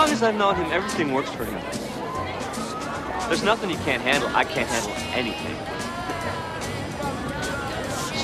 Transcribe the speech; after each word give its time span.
as 0.00 0.08
long 0.08 0.16
as 0.16 0.22
I've 0.22 0.34
known 0.34 0.54
him, 0.56 0.72
everything 0.72 1.12
works 1.12 1.28
for 1.30 1.44
him. 1.44 1.60
There's 3.28 3.42
nothing 3.42 3.68
he 3.68 3.76
can't 3.84 4.00
handle. 4.02 4.30
I 4.34 4.44
can't 4.44 4.66
handle 4.66 4.92
anything. 5.12 5.54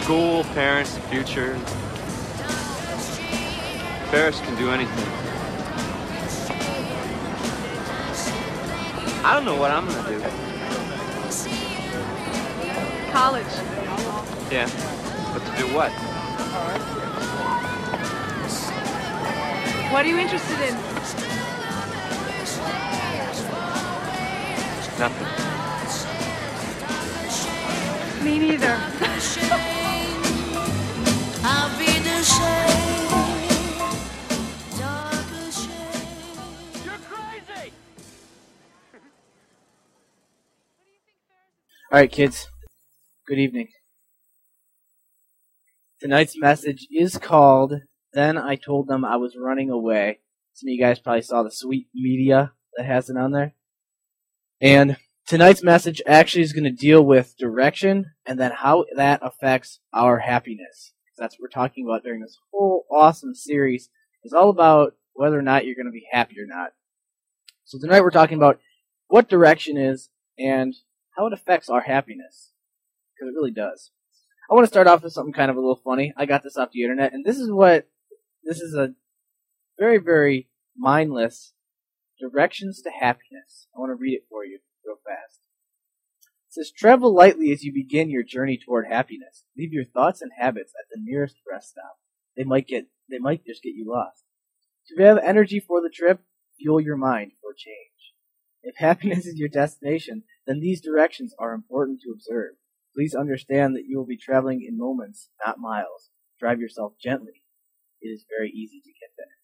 School, 0.03 0.45
parents, 0.55 0.95
the 0.95 1.01
future. 1.03 1.59
Ferris 4.11 4.41
can 4.41 4.57
do 4.57 4.71
anything. 4.71 5.05
I 9.23 9.35
don't 9.35 9.45
know 9.45 9.57
what 9.57 9.71
I'm 9.71 9.87
gonna 9.87 10.09
do. 10.09 10.19
College. 13.13 13.45
Yeah, 14.51 14.71
but 15.35 15.45
to 15.45 15.57
do 15.59 15.75
what? 15.75 15.93
What 19.93 20.07
are 20.07 20.09
you 20.09 20.17
interested 20.19 20.61
in? 20.61 20.96
Nothing. 24.99 25.29
Me 28.25 28.39
neither. 28.39 28.81
All 41.93 42.01
right, 42.01 42.11
kids. 42.11 42.49
Good 43.27 43.39
evening. 43.39 43.69
Tonight's 46.01 46.39
message 46.39 46.89
is 46.91 47.17
called 47.17 47.75
Then 48.13 48.37
I 48.37 48.57
Told 48.57 48.89
Them 48.89 49.05
I 49.05 49.17
Was 49.17 49.37
Running 49.37 49.71
Away. 49.71 50.21
Some 50.53 50.69
of 50.69 50.73
you 50.73 50.81
guys 50.81 50.99
probably 50.99 51.23
saw 51.23 51.43
the 51.43 51.51
sweet 51.51 51.89
media 51.95 52.53
that 52.77 52.87
has 52.87 53.09
it 53.09 53.17
on 53.17 53.33
there. 53.33 53.56
And 54.61 54.97
tonight's 55.27 55.63
message 55.63 56.01
actually 56.07 56.43
is 56.43 56.53
going 56.53 56.65
to 56.65 56.71
deal 56.71 57.05
with 57.05 57.37
direction 57.37 58.13
and 58.25 58.39
then 58.39 58.53
how 58.53 58.87
that 58.97 59.21
affects 59.23 59.81
our 59.93 60.19
happiness. 60.19 60.93
That's 61.19 61.35
what 61.35 61.43
we're 61.43 61.63
talking 61.63 61.87
about 61.87 62.03
during 62.03 62.21
this 62.21 62.39
whole 62.53 62.85
awesome 62.91 63.35
series. 63.35 63.91
It's 64.23 64.35
all 64.35 64.51
about 64.51 64.95
whether 65.15 65.39
or 65.39 65.43
not 65.43 65.65
you're 65.65 65.75
going 65.75 65.87
to 65.87 65.93
be 65.93 66.07
happy 66.11 66.37
or 66.41 66.47
not. 66.47 66.73
So 67.65 67.79
tonight 67.79 68.03
we're 68.03 68.11
talking 68.11 68.37
about 68.37 68.61
what 69.09 69.29
direction 69.29 69.77
is 69.77 70.11
and 70.39 70.75
how 71.17 71.27
it 71.27 71.33
affects 71.33 71.69
our 71.69 71.81
happiness. 71.81 72.53
Because 73.15 73.33
it 73.33 73.37
really 73.37 73.51
does. 73.51 73.91
I 74.51 74.55
want 74.55 74.65
to 74.65 74.71
start 74.71 74.87
off 74.87 75.03
with 75.03 75.13
something 75.13 75.33
kind 75.33 75.51
of 75.51 75.57
a 75.57 75.61
little 75.61 75.81
funny. 75.83 76.13
I 76.17 76.27
got 76.27 76.43
this 76.45 76.57
off 76.57 76.71
the 76.71 76.83
internet, 76.83 77.13
and 77.13 77.25
this 77.25 77.39
is 77.39 77.51
what 77.51 77.89
this 78.45 78.61
is 78.61 78.75
a 78.75 78.95
very, 79.79 79.99
very 79.99 80.49
mindless 80.77 81.53
directions 82.19 82.83
to 82.83 82.91
happiness. 82.91 83.69
I 83.75 83.81
want 83.81 83.91
to 83.91 83.95
read 83.95 84.15
it 84.15 84.27
for 84.29 84.45
you 84.45 84.61
real 84.85 84.97
fast. 85.05 85.41
It 86.49 86.55
says, 86.55 86.71
Travel 86.71 87.15
lightly 87.15 87.53
as 87.53 87.65
you 87.65 87.73
begin 87.73 88.11
your 88.11 88.23
journey 88.23 88.59
toward 88.59 88.87
happiness. 88.89 89.45
Leave 89.57 89.73
your 89.73 89.85
thoughts 89.85 90.23
and 90.23 90.31
habits 90.39 90.73
at 90.79 90.87
the 90.91 91.01
nearest 91.03 91.37
rest 91.51 91.71
stop. 91.71 91.99
They 92.37 92.45
might 92.45 92.67
get 92.67 92.87
they 93.11 93.19
might 93.19 93.45
just 93.47 93.63
get 93.63 93.75
you 93.75 93.89
lost. 93.89 94.25
To 94.89 95.03
have 95.03 95.19
energy 95.19 95.61
for 95.61 95.81
the 95.81 95.91
trip, 95.91 96.21
fuel 96.59 96.81
your 96.81 96.97
mind 96.97 97.33
for 97.41 97.53
change. 97.53 98.15
If 98.63 98.77
happiness 98.79 99.27
is 99.27 99.37
your 99.37 99.49
destination, 99.49 100.25
then 100.47 100.61
these 100.61 100.81
directions 100.81 101.35
are 101.39 101.55
important 101.55 102.01
to 102.03 102.11
observe. 102.11 102.55
Please 102.95 103.15
understand 103.15 103.77
that 103.77 103.85
you 103.87 103.99
will 103.99 104.07
be 104.07 104.17
traveling 104.17 104.65
in 104.67 104.79
moments, 104.79 105.29
not 105.45 105.59
miles. 105.59 106.11
Drive 106.41 106.61
yourself 106.61 106.95
gently. 107.01 107.43
It 108.01 108.09
is 108.09 108.25
very 108.29 108.51
easy 108.51 108.81
to 108.81 108.91
get 108.91 109.11
there. 109.17 109.36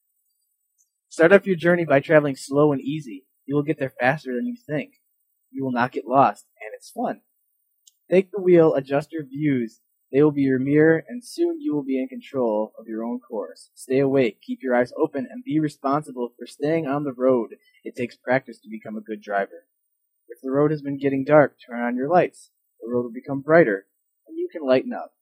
Start 1.13 1.35
off 1.35 1.47
your 1.47 1.57
journey 1.57 1.85
by 1.85 2.01
traveling 2.01 2.37
slow 2.37 2.73
and 2.73 2.81
easy. 2.81 3.27
You 3.45 3.55
will 3.55 3.63
get 3.63 3.79
there 3.79 3.93
faster 4.01 4.35
than 4.35 4.47
you 4.47 4.57
think. 4.57 4.95
You 5.51 5.63
will 5.63 5.71
not 5.71 5.93
get 5.93 6.07
lost, 6.07 6.47
and 6.59 6.71
it's 6.75 6.91
fun. 6.91 7.21
Take 8.11 8.31
the 8.31 8.41
wheel, 8.41 8.73
adjust 8.73 9.13
your 9.13 9.27
views. 9.27 9.83
They 10.11 10.23
will 10.23 10.31
be 10.31 10.41
your 10.41 10.59
mirror, 10.59 11.05
and 11.07 11.23
soon 11.23 11.61
you 11.61 11.75
will 11.75 11.85
be 11.85 12.01
in 12.01 12.09
control 12.09 12.73
of 12.79 12.87
your 12.87 13.05
own 13.05 13.21
course. 13.21 13.69
Stay 13.75 13.99
awake, 13.99 14.41
keep 14.41 14.61
your 14.63 14.75
eyes 14.75 14.91
open, 14.97 15.29
and 15.31 15.45
be 15.45 15.61
responsible 15.61 16.33
for 16.39 16.47
staying 16.47 16.87
on 16.87 17.05
the 17.05 17.13
road. 17.13 17.57
It 17.85 17.95
takes 17.95 18.17
practice 18.17 18.59
to 18.61 18.71
become 18.71 18.97
a 18.97 19.03
good 19.03 19.21
driver. 19.21 19.67
If 20.29 20.39
the 20.43 20.51
road 20.51 20.71
has 20.71 20.81
been 20.81 20.99
getting 20.99 21.27
dark, 21.27 21.57
turn 21.67 21.83
on 21.83 21.95
your 21.95 22.09
lights. 22.09 22.49
The 22.81 22.91
road 22.91 23.03
will 23.03 23.13
become 23.13 23.43
brighter, 23.43 23.87
and 24.27 24.39
you 24.39 24.49
can 24.51 24.67
lighten 24.67 24.95
up. 24.95 25.13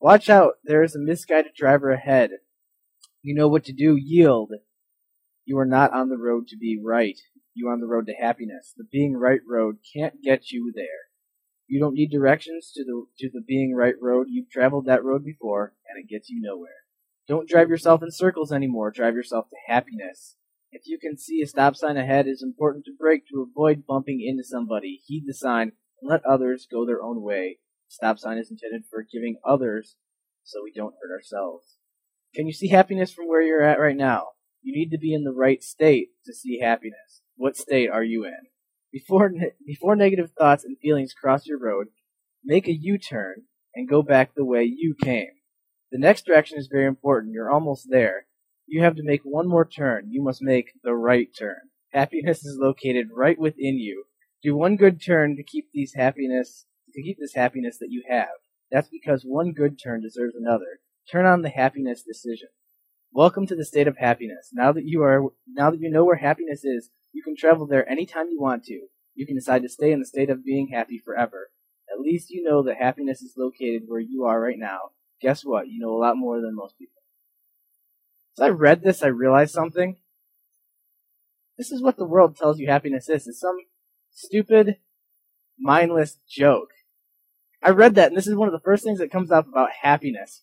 Watch 0.00 0.30
out, 0.30 0.58
there 0.62 0.84
is 0.84 0.94
a 0.94 1.00
misguided 1.00 1.54
driver 1.56 1.90
ahead. 1.90 2.30
You 3.20 3.34
know 3.34 3.48
what 3.48 3.64
to 3.64 3.72
do, 3.72 3.96
yield. 3.96 4.52
You 5.48 5.56
are 5.56 5.64
not 5.64 5.94
on 5.94 6.10
the 6.10 6.18
road 6.18 6.46
to 6.48 6.58
be 6.58 6.78
right. 6.78 7.18
You 7.54 7.68
are 7.68 7.72
on 7.72 7.80
the 7.80 7.86
road 7.86 8.04
to 8.08 8.12
happiness. 8.12 8.74
The 8.76 8.84
being 8.84 9.16
right 9.16 9.40
road 9.48 9.78
can't 9.94 10.20
get 10.22 10.50
you 10.50 10.70
there. 10.76 11.08
You 11.66 11.80
don't 11.80 11.94
need 11.94 12.10
directions 12.10 12.70
to 12.74 12.84
the 12.84 13.06
to 13.20 13.30
the 13.32 13.40
being 13.40 13.74
right 13.74 13.94
road. 13.98 14.26
You've 14.28 14.50
traveled 14.50 14.84
that 14.84 15.02
road 15.02 15.24
before, 15.24 15.72
and 15.88 16.04
it 16.04 16.06
gets 16.06 16.28
you 16.28 16.42
nowhere. 16.42 16.84
Don't 17.26 17.48
drive 17.48 17.70
yourself 17.70 18.02
in 18.02 18.10
circles 18.10 18.52
anymore. 18.52 18.90
Drive 18.90 19.14
yourself 19.14 19.48
to 19.48 19.56
happiness. 19.72 20.36
If 20.70 20.82
you 20.84 20.98
can 20.98 21.16
see 21.16 21.40
a 21.40 21.46
stop 21.46 21.76
sign 21.76 21.96
ahead, 21.96 22.26
it 22.26 22.32
is 22.32 22.42
important 22.42 22.84
to 22.84 22.92
brake 22.98 23.22
to 23.28 23.40
avoid 23.40 23.86
bumping 23.86 24.20
into 24.22 24.44
somebody. 24.44 25.00
Heed 25.06 25.24
the 25.26 25.32
sign 25.32 25.72
and 26.02 26.10
let 26.10 26.26
others 26.26 26.68
go 26.70 26.84
their 26.84 27.02
own 27.02 27.22
way. 27.22 27.60
Stop 27.88 28.18
sign 28.18 28.36
is 28.36 28.50
intended 28.50 28.82
for 28.90 29.02
giving 29.02 29.38
others 29.48 29.96
so 30.44 30.62
we 30.62 30.72
don't 30.74 30.96
hurt 31.00 31.14
ourselves. 31.14 31.78
Can 32.34 32.46
you 32.46 32.52
see 32.52 32.68
happiness 32.68 33.10
from 33.10 33.28
where 33.28 33.40
you're 33.40 33.62
at 33.62 33.80
right 33.80 33.96
now? 33.96 34.26
You 34.68 34.74
need 34.74 34.90
to 34.90 34.98
be 34.98 35.14
in 35.14 35.24
the 35.24 35.32
right 35.32 35.62
state 35.62 36.08
to 36.26 36.34
see 36.34 36.60
happiness. 36.60 37.22
What 37.36 37.56
state 37.56 37.88
are 37.88 38.04
you 38.04 38.26
in? 38.26 38.36
Before, 38.92 39.30
ne- 39.30 39.52
before 39.66 39.96
negative 39.96 40.32
thoughts 40.38 40.62
and 40.62 40.76
feelings 40.76 41.14
cross 41.14 41.46
your 41.46 41.58
road, 41.58 41.86
make 42.44 42.68
a 42.68 42.76
U-turn 42.78 43.44
and 43.74 43.88
go 43.88 44.02
back 44.02 44.34
the 44.34 44.44
way 44.44 44.64
you 44.64 44.94
came. 45.02 45.30
The 45.90 45.98
next 45.98 46.26
direction 46.26 46.58
is 46.58 46.68
very 46.70 46.84
important. 46.84 47.32
You're 47.32 47.50
almost 47.50 47.86
there. 47.88 48.26
You 48.66 48.82
have 48.82 48.94
to 48.96 49.02
make 49.02 49.22
one 49.22 49.48
more 49.48 49.64
turn. 49.64 50.10
You 50.10 50.22
must 50.22 50.42
make 50.42 50.72
the 50.84 50.92
right 50.94 51.28
turn. 51.34 51.70
Happiness 51.94 52.44
is 52.44 52.58
located 52.60 53.06
right 53.16 53.38
within 53.38 53.78
you. 53.78 54.04
Do 54.42 54.54
one 54.54 54.76
good 54.76 55.02
turn 55.02 55.36
to 55.36 55.42
keep 55.42 55.68
these 55.72 55.94
happiness 55.94 56.66
to 56.92 57.02
keep 57.02 57.16
this 57.18 57.32
happiness 57.34 57.78
that 57.78 57.90
you 57.90 58.02
have. 58.06 58.28
That's 58.70 58.90
because 58.90 59.22
one 59.24 59.54
good 59.54 59.78
turn 59.82 60.02
deserves 60.02 60.34
another. 60.38 60.80
Turn 61.10 61.24
on 61.24 61.40
the 61.40 61.48
happiness 61.48 62.02
decision. 62.02 62.48
Welcome 63.12 63.46
to 63.46 63.56
the 63.56 63.64
state 63.64 63.88
of 63.88 63.96
happiness. 63.96 64.50
Now 64.52 64.70
that 64.72 64.84
you 64.84 65.02
are 65.02 65.22
now 65.46 65.70
that 65.70 65.80
you 65.80 65.90
know 65.90 66.04
where 66.04 66.16
happiness 66.16 66.62
is, 66.62 66.90
you 67.12 67.22
can 67.22 67.34
travel 67.36 67.66
there 67.66 67.88
anytime 67.90 68.26
you 68.30 68.38
want 68.38 68.64
to. 68.64 68.80
You 69.14 69.26
can 69.26 69.34
decide 69.34 69.62
to 69.62 69.68
stay 69.68 69.92
in 69.92 69.98
the 69.98 70.06
state 70.06 70.28
of 70.30 70.44
being 70.44 70.68
happy 70.68 71.00
forever. 71.02 71.50
At 71.90 72.00
least 72.00 72.30
you 72.30 72.44
know 72.44 72.62
that 72.62 72.76
happiness 72.76 73.22
is 73.22 73.32
located 73.36 73.84
where 73.86 73.98
you 73.98 74.24
are 74.24 74.40
right 74.40 74.58
now. 74.58 74.90
Guess 75.22 75.42
what? 75.42 75.68
You 75.68 75.80
know 75.80 75.96
a 75.96 75.98
lot 75.98 76.18
more 76.18 76.40
than 76.40 76.54
most 76.54 76.78
people. 76.78 77.02
As 78.38 78.42
I 78.42 78.48
read 78.50 78.82
this, 78.82 79.02
I 79.02 79.08
realized 79.08 79.52
something. 79.52 79.96
This 81.56 81.72
is 81.72 81.82
what 81.82 81.96
the 81.96 82.06
world 82.06 82.36
tells 82.36 82.60
you 82.60 82.68
happiness 82.68 83.08
is. 83.08 83.26
It's 83.26 83.40
some 83.40 83.56
stupid, 84.12 84.76
mindless 85.58 86.18
joke. 86.28 86.70
I 87.62 87.70
read 87.70 87.96
that, 87.96 88.08
and 88.08 88.16
this 88.16 88.28
is 88.28 88.36
one 88.36 88.48
of 88.48 88.52
the 88.52 88.60
first 88.64 88.84
things 88.84 89.00
that 89.00 89.10
comes 89.10 89.32
up 89.32 89.48
about 89.48 89.70
happiness. 89.82 90.42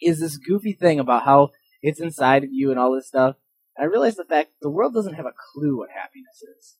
Is 0.00 0.20
this 0.20 0.38
goofy 0.38 0.72
thing 0.72 0.98
about 0.98 1.24
how 1.24 1.50
it's 1.84 2.00
inside 2.00 2.44
of 2.44 2.50
you 2.52 2.70
and 2.70 2.78
all 2.78 2.94
this 2.94 3.08
stuff. 3.08 3.36
And 3.76 3.84
I 3.84 3.90
realized 3.90 4.16
the 4.16 4.24
fact 4.24 4.50
the 4.60 4.70
world 4.70 4.94
doesn't 4.94 5.14
have 5.14 5.26
a 5.26 5.32
clue 5.52 5.76
what 5.78 5.90
happiness 5.90 6.42
is. 6.58 6.76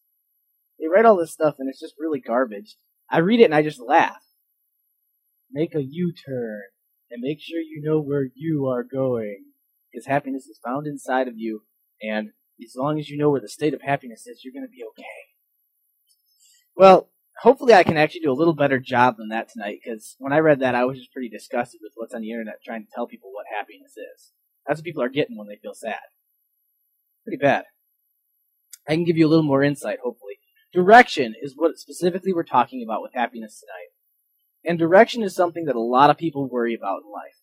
They 0.79 0.87
write 0.87 1.05
all 1.05 1.17
this 1.17 1.33
stuff, 1.33 1.57
and 1.59 1.69
it's 1.69 1.81
just 1.81 1.95
really 1.99 2.21
garbage. 2.21 2.77
I 3.11 3.19
read 3.19 3.41
it 3.41 3.45
and 3.45 3.55
I 3.55 3.63
just 3.63 3.81
laugh. 3.81 4.23
Make 5.51 5.75
a 5.75 5.83
U-turn 5.83 6.63
and 7.11 7.23
make 7.23 7.39
sure 7.41 7.61
you 7.61 7.83
know 7.85 8.01
where 8.01 8.29
you 8.35 8.67
are 8.67 8.83
going. 8.83 9.45
Because 9.93 10.07
happiness 10.07 10.47
is 10.47 10.59
found 10.65 10.89
inside 10.89 11.29
of 11.29 11.35
you, 11.37 11.63
and 12.03 12.31
as 12.61 12.75
long 12.77 12.99
as 12.99 13.09
you 13.09 13.17
know 13.17 13.31
where 13.31 13.41
the 13.41 13.49
state 13.49 13.75
of 13.75 13.83
happiness 13.83 14.27
is, 14.27 14.41
you're 14.43 14.53
going 14.53 14.67
to 14.67 14.77
be 14.77 14.83
okay. 14.91 15.05
Well, 16.77 17.11
hopefully 17.41 17.75
I 17.75 17.85
can 17.85 17.97
actually 17.97 18.23
do 18.23 18.33
a 18.33 18.35
little 18.35 18.55
better 18.55 18.81
job 18.81 19.17
than 19.17 19.29
that 19.29 19.49
tonight, 19.49 19.79
because 19.85 20.17
when 20.19 20.33
I 20.33 20.39
read 20.39 20.59
that, 20.61 20.75
I 20.75 20.85
was 20.85 20.99
just 20.99 21.13
pretty 21.13 21.29
disgusted 21.29 21.79
with 21.81 21.93
what's 21.95 22.13
on 22.13 22.23
the 22.23 22.33
internet 22.33 22.57
trying 22.65 22.85
to 22.85 22.91
tell 22.93 23.07
people 23.07 23.31
what 23.33 23.47
happiness 23.57 23.93
is. 23.93 24.33
That's 24.67 24.81
what 24.81 24.85
people 24.85 25.03
are 25.03 25.09
getting 25.09 25.37
when 25.37 25.49
they 25.49 25.59
feel 25.61 25.75
sad. 25.75 26.01
Pretty 27.25 27.39
bad. 27.39 27.65
I 28.89 28.95
can 28.95 29.05
give 29.05 29.17
you 29.17 29.27
a 29.27 29.29
little 29.29 29.45
more 29.45 29.63
insight, 29.63 29.99
hopefully. 30.03 30.35
Direction 30.73 31.35
is 31.41 31.55
what 31.57 31.79
specifically 31.79 32.33
we're 32.33 32.43
talking 32.43 32.83
about 32.83 33.03
with 33.03 33.15
happiness 33.15 33.61
tonight. 33.61 33.93
And 34.65 34.79
direction 34.79 35.23
is 35.23 35.35
something 35.35 35.67
that 35.67 35.77
a 35.77 35.81
lot 35.81 36.11
of 36.11 36.17
people 36.17 36.49
worry 36.49 36.75
about 36.75 37.03
in 37.05 37.13
life. 37.13 37.37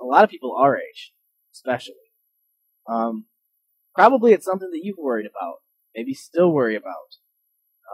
A 0.00 0.04
lot 0.04 0.24
of 0.24 0.30
people 0.30 0.56
our 0.58 0.76
age, 0.76 1.12
especially. 1.54 1.94
Um, 2.88 3.26
probably 3.94 4.32
it's 4.32 4.44
something 4.44 4.70
that 4.70 4.80
you've 4.82 4.98
worried 4.98 5.26
about, 5.26 5.56
maybe 5.94 6.14
still 6.14 6.50
worry 6.50 6.76
about. 6.76 7.16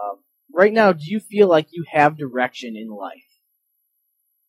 Um, 0.03 0.21
right 0.53 0.73
now, 0.73 0.93
do 0.93 1.05
you 1.05 1.21
feel 1.21 1.49
like 1.49 1.69
you 1.71 1.85
have 1.93 2.17
direction 2.17 2.77
in 2.77 2.89
life? 2.89 3.29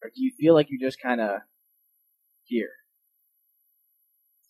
Or 0.04 0.10
do 0.10 0.22
you 0.22 0.32
feel 0.40 0.54
like 0.54 0.68
you're 0.70 0.88
just 0.88 1.02
kind 1.02 1.22
of 1.22 1.42
here? 2.44 2.72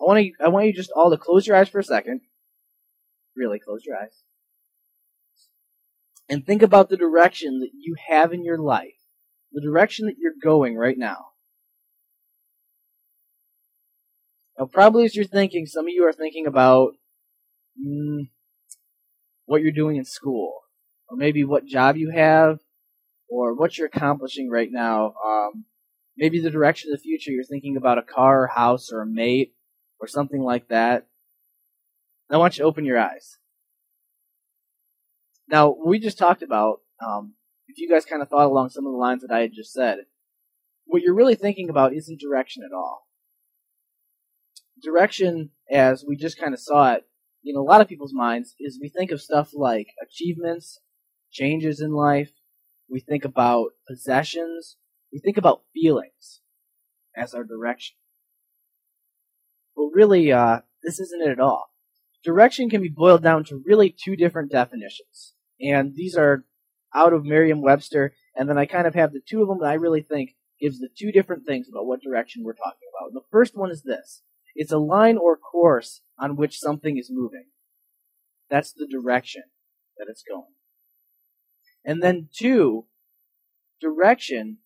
I 0.01 0.05
want 0.05 0.23
you, 0.23 0.33
I 0.43 0.49
want 0.49 0.65
you 0.65 0.73
just 0.73 0.91
all 0.95 1.11
to 1.11 1.17
close 1.17 1.47
your 1.47 1.55
eyes 1.55 1.69
for 1.69 1.79
a 1.79 1.83
second. 1.83 2.21
Really, 3.35 3.59
close 3.59 3.83
your 3.85 3.97
eyes. 3.97 4.23
And 6.29 6.45
think 6.45 6.61
about 6.61 6.89
the 6.89 6.97
direction 6.97 7.59
that 7.59 7.71
you 7.73 7.95
have 8.07 8.33
in 8.33 8.43
your 8.43 8.57
life, 8.57 8.95
the 9.51 9.61
direction 9.61 10.07
that 10.07 10.15
you're 10.17 10.33
going 10.41 10.75
right 10.75 10.97
now. 10.97 11.27
Now, 14.57 14.65
probably 14.65 15.05
as 15.05 15.15
you're 15.15 15.25
thinking, 15.25 15.65
some 15.65 15.85
of 15.85 15.93
you 15.93 16.05
are 16.05 16.13
thinking 16.13 16.45
about 16.45 16.93
mm, 17.79 18.29
what 19.45 19.61
you're 19.61 19.71
doing 19.71 19.97
in 19.97 20.05
school, 20.05 20.61
or 21.09 21.17
maybe 21.17 21.43
what 21.43 21.65
job 21.65 21.97
you 21.97 22.11
have, 22.11 22.59
or 23.27 23.55
what 23.55 23.77
you're 23.77 23.87
accomplishing 23.87 24.49
right 24.49 24.69
now. 24.71 25.13
Um, 25.25 25.65
maybe 26.15 26.39
the 26.39 26.51
direction 26.51 26.91
of 26.91 26.99
the 26.99 27.03
future, 27.03 27.31
you're 27.31 27.43
thinking 27.43 27.77
about 27.77 27.97
a 27.97 28.03
car, 28.03 28.43
or 28.43 28.47
house, 28.47 28.91
or 28.91 29.01
a 29.01 29.07
mate, 29.07 29.53
or 30.03 30.07
something 30.07 30.41
like 30.41 30.67
that. 30.67 31.07
I 32.29 32.35
want 32.35 32.57
you 32.57 32.63
to 32.63 32.67
open 32.67 32.83
your 32.83 32.99
eyes. 32.99 33.37
Now, 35.47 35.75
we 35.85 35.97
just 35.97 36.17
talked 36.17 36.43
about, 36.43 36.81
um, 37.05 37.35
if 37.67 37.77
you 37.77 37.89
guys 37.89 38.03
kind 38.03 38.21
of 38.21 38.27
thought 38.27 38.47
along 38.47 38.69
some 38.69 38.85
of 38.85 38.91
the 38.91 38.97
lines 38.97 39.21
that 39.21 39.31
I 39.31 39.39
had 39.39 39.53
just 39.53 39.71
said, 39.71 39.99
what 40.85 41.01
you're 41.01 41.15
really 41.15 41.35
thinking 41.35 41.69
about 41.69 41.93
isn't 41.93 42.19
direction 42.19 42.63
at 42.65 42.75
all. 42.75 43.07
Direction, 44.81 45.51
as 45.71 46.03
we 46.05 46.17
just 46.17 46.37
kind 46.37 46.53
of 46.53 46.59
saw 46.59 46.93
it, 46.93 47.03
in 47.45 47.55
a 47.55 47.61
lot 47.61 47.79
of 47.79 47.87
people's 47.87 48.13
minds, 48.13 48.55
is 48.59 48.79
we 48.81 48.89
think 48.89 49.11
of 49.11 49.21
stuff 49.21 49.51
like 49.53 49.87
achievements, 50.01 50.79
changes 51.31 51.79
in 51.79 51.93
life, 51.93 52.31
we 52.89 52.99
think 52.99 53.23
about 53.23 53.71
possessions, 53.87 54.75
we 55.13 55.19
think 55.19 55.37
about 55.37 55.61
feelings 55.73 56.41
as 57.15 57.33
our 57.33 57.43
direction. 57.43 57.95
But 59.75 59.89
really, 59.93 60.31
uh, 60.31 60.59
this 60.83 60.99
isn't 60.99 61.21
it 61.21 61.31
at 61.31 61.39
all. 61.39 61.69
Direction 62.23 62.69
can 62.69 62.81
be 62.81 62.89
boiled 62.89 63.23
down 63.23 63.43
to 63.45 63.63
really 63.65 63.89
two 63.89 64.15
different 64.15 64.51
definitions. 64.51 65.33
And 65.59 65.95
these 65.95 66.15
are 66.15 66.45
out 66.95 67.13
of 67.13 67.25
Merriam-Webster, 67.25 68.13
and 68.35 68.49
then 68.49 68.57
I 68.57 68.65
kind 68.65 68.87
of 68.87 68.95
have 68.95 69.11
the 69.11 69.21
two 69.27 69.41
of 69.41 69.47
them 69.47 69.59
that 69.61 69.69
I 69.69 69.73
really 69.73 70.01
think 70.01 70.35
gives 70.59 70.79
the 70.79 70.89
two 70.95 71.11
different 71.11 71.45
things 71.45 71.67
about 71.67 71.85
what 71.85 72.01
direction 72.01 72.43
we're 72.43 72.53
talking 72.53 72.87
about. 72.97 73.13
The 73.13 73.27
first 73.31 73.57
one 73.57 73.71
is 73.71 73.83
this. 73.83 74.21
It's 74.55 74.71
a 74.71 74.77
line 74.77 75.17
or 75.17 75.35
course 75.35 76.01
on 76.19 76.35
which 76.35 76.59
something 76.59 76.97
is 76.97 77.09
moving. 77.11 77.45
That's 78.49 78.71
the 78.71 78.87
direction 78.87 79.43
that 79.97 80.07
it's 80.09 80.23
going. 80.23 80.53
And 81.83 82.01
then 82.01 82.29
two, 82.33 82.85
direction 83.81 84.59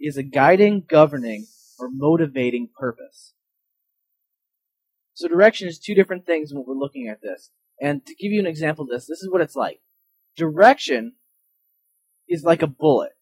is 0.00 0.16
a 0.16 0.22
guiding, 0.22 0.84
governing, 0.88 1.46
or 1.78 1.88
motivating 1.90 2.68
purpose. 2.78 3.34
So 5.14 5.28
direction 5.28 5.68
is 5.68 5.78
two 5.78 5.94
different 5.94 6.26
things 6.26 6.52
when 6.52 6.64
we're 6.66 6.74
looking 6.74 7.08
at 7.08 7.22
this. 7.22 7.50
And 7.80 8.04
to 8.04 8.14
give 8.16 8.32
you 8.32 8.40
an 8.40 8.46
example 8.46 8.84
of 8.84 8.90
this, 8.90 9.06
this 9.06 9.22
is 9.22 9.30
what 9.30 9.40
it's 9.40 9.56
like. 9.56 9.80
Direction 10.36 11.14
is 12.28 12.42
like 12.42 12.62
a 12.62 12.66
bullet. 12.66 13.12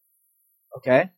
Okay? 0.77 1.11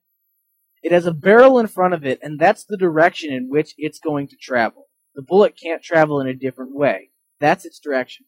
It 0.82 0.92
has 0.92 1.06
a 1.06 1.12
barrel 1.12 1.60
in 1.60 1.68
front 1.68 1.94
of 1.94 2.04
it, 2.04 2.18
and 2.22 2.38
that's 2.38 2.64
the 2.64 2.76
direction 2.76 3.32
in 3.32 3.48
which 3.48 3.74
it's 3.78 4.00
going 4.00 4.28
to 4.28 4.36
travel. 4.36 4.88
The 5.14 5.22
bullet 5.22 5.54
can't 5.60 5.82
travel 5.82 6.20
in 6.20 6.26
a 6.26 6.34
different 6.34 6.74
way. 6.74 7.10
That's 7.40 7.64
its 7.64 7.78
direction. 7.78 8.26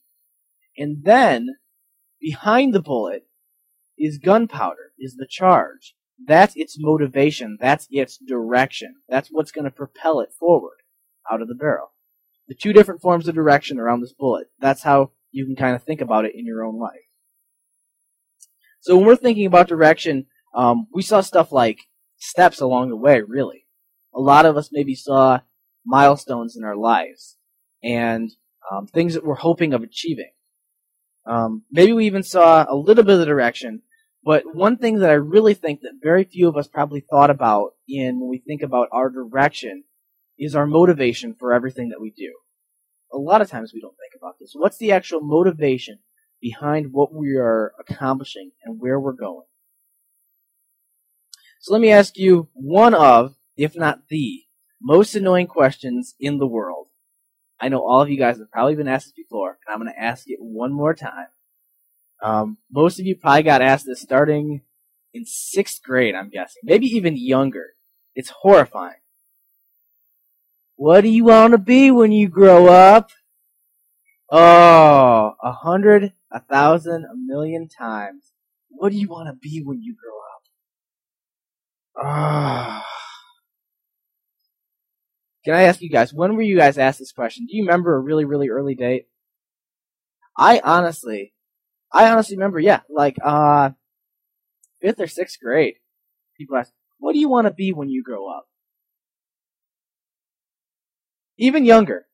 And 0.78 1.02
then, 1.02 1.56
behind 2.20 2.72
the 2.72 2.80
bullet, 2.80 3.26
is 3.98 4.18
gunpowder, 4.18 4.92
is 4.98 5.16
the 5.16 5.26
charge. 5.28 5.96
That's 6.24 6.54
its 6.56 6.76
motivation. 6.78 7.58
That's 7.60 7.88
its 7.90 8.16
direction. 8.18 8.96
That's 9.08 9.28
what's 9.30 9.52
going 9.52 9.64
to 9.64 9.70
propel 9.70 10.20
it 10.20 10.32
forward 10.38 10.78
out 11.30 11.42
of 11.42 11.48
the 11.48 11.54
barrel 11.54 11.92
the 12.48 12.54
two 12.54 12.72
different 12.72 13.00
forms 13.00 13.28
of 13.28 13.34
direction 13.34 13.78
around 13.78 14.00
this 14.00 14.12
bullet. 14.12 14.48
That's 14.60 14.82
how 14.82 15.10
you 15.30 15.44
can 15.44 15.56
kind 15.56 15.74
of 15.74 15.82
think 15.82 16.00
about 16.00 16.24
it 16.24 16.34
in 16.34 16.46
your 16.46 16.64
own 16.64 16.78
life. 16.78 17.00
So 18.80 18.96
when 18.96 19.06
we're 19.06 19.16
thinking 19.16 19.46
about 19.46 19.68
direction, 19.68 20.26
um, 20.54 20.86
we 20.92 21.02
saw 21.02 21.20
stuff 21.20 21.52
like 21.52 21.80
steps 22.18 22.60
along 22.60 22.88
the 22.88 22.96
way, 22.96 23.20
really. 23.20 23.66
A 24.14 24.20
lot 24.20 24.46
of 24.46 24.56
us 24.56 24.70
maybe 24.72 24.94
saw 24.94 25.40
milestones 25.84 26.56
in 26.56 26.64
our 26.64 26.76
lives 26.76 27.36
and 27.82 28.30
um, 28.70 28.86
things 28.86 29.14
that 29.14 29.24
we're 29.24 29.34
hoping 29.34 29.74
of 29.74 29.82
achieving. 29.82 30.30
Um, 31.26 31.64
maybe 31.70 31.92
we 31.92 32.06
even 32.06 32.22
saw 32.22 32.64
a 32.68 32.76
little 32.76 33.04
bit 33.04 33.18
of 33.18 33.26
direction, 33.26 33.82
but 34.24 34.54
one 34.54 34.76
thing 34.76 35.00
that 35.00 35.10
I 35.10 35.14
really 35.14 35.54
think 35.54 35.80
that 35.80 36.00
very 36.02 36.24
few 36.24 36.48
of 36.48 36.56
us 36.56 36.68
probably 36.68 37.00
thought 37.00 37.30
about 37.30 37.74
in 37.88 38.20
when 38.20 38.30
we 38.30 38.38
think 38.38 38.62
about 38.62 38.88
our 38.92 39.10
direction 39.10 39.84
is 40.38 40.54
our 40.54 40.66
motivation 40.66 41.34
for 41.34 41.52
everything 41.52 41.88
that 41.90 42.00
we 42.00 42.10
do. 42.10 42.32
A 43.12 43.18
lot 43.18 43.40
of 43.40 43.50
times 43.50 43.72
we 43.72 43.80
don't 43.80 43.96
think 43.96 44.12
about 44.20 44.36
this. 44.40 44.52
What's 44.54 44.78
the 44.78 44.92
actual 44.92 45.20
motivation 45.20 45.98
behind 46.40 46.92
what 46.92 47.14
we 47.14 47.36
are 47.36 47.72
accomplishing 47.78 48.50
and 48.64 48.80
where 48.80 49.00
we're 49.00 49.12
going? 49.12 49.46
So 51.60 51.72
let 51.72 51.80
me 51.80 51.90
ask 51.90 52.16
you 52.16 52.48
one 52.52 52.94
of, 52.94 53.34
if 53.56 53.76
not 53.76 54.08
the, 54.08 54.42
most 54.80 55.14
annoying 55.14 55.46
questions 55.46 56.14
in 56.20 56.38
the 56.38 56.46
world. 56.46 56.88
I 57.58 57.68
know 57.68 57.86
all 57.86 58.02
of 58.02 58.10
you 58.10 58.18
guys 58.18 58.38
have 58.38 58.50
probably 58.50 58.74
been 58.74 58.88
asked 58.88 59.06
this 59.06 59.24
before, 59.24 59.58
and 59.66 59.72
I'm 59.72 59.80
going 59.80 59.92
to 59.92 60.00
ask 60.00 60.24
it 60.28 60.38
one 60.40 60.72
more 60.72 60.94
time. 60.94 61.28
Um, 62.22 62.58
most 62.70 63.00
of 63.00 63.06
you 63.06 63.16
probably 63.16 63.42
got 63.42 63.62
asked 63.62 63.86
this 63.86 64.00
starting 64.00 64.62
in 65.14 65.24
sixth 65.24 65.82
grade, 65.82 66.14
I'm 66.14 66.28
guessing. 66.28 66.62
Maybe 66.62 66.86
even 66.86 67.16
younger. 67.16 67.74
It's 68.14 68.30
horrifying. 68.30 69.00
What 70.76 71.00
do 71.00 71.08
you 71.08 71.24
want 71.24 71.52
to 71.52 71.58
be 71.58 71.90
when 71.90 72.12
you 72.12 72.28
grow 72.28 72.66
up? 72.68 73.10
Oh, 74.30 75.34
a 75.42 75.52
hundred, 75.52 76.12
a 76.30 76.40
thousand, 76.40 77.04
a 77.04 77.16
million 77.16 77.68
times. 77.68 78.32
What 78.68 78.92
do 78.92 78.98
you 78.98 79.08
want 79.08 79.28
to 79.28 79.34
be 79.34 79.62
when 79.64 79.82
you 79.82 79.94
grow 79.94 80.16
up? 80.18 80.42
Ah. 82.04 82.82
Oh. 82.82 82.92
Can 85.46 85.54
I 85.54 85.62
ask 85.62 85.80
you 85.80 85.88
guys, 85.88 86.12
when 86.12 86.34
were 86.34 86.42
you 86.42 86.56
guys 86.56 86.76
asked 86.76 86.98
this 86.98 87.12
question? 87.12 87.46
Do 87.46 87.56
you 87.56 87.62
remember 87.62 87.94
a 87.94 88.00
really, 88.00 88.24
really 88.24 88.48
early 88.48 88.74
date? 88.74 89.06
I 90.36 90.60
honestly, 90.62 91.32
I 91.92 92.10
honestly 92.10 92.36
remember, 92.36 92.58
yeah, 92.58 92.80
like, 92.90 93.16
uh, 93.24 93.70
fifth 94.82 95.00
or 95.00 95.06
sixth 95.06 95.38
grade. 95.40 95.76
People 96.36 96.56
ask, 96.56 96.72
what 96.98 97.12
do 97.12 97.20
you 97.20 97.28
want 97.28 97.46
to 97.46 97.52
be 97.52 97.72
when 97.72 97.88
you 97.88 98.02
grow 98.02 98.28
up? 98.28 98.48
Even 101.38 101.64
younger. 101.64 102.06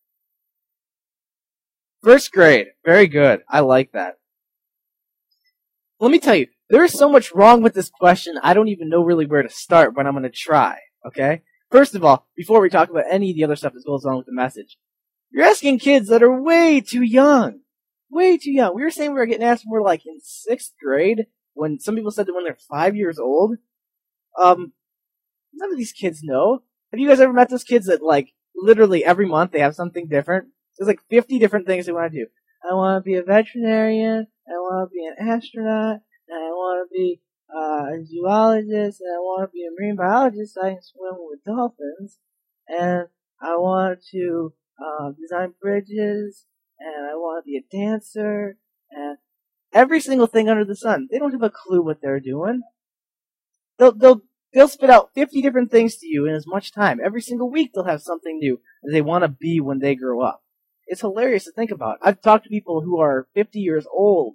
First 2.02 2.32
grade. 2.32 2.68
Very 2.84 3.06
good. 3.06 3.42
I 3.48 3.60
like 3.60 3.92
that. 3.92 4.16
Let 6.00 6.10
me 6.10 6.18
tell 6.18 6.34
you, 6.34 6.48
there 6.68 6.82
is 6.84 6.92
so 6.92 7.08
much 7.08 7.32
wrong 7.32 7.62
with 7.62 7.74
this 7.74 7.90
question, 7.90 8.38
I 8.42 8.54
don't 8.54 8.68
even 8.68 8.88
know 8.88 9.04
really 9.04 9.26
where 9.26 9.42
to 9.42 9.48
start, 9.48 9.94
but 9.94 10.06
I'm 10.06 10.14
going 10.14 10.24
to 10.24 10.30
try. 10.30 10.78
Okay? 11.06 11.42
First 11.70 11.94
of 11.94 12.04
all, 12.04 12.26
before 12.36 12.60
we 12.60 12.70
talk 12.70 12.90
about 12.90 13.04
any 13.08 13.30
of 13.30 13.36
the 13.36 13.44
other 13.44 13.56
stuff 13.56 13.74
that 13.74 13.86
goes 13.86 14.04
on 14.04 14.16
with 14.16 14.26
the 14.26 14.32
message, 14.32 14.78
you're 15.30 15.46
asking 15.46 15.78
kids 15.78 16.08
that 16.08 16.22
are 16.22 16.42
way 16.42 16.80
too 16.80 17.02
young. 17.02 17.60
Way 18.10 18.36
too 18.36 18.50
young. 18.50 18.74
We 18.74 18.82
were 18.82 18.90
saying 18.90 19.12
we 19.12 19.18
were 19.18 19.26
getting 19.26 19.46
asked 19.46 19.64
more 19.64 19.80
like 19.80 20.04
in 20.04 20.18
sixth 20.20 20.72
grade, 20.82 21.26
when 21.54 21.78
some 21.78 21.94
people 21.94 22.10
said 22.10 22.26
that 22.26 22.34
when 22.34 22.44
they're 22.44 22.58
five 22.68 22.96
years 22.96 23.18
old. 23.18 23.56
Um, 24.38 24.72
none 25.54 25.70
of 25.70 25.78
these 25.78 25.92
kids 25.92 26.22
know. 26.22 26.62
Have 26.90 27.00
you 27.00 27.08
guys 27.08 27.20
ever 27.20 27.32
met 27.32 27.48
those 27.48 27.64
kids 27.64 27.86
that 27.86 28.02
like 28.02 28.32
literally 28.54 29.04
every 29.04 29.26
month 29.26 29.52
they 29.52 29.60
have 29.60 29.74
something 29.74 30.08
different. 30.08 30.48
There's 30.78 30.88
like 30.88 31.00
50 31.10 31.38
different 31.38 31.66
things 31.66 31.86
they 31.86 31.92
want 31.92 32.12
to 32.12 32.18
do. 32.18 32.26
I 32.68 32.74
want 32.74 33.02
to 33.02 33.08
be 33.08 33.16
a 33.16 33.22
veterinarian. 33.22 34.26
I 34.48 34.52
want 34.52 34.90
to 34.90 34.94
be 34.94 35.04
an 35.04 35.28
astronaut. 35.28 36.00
And 36.28 36.38
I 36.38 36.50
want 36.50 36.88
to 36.88 36.94
be 36.94 37.20
uh, 37.54 38.00
a 38.00 38.04
zoologist. 38.04 39.00
And 39.00 39.14
I 39.14 39.18
want 39.18 39.48
to 39.48 39.52
be 39.52 39.66
a 39.66 39.70
marine 39.70 39.96
biologist. 39.96 40.54
So 40.54 40.62
I 40.62 40.70
can 40.70 40.82
swim 40.82 41.14
with 41.18 41.44
dolphins. 41.44 42.18
And 42.68 43.08
I 43.40 43.56
want 43.56 43.98
to 44.12 44.52
uh, 44.78 45.10
design 45.20 45.54
bridges. 45.60 46.46
And 46.78 47.06
I 47.06 47.14
want 47.14 47.44
to 47.44 47.46
be 47.46 47.58
a 47.58 47.76
dancer. 47.76 48.56
And 48.90 49.18
every 49.72 50.00
single 50.00 50.26
thing 50.26 50.48
under 50.48 50.64
the 50.64 50.76
sun. 50.76 51.08
They 51.10 51.18
don't 51.18 51.32
have 51.32 51.42
a 51.42 51.50
clue 51.50 51.82
what 51.82 52.00
they're 52.00 52.20
doing. 52.20 52.62
They'll, 53.78 53.92
they'll 53.92 54.22
They'll 54.52 54.68
spit 54.68 54.90
out 54.90 55.10
50 55.14 55.40
different 55.40 55.70
things 55.70 55.96
to 55.96 56.06
you 56.06 56.26
in 56.26 56.34
as 56.34 56.46
much 56.46 56.72
time. 56.72 57.00
Every 57.02 57.22
single 57.22 57.50
week 57.50 57.70
they'll 57.72 57.84
have 57.84 58.02
something 58.02 58.38
new 58.38 58.60
that 58.82 58.92
they 58.92 59.00
want 59.00 59.22
to 59.22 59.28
be 59.28 59.60
when 59.60 59.78
they 59.78 59.94
grow 59.94 60.20
up. 60.20 60.42
It's 60.86 61.00
hilarious 61.00 61.44
to 61.44 61.52
think 61.52 61.70
about. 61.70 61.98
I've 62.02 62.20
talked 62.20 62.44
to 62.44 62.50
people 62.50 62.82
who 62.82 63.00
are 63.00 63.28
50 63.34 63.60
years 63.60 63.86
old 63.90 64.34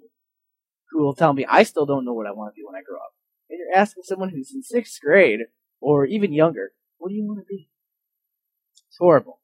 who 0.90 1.04
will 1.04 1.14
tell 1.14 1.32
me, 1.32 1.46
I 1.48 1.62
still 1.62 1.86
don't 1.86 2.04
know 2.04 2.14
what 2.14 2.26
I 2.26 2.32
want 2.32 2.52
to 2.52 2.56
be 2.56 2.64
when 2.66 2.74
I 2.74 2.82
grow 2.82 2.96
up. 2.96 3.12
And 3.48 3.58
you're 3.58 3.80
asking 3.80 4.02
someone 4.04 4.30
who's 4.30 4.52
in 4.52 4.62
sixth 4.62 5.00
grade 5.00 5.40
or 5.80 6.06
even 6.06 6.32
younger, 6.32 6.72
what 6.98 7.10
do 7.10 7.14
you 7.14 7.24
want 7.24 7.40
to 7.40 7.44
be? 7.48 7.68
It's 8.88 8.98
horrible. 8.98 9.40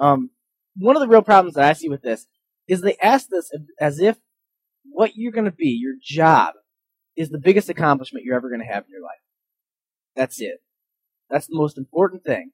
Um, 0.00 0.30
one 0.76 0.96
of 0.96 1.00
the 1.00 1.08
real 1.08 1.22
problems 1.22 1.56
that 1.56 1.68
I 1.68 1.72
see 1.72 1.88
with 1.88 2.02
this 2.02 2.26
is 2.66 2.80
they 2.80 2.96
ask 3.02 3.28
this 3.28 3.50
as 3.80 3.98
if 3.98 4.16
what 4.84 5.16
you're 5.16 5.32
going 5.32 5.44
to 5.44 5.50
be, 5.50 5.78
your 5.80 5.94
job, 6.00 6.54
is 7.16 7.30
the 7.30 7.38
biggest 7.38 7.68
accomplishment 7.68 8.24
you're 8.24 8.36
ever 8.36 8.48
going 8.48 8.60
to 8.60 8.72
have 8.72 8.84
in 8.84 8.90
your 8.90 9.02
life. 9.02 9.18
That's 10.18 10.40
it. 10.40 10.60
That's 11.30 11.46
the 11.46 11.56
most 11.56 11.78
important 11.78 12.24
thing. 12.24 12.50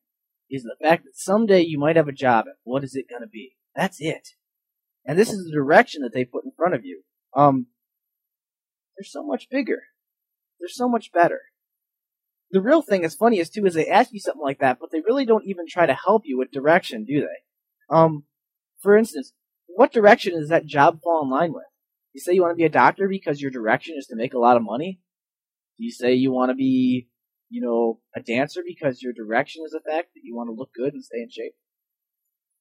Is 0.50 0.64
the 0.64 0.76
fact 0.80 1.04
that 1.04 1.16
someday 1.16 1.62
you 1.62 1.78
might 1.78 1.96
have 1.96 2.08
a 2.08 2.12
job 2.12 2.44
and 2.44 2.56
what 2.62 2.84
is 2.84 2.94
it 2.94 3.08
gonna 3.08 3.26
be? 3.26 3.56
That's 3.74 3.96
it. 4.00 4.28
and 5.06 5.18
this 5.18 5.30
is 5.30 5.44
the 5.44 5.52
direction 5.52 6.02
that 6.02 6.12
they 6.12 6.24
put 6.26 6.44
in 6.44 6.52
front 6.56 6.74
of 6.74 6.84
you. 6.84 7.02
Um, 7.34 7.66
they're 8.96 9.04
so 9.04 9.24
much 9.24 9.48
bigger. 9.50 9.82
They're 10.60 10.68
so 10.68 10.88
much 10.88 11.10
better. 11.10 11.40
The 12.50 12.60
real 12.60 12.82
thing 12.82 13.02
is 13.02 13.14
funny 13.14 13.38
is 13.38 13.48
too 13.48 13.64
is 13.64 13.74
they 13.74 13.88
ask 13.88 14.12
you 14.12 14.20
something 14.20 14.42
like 14.42 14.60
that, 14.60 14.78
but 14.78 14.90
they 14.92 15.00
really 15.00 15.24
don't 15.24 15.46
even 15.46 15.66
try 15.66 15.86
to 15.86 15.94
help 15.94 16.22
you 16.26 16.36
with 16.38 16.52
direction, 16.52 17.04
do 17.04 17.20
they? 17.20 17.96
Um, 17.96 18.24
for 18.80 18.96
instance, 18.96 19.32
what 19.66 19.92
direction 19.92 20.34
does 20.38 20.50
that 20.50 20.66
job 20.66 21.00
fall 21.02 21.24
in 21.24 21.30
line 21.30 21.54
with? 21.54 21.64
You 22.12 22.20
say 22.20 22.34
you 22.34 22.42
want 22.42 22.52
to 22.52 22.62
be 22.62 22.64
a 22.64 22.68
doctor 22.68 23.08
because 23.08 23.40
your 23.40 23.50
direction 23.50 23.96
is 23.98 24.06
to 24.08 24.16
make 24.16 24.34
a 24.34 24.38
lot 24.38 24.56
of 24.56 24.62
money? 24.62 25.00
You 25.76 25.90
say 25.90 26.14
you 26.14 26.30
want 26.30 26.50
to 26.50 26.54
be, 26.54 27.08
you 27.54 27.60
know, 27.60 28.00
a 28.16 28.20
dancer 28.20 28.62
because 28.66 29.00
your 29.00 29.12
direction 29.12 29.62
is 29.64 29.70
the 29.70 29.80
fact 29.88 30.08
that 30.12 30.22
you 30.24 30.34
want 30.34 30.48
to 30.48 30.52
look 30.52 30.70
good 30.74 30.92
and 30.92 31.04
stay 31.04 31.18
in 31.18 31.30
shape? 31.30 31.54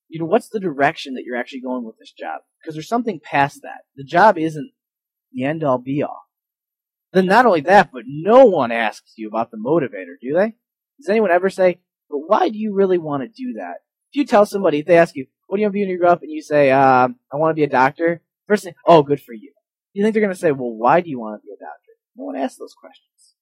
You 0.07 0.19
know, 0.19 0.27
what's 0.27 0.49
the 0.49 0.59
direction 0.59 1.15
that 1.15 1.23
you're 1.25 1.35
actually 1.35 1.61
going 1.61 1.83
with 1.83 1.97
this 1.97 2.11
job? 2.11 2.41
Because 2.61 2.75
there's 2.75 2.87
something 2.87 3.19
past 3.19 3.63
that. 3.63 3.85
The 3.95 4.03
job 4.03 4.37
isn't 4.37 4.71
the 5.31 5.45
end 5.45 5.63
all 5.63 5.79
be 5.79 6.03
all. 6.03 6.27
Then 7.11 7.25
not 7.25 7.47
only 7.47 7.61
that, 7.61 7.91
but 7.91 8.03
no 8.05 8.45
one 8.45 8.71
asks 8.71 9.13
you 9.15 9.27
about 9.27 9.49
the 9.49 9.57
motivator, 9.57 10.13
do 10.21 10.35
they? 10.35 10.53
Does 10.99 11.09
anyone 11.09 11.31
ever 11.31 11.49
say, 11.49 11.79
but 12.07 12.19
why 12.27 12.49
do 12.49 12.59
you 12.59 12.75
really 12.75 12.99
want 12.99 13.23
to 13.23 13.27
do 13.27 13.53
that? 13.53 13.77
If 14.11 14.17
you 14.17 14.25
tell 14.25 14.45
somebody, 14.45 14.79
if 14.79 14.85
they 14.85 14.99
ask 14.99 15.15
you, 15.15 15.25
what 15.47 15.57
do 15.57 15.61
you 15.61 15.65
want 15.65 15.73
to 15.73 15.73
be 15.73 15.81
when 15.81 15.89
you 15.89 15.97
grow 15.97 16.11
up? 16.11 16.21
And 16.21 16.29
you 16.29 16.43
say, 16.43 16.69
um, 16.69 17.15
I 17.31 17.37
want 17.37 17.49
to 17.49 17.59
be 17.59 17.63
a 17.63 17.67
doctor. 17.67 18.21
First 18.47 18.65
thing, 18.65 18.75
oh, 18.85 19.01
good 19.01 19.21
for 19.21 19.33
you. 19.33 19.53
You 19.93 20.03
think 20.03 20.13
they're 20.13 20.21
going 20.21 20.35
to 20.35 20.39
say, 20.39 20.51
well, 20.51 20.69
why 20.69 21.01
do 21.01 21.09
you 21.09 21.19
want 21.19 21.41
to 21.41 21.43
be 21.43 21.51
a 21.51 21.57
doctor? 21.57 21.93
No 22.15 22.25
one 22.25 22.35
asks 22.35 22.59
those 22.59 22.75
questions. 22.79 23.32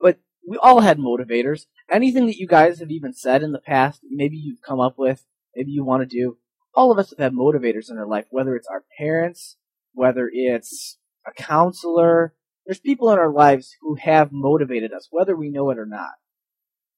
But 0.00 0.18
we 0.48 0.56
all 0.56 0.80
had 0.80 0.98
motivators. 0.98 1.66
Anything 1.90 2.26
that 2.26 2.36
you 2.36 2.46
guys 2.46 2.80
have 2.80 2.90
even 2.90 3.12
said 3.12 3.42
in 3.42 3.52
the 3.52 3.60
past, 3.60 4.00
maybe 4.08 4.36
you've 4.36 4.62
come 4.62 4.80
up 4.80 4.98
with, 4.98 5.24
maybe 5.54 5.70
you 5.70 5.84
want 5.84 6.02
to 6.02 6.06
do, 6.06 6.38
all 6.74 6.90
of 6.90 6.98
us 6.98 7.10
have 7.10 7.18
had 7.18 7.32
motivators 7.32 7.90
in 7.90 7.98
our 7.98 8.06
life, 8.06 8.26
whether 8.30 8.56
it's 8.56 8.68
our 8.68 8.84
parents, 8.98 9.56
whether 9.92 10.30
it's 10.32 10.98
a 11.26 11.32
counselor. 11.32 12.34
There's 12.66 12.80
people 12.80 13.10
in 13.10 13.18
our 13.18 13.30
lives 13.30 13.76
who 13.80 13.94
have 13.96 14.32
motivated 14.32 14.92
us, 14.92 15.08
whether 15.10 15.36
we 15.36 15.50
know 15.50 15.70
it 15.70 15.78
or 15.78 15.86
not. 15.86 16.12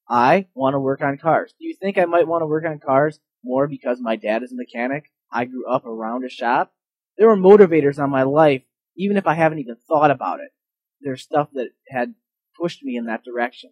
I 0.09 0.47
want 0.55 0.75
to 0.75 0.81
work 0.81 1.03
on 1.03 1.19
cars. 1.19 1.53
Do 1.59 1.67
you 1.67 1.75
think 1.75 1.99
I 1.99 2.05
might 2.05 2.29
want 2.29 2.43
to 2.43 2.47
work 2.47 2.65
on 2.65 2.79
cars 2.79 3.19
more 3.45 3.67
because 3.67 4.01
my 4.01 4.17
dad 4.17 4.43
is 4.43 4.53
a 4.53 4.57
mechanic? 4.57 5.11
I 5.33 5.45
grew 5.45 5.67
up 5.69 5.85
around 5.85 6.25
a 6.25 6.31
shop. 6.31 6.73
There 7.19 7.29
were 7.29 7.37
motivators 7.37 7.99
on 7.99 8.11
my 8.11 8.23
life, 8.23 8.63
even 8.97 9.17
if 9.17 9.27
I 9.27 9.35
haven't 9.35 9.59
even 9.59 9.77
thought 9.89 10.11
about 10.11 10.41
it. 10.41 10.51
There's 11.01 11.23
stuff 11.23 11.49
that 11.55 11.71
had 11.89 12.15
pushed 12.59 12.83
me 12.83 12.97
in 12.97 13.07
that 13.07 13.25
direction. 13.25 13.71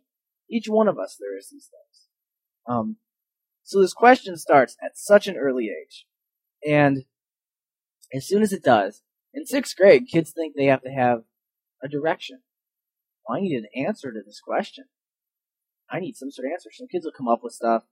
Each 0.50 0.68
one 0.68 0.88
of 0.88 0.98
us, 0.98 1.16
there 1.18 1.36
is 1.36 1.48
these 1.50 1.68
things. 1.70 2.06
Um, 2.66 2.96
so 3.62 3.80
this 3.80 3.94
question 3.94 4.36
starts 4.36 4.76
at 4.82 4.98
such 4.98 5.26
an 5.26 5.36
early 5.36 5.66
age. 5.68 6.06
And 6.68 7.04
as 8.12 8.26
soon 8.26 8.42
as 8.42 8.52
it 8.52 8.62
does, 8.62 9.02
in 9.32 9.46
sixth 9.46 9.76
grade, 9.76 10.06
kids 10.10 10.30
think 10.30 10.54
they 10.54 10.66
have 10.66 10.82
to 10.82 10.90
have 10.90 11.22
a 11.82 11.88
direction. 11.88 12.40
Well, 13.26 13.38
I 13.38 13.40
need 13.40 13.56
an 13.56 13.86
answer 13.86 14.12
to 14.12 14.20
this 14.24 14.40
question. 14.40 14.84
I 15.90 16.00
need 16.00 16.16
some 16.16 16.30
sort 16.30 16.46
of 16.46 16.52
answer. 16.52 16.70
Some 16.72 16.88
kids 16.88 17.04
will 17.04 17.12
come 17.12 17.28
up 17.28 17.40
with 17.42 17.52
stuff. 17.52 17.84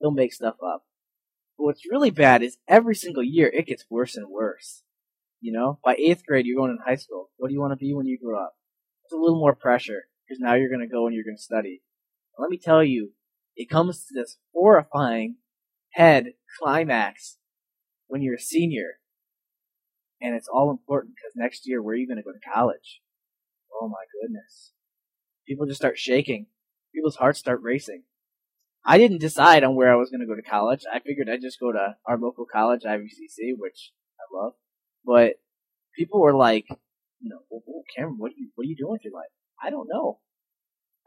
They'll 0.00 0.10
make 0.10 0.32
stuff 0.32 0.56
up. 0.64 0.84
But 1.56 1.64
what's 1.64 1.90
really 1.90 2.10
bad 2.10 2.42
is 2.42 2.58
every 2.68 2.94
single 2.94 3.22
year 3.22 3.48
it 3.48 3.66
gets 3.66 3.84
worse 3.88 4.16
and 4.16 4.28
worse. 4.28 4.82
You 5.40 5.52
know, 5.52 5.78
by 5.84 5.94
eighth 5.94 6.24
grade, 6.26 6.46
you're 6.46 6.56
going 6.56 6.70
in 6.70 6.78
high 6.84 6.96
school. 6.96 7.30
What 7.36 7.48
do 7.48 7.54
you 7.54 7.60
want 7.60 7.72
to 7.72 7.76
be 7.76 7.94
when 7.94 8.06
you 8.06 8.18
grow 8.18 8.42
up? 8.42 8.54
It's 9.04 9.12
a 9.12 9.16
little 9.16 9.38
more 9.38 9.54
pressure 9.54 10.04
because 10.30 10.40
now 10.40 10.54
you're 10.54 10.68
going 10.68 10.80
to 10.80 10.86
go 10.86 11.06
and 11.06 11.14
you're 11.14 11.24
going 11.24 11.36
to 11.36 11.42
study. 11.42 11.82
let 12.38 12.50
me 12.50 12.56
tell 12.56 12.84
you, 12.84 13.10
it 13.56 13.68
comes 13.68 14.06
to 14.06 14.14
this 14.14 14.38
horrifying 14.54 15.36
head 15.94 16.34
climax 16.58 17.38
when 18.06 18.22
you're 18.22 18.36
a 18.36 18.40
senior. 18.40 19.00
And 20.20 20.36
it's 20.36 20.46
all 20.46 20.70
important 20.70 21.14
because 21.16 21.32
next 21.34 21.66
year, 21.66 21.82
where 21.82 21.94
are 21.94 21.96
you 21.96 22.06
going 22.06 22.18
to 22.18 22.22
go 22.22 22.30
to 22.30 22.54
college? 22.54 23.00
Oh 23.82 23.88
my 23.88 24.04
goodness. 24.22 24.72
People 25.48 25.66
just 25.66 25.80
start 25.80 25.98
shaking. 25.98 26.46
People's 26.94 27.16
hearts 27.16 27.40
start 27.40 27.60
racing. 27.62 28.04
I 28.84 28.98
didn't 28.98 29.18
decide 29.20 29.64
on 29.64 29.74
where 29.74 29.92
I 29.92 29.96
was 29.96 30.10
going 30.10 30.20
to 30.20 30.26
go 30.26 30.36
to 30.36 30.42
college. 30.42 30.82
I 30.92 31.00
figured 31.00 31.28
I'd 31.28 31.42
just 31.42 31.58
go 31.58 31.72
to 31.72 31.96
our 32.06 32.18
local 32.18 32.46
college, 32.50 32.82
IVCC, 32.82 33.54
which 33.56 33.92
I 34.20 34.36
love. 34.36 34.52
But 35.04 35.40
people 35.96 36.20
were 36.20 36.36
like, 36.36 36.66
you 37.20 37.30
know, 37.30 37.40
well, 37.50 37.82
Cameron, 37.96 38.16
what 38.18 38.32
are 38.32 38.36
you, 38.36 38.50
what 38.54 38.64
are 38.64 38.68
you 38.68 38.76
doing 38.76 38.92
with 38.92 39.04
your 39.04 39.14
life? 39.14 39.30
I 39.62 39.70
don't 39.70 39.88
know. 39.88 40.18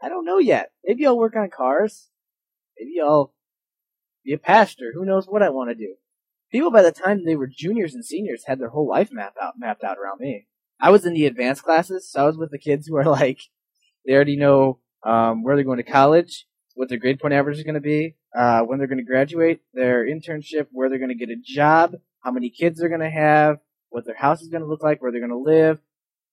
I 0.00 0.08
don't 0.08 0.24
know 0.24 0.38
yet. 0.38 0.70
Maybe 0.84 1.06
I'll 1.06 1.18
work 1.18 1.36
on 1.36 1.50
cars. 1.50 2.08
Maybe 2.78 3.00
I'll 3.02 3.32
be 4.24 4.32
a 4.32 4.38
pastor. 4.38 4.92
Who 4.94 5.04
knows 5.04 5.26
what 5.26 5.42
I 5.42 5.50
want 5.50 5.70
to 5.70 5.74
do? 5.74 5.94
People 6.50 6.70
by 6.70 6.82
the 6.82 6.92
time 6.92 7.24
they 7.24 7.36
were 7.36 7.48
juniors 7.48 7.94
and 7.94 8.04
seniors 8.04 8.44
had 8.46 8.58
their 8.58 8.68
whole 8.68 8.88
life 8.88 9.10
mapped 9.12 9.38
out, 9.40 9.54
mapped 9.58 9.82
out 9.82 9.98
around 9.98 10.20
me. 10.20 10.46
I 10.80 10.90
was 10.90 11.04
in 11.04 11.14
the 11.14 11.26
advanced 11.26 11.62
classes, 11.62 12.10
so 12.10 12.22
I 12.22 12.26
was 12.26 12.36
with 12.36 12.50
the 12.50 12.58
kids 12.58 12.86
who 12.86 12.96
are 12.96 13.04
like, 13.20 13.40
they 14.06 14.12
already 14.14 14.36
know 14.36 14.80
um, 15.02 15.42
where 15.42 15.56
they're 15.56 15.64
going 15.64 15.78
to 15.78 15.82
college, 15.82 16.46
what 16.74 16.88
their 16.88 16.98
grade 16.98 17.20
point 17.20 17.34
average 17.34 17.58
is 17.58 17.64
going 17.64 17.74
to 17.74 17.80
be, 17.80 18.16
uh, 18.36 18.60
when 18.62 18.78
they're 18.78 18.88
going 18.88 18.98
to 18.98 19.04
graduate, 19.04 19.60
their 19.72 20.06
internship, 20.06 20.66
where 20.72 20.88
they're 20.88 20.98
going 20.98 21.08
to 21.08 21.14
get 21.14 21.30
a 21.30 21.36
job, 21.42 21.94
how 22.20 22.30
many 22.30 22.50
kids 22.50 22.78
they're 22.78 22.88
going 22.88 23.00
to 23.00 23.10
have, 23.10 23.58
what 23.90 24.04
their 24.04 24.16
house 24.16 24.42
is 24.42 24.48
going 24.48 24.62
to 24.62 24.68
look 24.68 24.82
like, 24.82 25.00
where 25.00 25.12
they're 25.12 25.20
going 25.20 25.30
to 25.30 25.38
live, 25.38 25.78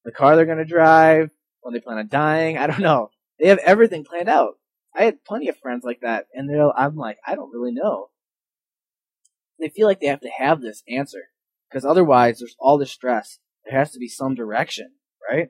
the 0.04 0.12
car 0.12 0.36
they're 0.36 0.46
going 0.46 0.58
to 0.58 0.66
drive, 0.66 1.30
when 1.62 1.74
they 1.74 1.80
plan 1.80 1.98
on 1.98 2.08
dying. 2.08 2.58
I 2.58 2.68
don't 2.68 2.82
know. 2.82 3.12
They 3.40 3.48
have 3.48 3.60
everything 3.60 4.04
planned 4.04 4.30
out. 4.30 4.58
I 4.96 5.04
had 5.04 5.24
plenty 5.24 5.48
of 5.48 5.58
friends 5.58 5.84
like 5.84 6.02
that, 6.02 6.28
and 6.34 6.50
they're, 6.50 6.70
I'm 6.78 6.96
like, 6.96 7.18
I 7.26 7.36
don't 7.36 7.54
really 7.54 7.72
know. 7.72 8.10
They 9.60 9.70
feel 9.70 9.88
like 9.88 10.00
they 10.00 10.08
have 10.08 10.22
to 10.22 10.30
have 10.30 10.62
this 10.62 10.84
answer, 10.90 11.30
because 11.70 11.86
otherwise 11.86 12.40
there's 12.40 12.56
all 12.60 12.78
this 12.78 12.92
stress. 12.92 13.40
There 13.64 13.78
has 13.78 13.92
to 13.92 14.00
be 14.00 14.08
some 14.08 14.36
direction, 14.36 14.92
right? 15.30 15.50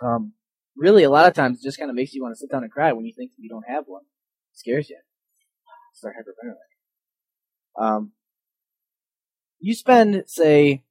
Um, 0.00 0.32
really, 0.76 1.02
a 1.02 1.10
lot 1.10 1.26
of 1.26 1.34
times 1.34 1.58
it 1.58 1.64
just 1.64 1.78
kind 1.78 1.90
of 1.90 1.96
makes 1.96 2.14
you 2.14 2.22
want 2.22 2.34
to 2.34 2.38
sit 2.38 2.50
down 2.50 2.62
and 2.62 2.72
cry 2.72 2.92
when 2.92 3.04
you 3.04 3.12
think 3.12 3.32
you 3.36 3.50
don't 3.50 3.68
have 3.68 3.84
one. 3.86 4.02
It 4.54 4.58
scares 4.58 4.88
you. 4.88 4.98
Start 5.94 6.14
hyperventilating. 6.16 7.84
Um, 7.84 8.12
you 9.58 9.74
spend, 9.74 10.24
say, 10.26 10.82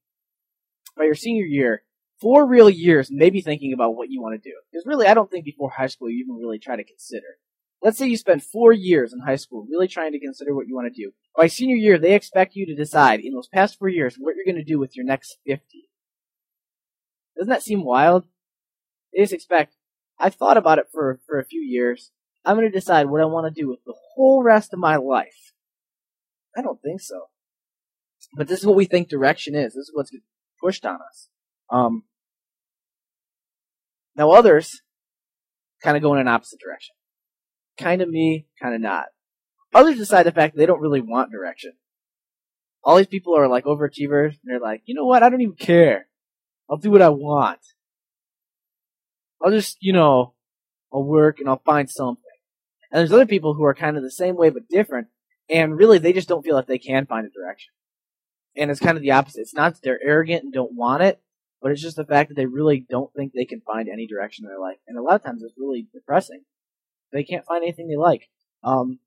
by 0.95 1.05
your 1.05 1.15
senior 1.15 1.45
year, 1.45 1.83
four 2.21 2.45
real 2.45 2.69
years 2.69 3.09
maybe 3.11 3.41
thinking 3.41 3.73
about 3.73 3.95
what 3.95 4.09
you 4.09 4.21
want 4.21 4.41
to 4.41 4.49
do. 4.49 4.55
Because 4.71 4.85
really, 4.85 5.07
I 5.07 5.13
don't 5.13 5.29
think 5.29 5.43
before 5.43 5.71
high 5.71 5.87
school 5.87 6.09
you 6.09 6.23
even 6.23 6.35
really 6.35 6.59
try 6.59 6.75
to 6.75 6.83
consider. 6.83 7.25
Let's 7.81 7.97
say 7.97 8.07
you 8.07 8.17
spend 8.17 8.43
four 8.43 8.71
years 8.71 9.11
in 9.11 9.19
high 9.19 9.37
school 9.37 9.65
really 9.69 9.87
trying 9.87 10.11
to 10.11 10.19
consider 10.19 10.53
what 10.53 10.67
you 10.67 10.75
want 10.75 10.93
to 10.93 11.03
do. 11.03 11.11
By 11.35 11.47
senior 11.47 11.75
year, 11.75 11.97
they 11.97 12.13
expect 12.13 12.55
you 12.55 12.67
to 12.67 12.75
decide 12.75 13.21
in 13.21 13.33
those 13.33 13.47
past 13.47 13.79
four 13.79 13.89
years 13.89 14.15
what 14.19 14.35
you're 14.35 14.45
going 14.45 14.63
to 14.63 14.71
do 14.71 14.79
with 14.79 14.95
your 14.95 15.05
next 15.05 15.37
50. 15.47 15.89
Doesn't 17.35 17.49
that 17.49 17.63
seem 17.63 17.83
wild? 17.83 18.25
They 19.11 19.23
just 19.23 19.33
expect, 19.33 19.75
I've 20.19 20.35
thought 20.35 20.57
about 20.57 20.77
it 20.77 20.87
for, 20.91 21.19
for 21.25 21.39
a 21.39 21.45
few 21.45 21.61
years. 21.61 22.11
I'm 22.45 22.55
going 22.55 22.71
to 22.71 22.79
decide 22.79 23.07
what 23.07 23.21
I 23.21 23.25
want 23.25 23.53
to 23.53 23.61
do 23.61 23.67
with 23.67 23.79
the 23.85 23.95
whole 24.13 24.43
rest 24.43 24.73
of 24.73 24.79
my 24.79 24.97
life. 24.97 25.53
I 26.55 26.61
don't 26.61 26.81
think 26.81 27.01
so. 27.01 27.29
But 28.35 28.47
this 28.47 28.59
is 28.59 28.65
what 28.65 28.75
we 28.75 28.85
think 28.85 29.09
direction 29.09 29.55
is. 29.55 29.73
This 29.73 29.87
is 29.87 29.91
what's 29.93 30.11
pushed 30.61 30.85
on 30.85 30.99
us. 31.01 31.29
Um, 31.71 32.03
now 34.15 34.31
others 34.31 34.81
kind 35.81 35.97
of 35.97 36.03
go 36.03 36.13
in 36.13 36.19
an 36.19 36.27
opposite 36.27 36.59
direction. 36.59 36.95
Kind 37.77 38.01
of 38.01 38.09
me, 38.09 38.47
kind 38.61 38.75
of 38.75 38.81
not. 38.81 39.05
Others 39.73 39.97
decide 39.97 40.23
the 40.23 40.31
fact 40.31 40.53
that 40.53 40.59
they 40.59 40.65
don't 40.65 40.81
really 40.81 41.01
want 41.01 41.31
direction. 41.31 41.73
All 42.83 42.97
these 42.97 43.07
people 43.07 43.37
are 43.37 43.47
like 43.47 43.65
overachievers, 43.65 44.31
and 44.31 44.39
they're 44.43 44.59
like, 44.59 44.81
you 44.85 44.95
know 44.95 45.05
what, 45.05 45.23
I 45.23 45.29
don't 45.29 45.41
even 45.41 45.55
care. 45.55 46.07
I'll 46.69 46.77
do 46.77 46.91
what 46.91 47.01
I 47.01 47.09
want. 47.09 47.59
I'll 49.43 49.51
just, 49.51 49.77
you 49.81 49.93
know, 49.93 50.33
I'll 50.93 51.03
work 51.03 51.39
and 51.39 51.47
I'll 51.47 51.61
find 51.65 51.89
something. 51.89 52.23
And 52.91 52.99
there's 52.99 53.13
other 53.13 53.25
people 53.25 53.53
who 53.53 53.63
are 53.63 53.73
kind 53.73 53.97
of 53.97 54.03
the 54.03 54.11
same 54.11 54.35
way 54.35 54.49
but 54.49 54.67
different, 54.69 55.07
and 55.49 55.77
really 55.77 55.97
they 55.97 56.13
just 56.13 56.27
don't 56.27 56.43
feel 56.43 56.55
like 56.55 56.67
they 56.67 56.77
can 56.77 57.05
find 57.05 57.25
a 57.25 57.29
direction. 57.29 57.71
And 58.57 58.69
it's 58.69 58.79
kind 58.81 58.97
of 58.97 59.01
the 59.01 59.11
opposite. 59.11 59.41
It's 59.41 59.53
not 59.53 59.73
that 59.73 59.81
they're 59.83 60.03
arrogant 60.03 60.43
and 60.43 60.53
don't 60.53 60.75
want 60.75 61.03
it, 61.03 61.21
but 61.61 61.71
it's 61.71 61.81
just 61.81 61.95
the 61.95 62.05
fact 62.05 62.29
that 62.29 62.35
they 62.35 62.45
really 62.45 62.85
don't 62.89 63.13
think 63.13 63.33
they 63.33 63.45
can 63.45 63.61
find 63.61 63.87
any 63.87 64.07
direction 64.07 64.45
in 64.45 64.49
their 64.49 64.59
life. 64.59 64.77
And 64.87 64.97
a 64.97 65.01
lot 65.01 65.15
of 65.15 65.23
times 65.23 65.43
it's 65.43 65.53
really 65.57 65.87
depressing. 65.93 66.41
They 67.13 67.23
can't 67.23 67.45
find 67.45 67.63
anything 67.63 67.87
they 67.87 67.97
like. 67.97 68.29
Um, 68.63 68.99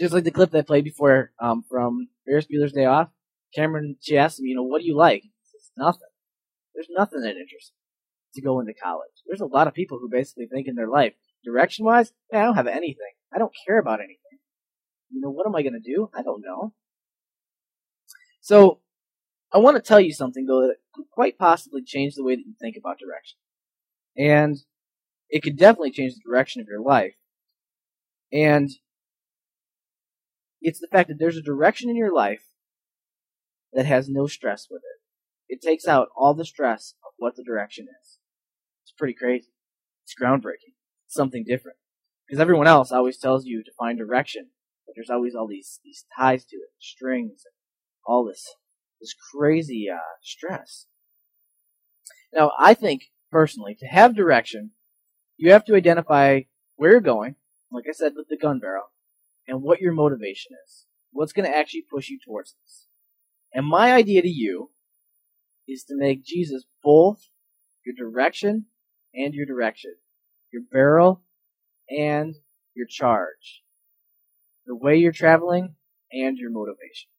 just 0.00 0.12
like 0.12 0.24
the 0.24 0.30
clip 0.30 0.50
that 0.50 0.58
I 0.58 0.62
played 0.62 0.84
before 0.84 1.32
um, 1.38 1.64
from 1.68 2.08
Ferris 2.26 2.46
Bueller's 2.46 2.72
Day 2.72 2.86
Off. 2.86 3.10
Cameron, 3.54 3.96
she 4.00 4.16
asked 4.16 4.40
him, 4.40 4.46
you 4.46 4.56
know, 4.56 4.62
what 4.62 4.80
do 4.80 4.86
you 4.86 4.96
like? 4.96 5.24
It's 5.54 5.70
nothing. 5.76 6.08
There's 6.74 6.88
nothing 6.90 7.20
that 7.20 7.36
interests 7.36 7.72
to 8.34 8.42
go 8.42 8.60
into 8.60 8.72
college. 8.72 9.10
There's 9.26 9.42
a 9.42 9.46
lot 9.46 9.68
of 9.68 9.74
people 9.74 9.98
who 9.98 10.08
basically 10.08 10.46
think 10.46 10.66
in 10.66 10.74
their 10.74 10.88
life, 10.88 11.12
direction 11.44 11.84
wise, 11.84 12.12
I 12.32 12.42
don't 12.42 12.54
have 12.54 12.66
anything. 12.66 13.12
I 13.32 13.38
don't 13.38 13.52
care 13.66 13.78
about 13.78 14.00
anything. 14.00 14.16
You 15.10 15.20
know, 15.20 15.30
what 15.30 15.46
am 15.46 15.54
I 15.54 15.62
going 15.62 15.74
to 15.74 15.80
do? 15.80 16.08
I 16.14 16.22
don't 16.22 16.42
know. 16.42 16.72
So, 18.40 18.80
I 19.52 19.58
want 19.58 19.76
to 19.76 19.82
tell 19.82 20.00
you 20.00 20.14
something 20.14 20.46
though 20.46 20.68
that 20.68 20.76
could 20.94 21.06
quite 21.10 21.38
possibly 21.38 21.82
change 21.82 22.14
the 22.14 22.24
way 22.24 22.36
that 22.36 22.46
you 22.46 22.54
think 22.60 22.76
about 22.76 22.98
direction. 22.98 23.38
And 24.16 24.58
it 25.28 25.42
could 25.42 25.56
definitely 25.56 25.90
change 25.90 26.14
the 26.14 26.28
direction 26.28 26.60
of 26.60 26.68
your 26.68 26.82
life. 26.82 27.14
And 28.32 28.70
it's 30.60 30.80
the 30.80 30.88
fact 30.88 31.08
that 31.08 31.18
there's 31.18 31.36
a 31.36 31.42
direction 31.42 31.90
in 31.90 31.96
your 31.96 32.14
life 32.14 32.44
that 33.72 33.86
has 33.86 34.08
no 34.08 34.26
stress 34.26 34.68
with 34.70 34.82
it. 34.82 35.54
It 35.54 35.60
takes 35.60 35.86
out 35.86 36.08
all 36.16 36.34
the 36.34 36.44
stress 36.44 36.94
of 37.04 37.12
what 37.16 37.36
the 37.36 37.42
direction 37.42 37.86
is. 38.02 38.18
It's 38.84 38.92
pretty 38.92 39.14
crazy. 39.14 39.52
It's 40.04 40.14
groundbreaking. 40.20 40.74
It's 41.06 41.14
something 41.14 41.44
different. 41.44 41.78
Because 42.26 42.40
everyone 42.40 42.66
else 42.66 42.92
always 42.92 43.18
tells 43.18 43.44
you 43.44 43.62
to 43.62 43.70
find 43.78 43.98
direction, 43.98 44.50
but 44.86 44.94
there's 44.94 45.10
always 45.10 45.34
all 45.34 45.46
these, 45.46 45.80
these 45.84 46.04
ties 46.16 46.44
to 46.46 46.56
it, 46.56 46.70
strings, 46.78 47.42
and 47.44 47.52
all 48.06 48.24
this, 48.24 48.54
this 49.02 49.14
crazy, 49.34 49.88
uh, 49.92 49.98
stress. 50.22 50.86
Now, 52.32 52.52
I 52.58 52.72
think, 52.72 53.02
personally, 53.30 53.76
to 53.80 53.86
have 53.86 54.16
direction, 54.16 54.70
you 55.36 55.52
have 55.52 55.64
to 55.66 55.74
identify 55.74 56.42
where 56.76 56.92
you're 56.92 57.00
going, 57.00 57.34
like 57.70 57.84
I 57.88 57.92
said 57.92 58.12
with 58.16 58.28
the 58.28 58.38
gun 58.38 58.60
barrel, 58.60 58.92
and 59.46 59.62
what 59.62 59.80
your 59.80 59.92
motivation 59.92 60.52
is. 60.64 60.86
What's 61.10 61.32
going 61.32 61.50
to 61.50 61.56
actually 61.56 61.84
push 61.92 62.08
you 62.08 62.18
towards 62.24 62.54
this. 62.62 62.86
And 63.52 63.66
my 63.66 63.92
idea 63.92 64.22
to 64.22 64.28
you 64.28 64.70
is 65.68 65.84
to 65.84 65.96
make 65.96 66.24
Jesus 66.24 66.64
both 66.82 67.28
your 67.84 67.94
direction 67.94 68.66
and 69.14 69.34
your 69.34 69.44
direction, 69.44 69.94
your 70.52 70.62
barrel 70.70 71.22
and 71.90 72.36
your 72.74 72.86
charge, 72.86 73.62
the 74.64 74.76
way 74.76 74.96
you're 74.96 75.12
traveling 75.12 75.74
and 76.12 76.38
your 76.38 76.50
motivation, 76.50 77.10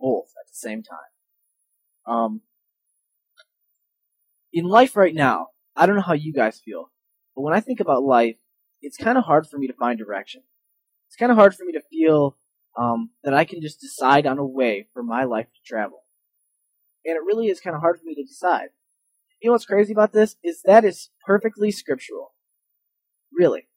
both 0.00 0.28
at 0.40 0.48
the 0.48 0.54
same 0.54 0.82
time. 0.82 1.13
Um, 2.06 2.42
in 4.52 4.64
life 4.64 4.96
right 4.96 5.14
now, 5.14 5.48
I 5.76 5.86
don't 5.86 5.96
know 5.96 6.02
how 6.02 6.14
you 6.14 6.32
guys 6.32 6.60
feel, 6.64 6.90
but 7.34 7.42
when 7.42 7.54
I 7.54 7.60
think 7.60 7.80
about 7.80 8.02
life, 8.02 8.36
it's 8.82 8.96
kind 8.96 9.18
of 9.18 9.24
hard 9.24 9.46
for 9.46 9.58
me 9.58 9.66
to 9.66 9.72
find 9.72 9.98
direction. 9.98 10.42
It's 11.08 11.16
kind 11.16 11.32
of 11.32 11.38
hard 11.38 11.54
for 11.54 11.64
me 11.64 11.72
to 11.72 11.82
feel 11.90 12.36
um, 12.78 13.10
that 13.22 13.34
I 13.34 13.44
can 13.44 13.60
just 13.60 13.80
decide 13.80 14.26
on 14.26 14.38
a 14.38 14.46
way 14.46 14.88
for 14.92 15.02
my 15.02 15.24
life 15.24 15.46
to 15.46 15.60
travel. 15.64 16.04
And 17.04 17.16
it 17.16 17.22
really 17.24 17.48
is 17.48 17.60
kind 17.60 17.76
of 17.76 17.82
hard 17.82 17.98
for 17.98 18.04
me 18.04 18.14
to 18.14 18.24
decide. 18.24 18.68
You 19.40 19.48
know 19.48 19.52
what's 19.52 19.66
crazy 19.66 19.92
about 19.92 20.12
this? 20.12 20.36
Is 20.42 20.62
that 20.64 20.84
it's 20.84 21.10
perfectly 21.26 21.70
scriptural. 21.70 22.34
Really. 23.32 23.68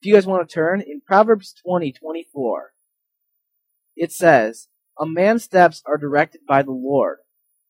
If 0.00 0.06
you 0.06 0.14
guys 0.14 0.26
want 0.26 0.46
to 0.46 0.54
turn, 0.54 0.82
in 0.82 1.00
Proverbs 1.00 1.54
20, 1.64 1.92
24, 1.92 2.72
it 3.96 4.12
says, 4.12 4.68
A 5.00 5.06
man's 5.06 5.44
steps 5.44 5.82
are 5.86 5.96
directed 5.96 6.42
by 6.46 6.62
the 6.62 6.72
Lord. 6.72 7.18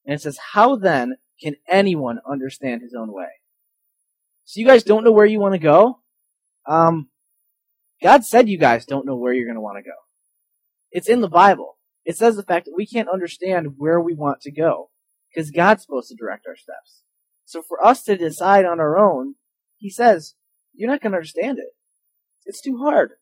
And 0.05 0.15
it 0.15 0.23
says, 0.23 0.39
How 0.53 0.77
then 0.77 1.17
can 1.43 1.57
anyone 1.69 2.21
understand 2.29 2.83
his 2.83 2.95
own 2.95 3.13
way? 3.13 3.29
So 4.45 4.61
you 4.61 4.67
guys 4.67 4.83
don't 4.83 5.05
know 5.05 5.13
where 5.13 5.27
you 5.27 5.41
want 5.41 5.55
to 5.55 5.59
go? 5.59 6.01
Um, 6.67 7.09
God 8.03 8.25
said 8.25 8.49
you 8.49 8.59
guys 8.59 8.85
don't 8.85 9.07
know 9.07 9.17
where 9.17 9.33
you're 9.33 9.47
going 9.47 9.55
to 9.57 9.61
want 9.61 9.79
to 9.79 9.89
go. 9.89 9.97
It's 10.91 11.09
in 11.09 11.21
the 11.21 11.29
Bible. 11.29 11.79
It 12.05 12.17
says 12.17 12.37
the 12.37 12.43
fact 12.43 12.67
that 12.67 12.75
we 12.77 12.87
can't 12.87 13.09
understand 13.09 13.75
where 13.79 14.01
we 14.01 14.15
want 14.15 14.43
to 14.43 14.53
go 14.53 14.91
because 15.33 15.51
God's 15.51 15.83
supposed 15.83 16.09
to 16.09 16.15
direct 16.15 16.47
our 16.47 16.57
steps. 16.57 17.03
So 17.47 17.63
for 17.63 17.85
us 17.85 18.03
to 18.05 18.17
decide 18.17 18.65
on 18.65 18.81
our 18.81 18.99
own, 18.99 19.37
He 19.79 19.91
says, 19.91 20.35
you're 20.75 20.91
not 20.91 21.01
going 21.01 21.13
to 21.13 21.19
understand 21.19 21.59
it. 21.59 21.75
It's 22.45 22.61
too 22.61 22.79
hard. 22.79 23.13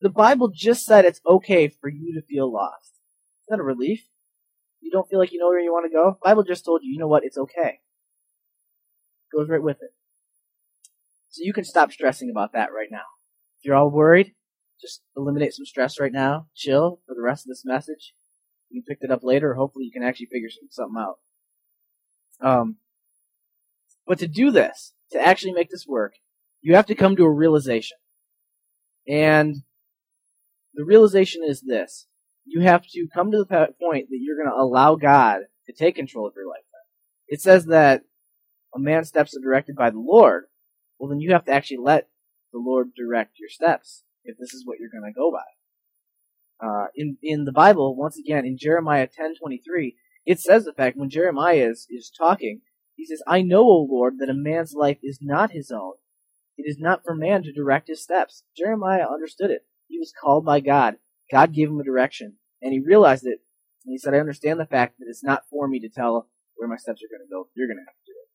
The 0.00 0.10
Bible 0.10 0.50
just 0.54 0.84
said 0.84 1.04
it's 1.04 1.20
okay 1.26 1.68
for 1.68 1.88
you 1.88 2.14
to 2.14 2.26
feel 2.26 2.52
lost. 2.52 2.92
Is 2.92 3.46
that 3.48 3.60
a 3.60 3.62
relief? 3.62 4.04
You 4.84 4.90
don't 4.90 5.08
feel 5.08 5.18
like 5.18 5.32
you 5.32 5.38
know 5.38 5.46
where 5.46 5.58
you 5.58 5.72
want 5.72 5.90
to 5.90 5.96
go? 5.96 6.18
Bible 6.22 6.42
just 6.42 6.66
told 6.66 6.82
you, 6.84 6.92
you 6.92 6.98
know 6.98 7.08
what, 7.08 7.24
it's 7.24 7.38
okay. 7.38 7.80
Goes 9.34 9.48
right 9.48 9.62
with 9.62 9.78
it. 9.80 9.94
So 11.30 11.40
you 11.42 11.54
can 11.54 11.64
stop 11.64 11.90
stressing 11.90 12.28
about 12.30 12.52
that 12.52 12.68
right 12.70 12.90
now. 12.90 13.06
If 13.58 13.64
you're 13.64 13.76
all 13.76 13.90
worried, 13.90 14.34
just 14.82 15.00
eliminate 15.16 15.54
some 15.54 15.64
stress 15.64 15.98
right 15.98 16.12
now. 16.12 16.48
Chill 16.54 17.00
for 17.06 17.14
the 17.14 17.22
rest 17.22 17.46
of 17.46 17.48
this 17.48 17.64
message. 17.64 18.12
You 18.68 18.82
can 18.82 18.94
pick 18.94 19.02
it 19.02 19.10
up 19.10 19.24
later. 19.24 19.54
Hopefully, 19.54 19.86
you 19.86 19.90
can 19.90 20.02
actually 20.02 20.26
figure 20.26 20.50
something 20.70 20.96
out. 21.00 21.18
Um, 22.46 22.76
but 24.06 24.18
to 24.18 24.28
do 24.28 24.50
this, 24.50 24.92
to 25.12 25.18
actually 25.26 25.52
make 25.54 25.70
this 25.70 25.86
work, 25.88 26.16
you 26.60 26.74
have 26.74 26.86
to 26.86 26.94
come 26.94 27.16
to 27.16 27.24
a 27.24 27.30
realization. 27.30 27.96
And 29.08 29.62
the 30.74 30.84
realization 30.84 31.42
is 31.42 31.62
this. 31.62 32.06
You 32.44 32.60
have 32.62 32.86
to 32.86 33.08
come 33.12 33.30
to 33.30 33.38
the 33.38 33.68
point 33.80 34.08
that 34.10 34.18
you're 34.20 34.36
going 34.36 34.48
to 34.48 34.62
allow 34.62 34.96
God 34.96 35.40
to 35.66 35.72
take 35.72 35.96
control 35.96 36.26
of 36.26 36.34
your 36.36 36.48
life. 36.48 36.64
It 37.26 37.40
says 37.40 37.66
that 37.66 38.02
a 38.74 38.78
man's 38.78 39.08
steps 39.08 39.36
are 39.36 39.40
directed 39.40 39.76
by 39.76 39.90
the 39.90 39.98
Lord. 39.98 40.44
Well, 40.98 41.08
then 41.08 41.20
you 41.20 41.32
have 41.32 41.44
to 41.46 41.52
actually 41.52 41.78
let 41.78 42.08
the 42.52 42.58
Lord 42.58 42.88
direct 42.96 43.38
your 43.38 43.48
steps 43.48 44.04
if 44.24 44.36
this 44.38 44.52
is 44.52 44.66
what 44.66 44.78
you're 44.78 44.90
going 44.90 45.10
to 45.10 45.18
go 45.18 45.32
by. 45.32 46.66
Uh, 46.66 46.86
in 46.94 47.18
in 47.22 47.44
the 47.44 47.52
Bible, 47.52 47.96
once 47.96 48.18
again, 48.18 48.44
in 48.46 48.56
Jeremiah 48.58 49.08
ten 49.08 49.34
twenty 49.34 49.58
three, 49.58 49.96
it 50.24 50.38
says 50.38 50.64
the 50.64 50.72
fact 50.72 50.96
when 50.96 51.10
Jeremiah 51.10 51.68
is 51.70 51.86
is 51.90 52.12
talking, 52.16 52.60
he 52.94 53.04
says, 53.04 53.22
"I 53.26 53.42
know, 53.42 53.62
O 53.62 53.88
Lord, 53.90 54.18
that 54.18 54.30
a 54.30 54.34
man's 54.34 54.72
life 54.72 54.98
is 55.02 55.18
not 55.20 55.50
his 55.50 55.70
own. 55.70 55.94
It 56.56 56.64
is 56.68 56.78
not 56.78 57.02
for 57.04 57.14
man 57.14 57.42
to 57.42 57.52
direct 57.52 57.88
his 57.88 58.02
steps." 58.02 58.44
Jeremiah 58.56 59.06
understood 59.12 59.50
it. 59.50 59.66
He 59.88 59.98
was 59.98 60.12
called 60.18 60.44
by 60.44 60.60
God. 60.60 60.96
God 61.30 61.52
gave 61.54 61.68
him 61.68 61.80
a 61.80 61.84
direction, 61.84 62.36
and 62.62 62.72
he 62.72 62.80
realized 62.80 63.26
it. 63.26 63.40
And 63.84 63.92
he 63.92 63.98
said, 63.98 64.14
"I 64.14 64.18
understand 64.18 64.58
the 64.60 64.66
fact 64.66 64.98
that 64.98 65.06
it's 65.08 65.24
not 65.24 65.48
for 65.50 65.68
me 65.68 65.80
to 65.80 65.88
tell 65.88 66.28
where 66.56 66.68
my 66.68 66.76
steps 66.76 67.02
are 67.02 67.10
going 67.10 67.26
to 67.26 67.32
go. 67.32 67.48
You're 67.54 67.68
going 67.68 67.78
to 67.78 67.84
have 67.86 67.94
to 67.94 68.06
do 68.06 68.12
it." 68.12 68.28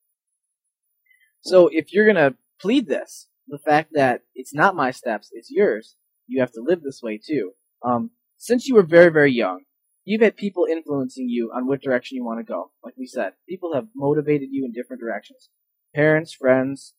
So 1.42 1.68
if 1.72 1.92
you're 1.92 2.04
going 2.04 2.16
to 2.16 2.36
plead 2.60 2.86
this, 2.86 3.28
the 3.48 3.58
fact 3.58 3.90
that 3.94 4.22
it's 4.34 4.54
not 4.54 4.76
my 4.76 4.90
steps, 4.90 5.30
it's 5.32 5.50
yours, 5.50 5.96
you 6.26 6.40
have 6.40 6.52
to 6.52 6.62
live 6.62 6.82
this 6.82 7.00
way 7.02 7.18
too. 7.18 7.52
Um, 7.84 8.10
since 8.36 8.68
you 8.68 8.74
were 8.74 8.82
very, 8.82 9.10
very 9.10 9.32
young, 9.32 9.64
you've 10.04 10.22
had 10.22 10.36
people 10.36 10.66
influencing 10.70 11.28
you 11.28 11.50
on 11.54 11.66
what 11.66 11.82
direction 11.82 12.16
you 12.16 12.24
want 12.24 12.38
to 12.40 12.52
go. 12.52 12.70
Like 12.84 12.94
we 12.96 13.06
said, 13.06 13.32
people 13.48 13.74
have 13.74 13.88
motivated 13.94 14.48
you 14.50 14.64
in 14.64 14.72
different 14.72 15.00
directions. 15.00 15.50
Parents, 15.94 16.32
friends, 16.32 16.94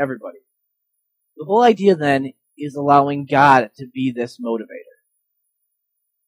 everybody. 0.00 0.38
The 1.36 1.44
whole 1.44 1.62
idea 1.62 1.94
then 1.94 2.32
is 2.56 2.74
allowing 2.74 3.26
God 3.26 3.70
to 3.76 3.86
be 3.86 4.12
this 4.12 4.38
motivator. 4.38 4.89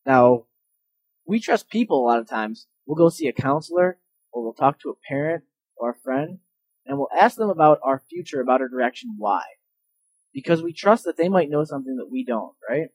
Now, 0.05 0.45
we 1.27 1.41
trust 1.41 1.71
people 1.71 2.05
a 2.05 2.07
lot 2.07 2.19
of 2.19 2.29
times. 2.29 2.67
We'll 2.87 2.97
go 2.97 3.09
see 3.09 3.29
a 3.29 3.33
counselor, 3.33 3.99
or 4.33 4.43
we'll 4.43 4.55
talk 4.55 4.81
to 4.81 4.91
a 4.91 5.09
parent 5.09 5.45
or 5.77 5.91
a 5.91 5.95
friend, 5.95 6.39
and 6.85 6.99
we'll 6.99 7.09
ask 7.19 7.37
them 7.37 7.51
about 7.51 7.79
our 7.83 8.03
future, 8.11 8.41
about 8.41 8.61
our 8.61 8.69
direction, 8.69 9.15
why. 9.19 9.43
Because 10.33 10.63
we 10.63 10.73
trust 10.73 11.05
that 11.05 11.17
they 11.17 11.29
might 11.29 11.51
know 11.51 11.65
something 11.65 11.97
that 11.97 12.11
we 12.11 12.25
don't, 12.25 12.55
right? 12.69 12.89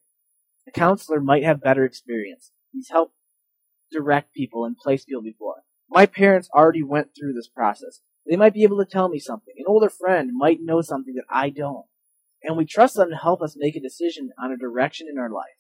A 0.67 0.71
counselor 0.71 1.21
might 1.21 1.43
have 1.43 1.61
better 1.61 1.85
experience. 1.85 2.51
He's 2.73 2.89
helped 2.89 3.13
direct 3.91 4.33
people 4.33 4.65
and 4.65 4.75
place 4.75 5.05
people 5.05 5.21
before. 5.21 5.63
My 5.89 6.05
parents 6.05 6.49
already 6.53 6.83
went 6.83 7.11
through 7.17 7.33
this 7.33 7.47
process. 7.47 8.01
They 8.29 8.35
might 8.35 8.53
be 8.53 8.63
able 8.63 8.83
to 8.83 8.89
tell 8.89 9.07
me 9.07 9.19
something. 9.19 9.53
An 9.57 9.65
older 9.67 9.89
friend 9.89 10.31
might 10.33 10.59
know 10.61 10.81
something 10.81 11.15
that 11.15 11.23
I 11.29 11.49
don't. 11.49 11.85
And 12.43 12.57
we 12.57 12.65
trust 12.65 12.95
them 12.95 13.09
to 13.09 13.15
help 13.15 13.41
us 13.41 13.55
make 13.57 13.75
a 13.75 13.81
decision 13.81 14.31
on 14.41 14.51
a 14.51 14.57
direction 14.57 15.07
in 15.09 15.17
our 15.17 15.29
life. 15.29 15.55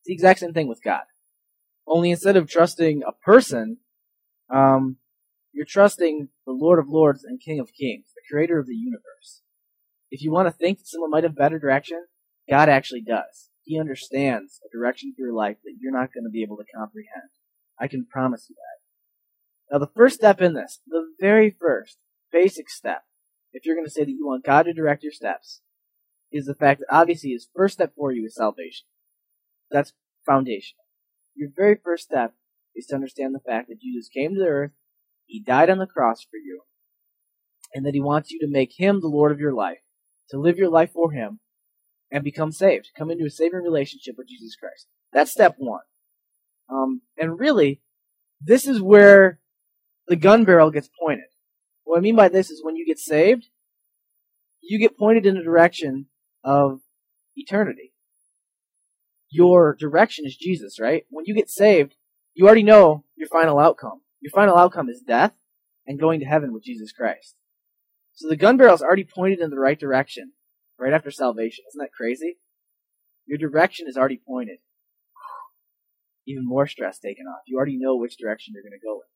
It's 0.00 0.06
the 0.06 0.14
exact 0.14 0.40
same 0.40 0.54
thing 0.54 0.68
with 0.68 0.82
God. 0.82 1.02
Only 1.86 2.10
instead 2.10 2.36
of 2.36 2.48
trusting 2.48 3.02
a 3.06 3.12
person, 3.12 3.78
um, 4.48 4.96
you're 5.52 5.66
trusting 5.66 6.28
the 6.46 6.52
Lord 6.52 6.78
of 6.78 6.88
Lords 6.88 7.24
and 7.24 7.40
King 7.40 7.60
of 7.60 7.72
Kings, 7.72 8.06
the 8.14 8.22
creator 8.30 8.58
of 8.58 8.66
the 8.66 8.74
universe. 8.74 9.42
If 10.10 10.22
you 10.22 10.32
want 10.32 10.48
to 10.48 10.52
think 10.52 10.78
that 10.78 10.88
someone 10.88 11.10
might 11.10 11.24
have 11.24 11.36
better 11.36 11.58
direction, 11.58 12.06
God 12.48 12.68
actually 12.68 13.02
does. 13.02 13.50
He 13.62 13.78
understands 13.78 14.60
a 14.64 14.76
direction 14.76 15.12
for 15.14 15.22
your 15.22 15.34
life 15.34 15.58
that 15.64 15.74
you're 15.78 15.92
not 15.92 16.12
going 16.12 16.24
to 16.24 16.30
be 16.30 16.42
able 16.42 16.56
to 16.56 16.64
comprehend. 16.74 17.30
I 17.78 17.88
can 17.88 18.06
promise 18.06 18.46
you 18.48 18.56
that. 18.56 19.74
Now, 19.74 19.78
the 19.78 19.92
first 19.94 20.16
step 20.16 20.40
in 20.40 20.54
this, 20.54 20.80
the 20.86 21.04
very 21.20 21.50
first 21.50 21.98
basic 22.32 22.70
step, 22.70 23.02
if 23.52 23.64
you're 23.64 23.76
going 23.76 23.86
to 23.86 23.90
say 23.90 24.04
that 24.04 24.10
you 24.10 24.26
want 24.26 24.44
God 24.44 24.64
to 24.64 24.72
direct 24.72 25.02
your 25.02 25.12
steps, 25.12 25.60
is 26.32 26.46
the 26.46 26.54
fact 26.54 26.80
that 26.80 26.94
obviously 26.94 27.30
his 27.30 27.48
first 27.54 27.74
step 27.74 27.92
for 27.96 28.12
you 28.12 28.24
is 28.24 28.34
salvation. 28.34 28.86
That's 29.70 29.92
foundation. 30.26 30.76
Your 31.34 31.50
very 31.56 31.76
first 31.82 32.04
step 32.04 32.34
is 32.74 32.86
to 32.86 32.94
understand 32.94 33.34
the 33.34 33.40
fact 33.40 33.68
that 33.68 33.80
Jesus 33.80 34.08
came 34.08 34.34
to 34.34 34.40
the 34.40 34.46
earth, 34.46 34.72
he 35.26 35.40
died 35.40 35.70
on 35.70 35.78
the 35.78 35.86
cross 35.86 36.22
for 36.22 36.36
you, 36.36 36.62
and 37.74 37.86
that 37.86 37.94
he 37.94 38.00
wants 38.00 38.30
you 38.30 38.38
to 38.40 38.48
make 38.48 38.72
him 38.76 39.00
the 39.00 39.08
Lord 39.08 39.32
of 39.32 39.40
your 39.40 39.52
life, 39.52 39.78
to 40.30 40.38
live 40.38 40.58
your 40.58 40.70
life 40.70 40.92
for 40.92 41.12
him, 41.12 41.40
and 42.10 42.24
become 42.24 42.52
saved. 42.52 42.90
Come 42.96 43.10
into 43.10 43.26
a 43.26 43.30
saving 43.30 43.60
relationship 43.60 44.16
with 44.18 44.28
Jesus 44.28 44.56
Christ. 44.56 44.86
That's 45.12 45.30
step 45.30 45.54
one. 45.58 45.82
Um, 46.68 47.02
and 47.16 47.38
really, 47.38 47.80
this 48.40 48.66
is 48.66 48.80
where 48.80 49.40
the 50.08 50.16
gun 50.16 50.44
barrel 50.44 50.70
gets 50.70 50.88
pointed. 51.00 51.26
What 51.84 51.98
I 51.98 52.00
mean 52.00 52.16
by 52.16 52.28
this 52.28 52.50
is 52.50 52.64
when 52.64 52.76
you 52.76 52.86
get 52.86 52.98
saved, 52.98 53.48
you 54.60 54.78
get 54.78 54.98
pointed 54.98 55.26
in 55.26 55.36
the 55.36 55.42
direction 55.42 56.06
of 56.44 56.80
eternity. 57.36 57.89
Your 59.30 59.76
direction 59.78 60.26
is 60.26 60.36
Jesus, 60.36 60.80
right? 60.80 61.04
When 61.08 61.24
you 61.26 61.34
get 61.34 61.48
saved, 61.48 61.94
you 62.34 62.46
already 62.46 62.64
know 62.64 63.04
your 63.16 63.28
final 63.28 63.58
outcome. 63.58 64.00
Your 64.20 64.30
final 64.30 64.56
outcome 64.56 64.88
is 64.88 65.00
death 65.00 65.32
and 65.86 66.00
going 66.00 66.20
to 66.20 66.26
heaven 66.26 66.52
with 66.52 66.64
Jesus 66.64 66.92
Christ. 66.92 67.36
So 68.12 68.28
the 68.28 68.36
gun 68.36 68.56
barrel 68.56 68.74
is 68.74 68.82
already 68.82 69.04
pointed 69.04 69.40
in 69.40 69.50
the 69.50 69.58
right 69.58 69.78
direction 69.78 70.32
right 70.78 70.92
after 70.92 71.10
salvation. 71.10 71.64
Isn't 71.70 71.80
that 71.80 71.92
crazy? 71.92 72.38
Your 73.26 73.38
direction 73.38 73.86
is 73.88 73.96
already 73.96 74.20
pointed. 74.26 74.58
even 76.26 76.46
more 76.46 76.66
stress 76.66 76.98
taken 76.98 77.26
off. 77.26 77.42
You 77.46 77.56
already 77.56 77.78
know 77.78 77.96
which 77.96 78.18
direction 78.18 78.54
you're 78.54 78.62
going 78.62 78.78
to 78.78 78.84
go 78.84 78.96
in. 78.96 79.08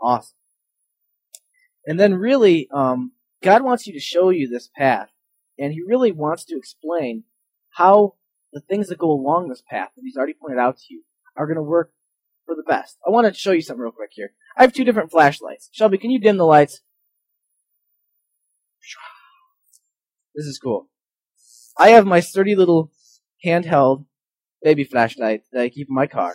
Awesome. 0.00 0.36
And 1.86 2.00
then 2.00 2.14
really, 2.14 2.68
um, 2.72 3.12
God 3.42 3.62
wants 3.62 3.86
you 3.86 3.92
to 3.92 4.00
show 4.00 4.30
you 4.30 4.48
this 4.48 4.68
path, 4.74 5.10
and 5.58 5.72
He 5.72 5.82
really 5.86 6.12
wants 6.12 6.44
to 6.46 6.56
explain 6.56 7.24
how 7.70 8.14
the 8.54 8.60
things 8.60 8.88
that 8.88 8.98
go 8.98 9.10
along 9.10 9.48
this 9.48 9.62
path 9.68 9.90
that 9.94 10.02
He's 10.02 10.16
already 10.16 10.34
pointed 10.40 10.58
out 10.58 10.78
to 10.78 10.94
you 10.94 11.02
are 11.36 11.46
going 11.46 11.56
to 11.56 11.62
work 11.62 11.92
for 12.46 12.54
the 12.54 12.62
best. 12.62 12.96
I 13.06 13.10
want 13.10 13.26
to 13.26 13.38
show 13.38 13.52
you 13.52 13.60
something 13.60 13.82
real 13.82 13.92
quick 13.92 14.10
here. 14.12 14.32
I 14.56 14.62
have 14.62 14.72
two 14.72 14.84
different 14.84 15.10
flashlights. 15.10 15.68
Shelby, 15.72 15.98
can 15.98 16.10
you 16.10 16.20
dim 16.20 16.36
the 16.36 16.46
lights? 16.46 16.80
This 20.34 20.46
is 20.46 20.58
cool. 20.58 20.88
I 21.76 21.90
have 21.90 22.06
my 22.06 22.20
sturdy 22.20 22.54
little 22.54 22.90
handheld 23.44 24.06
baby 24.62 24.84
flashlight 24.84 25.42
that 25.52 25.60
I 25.60 25.68
keep 25.68 25.88
in 25.88 25.94
my 25.94 26.06
car. 26.06 26.34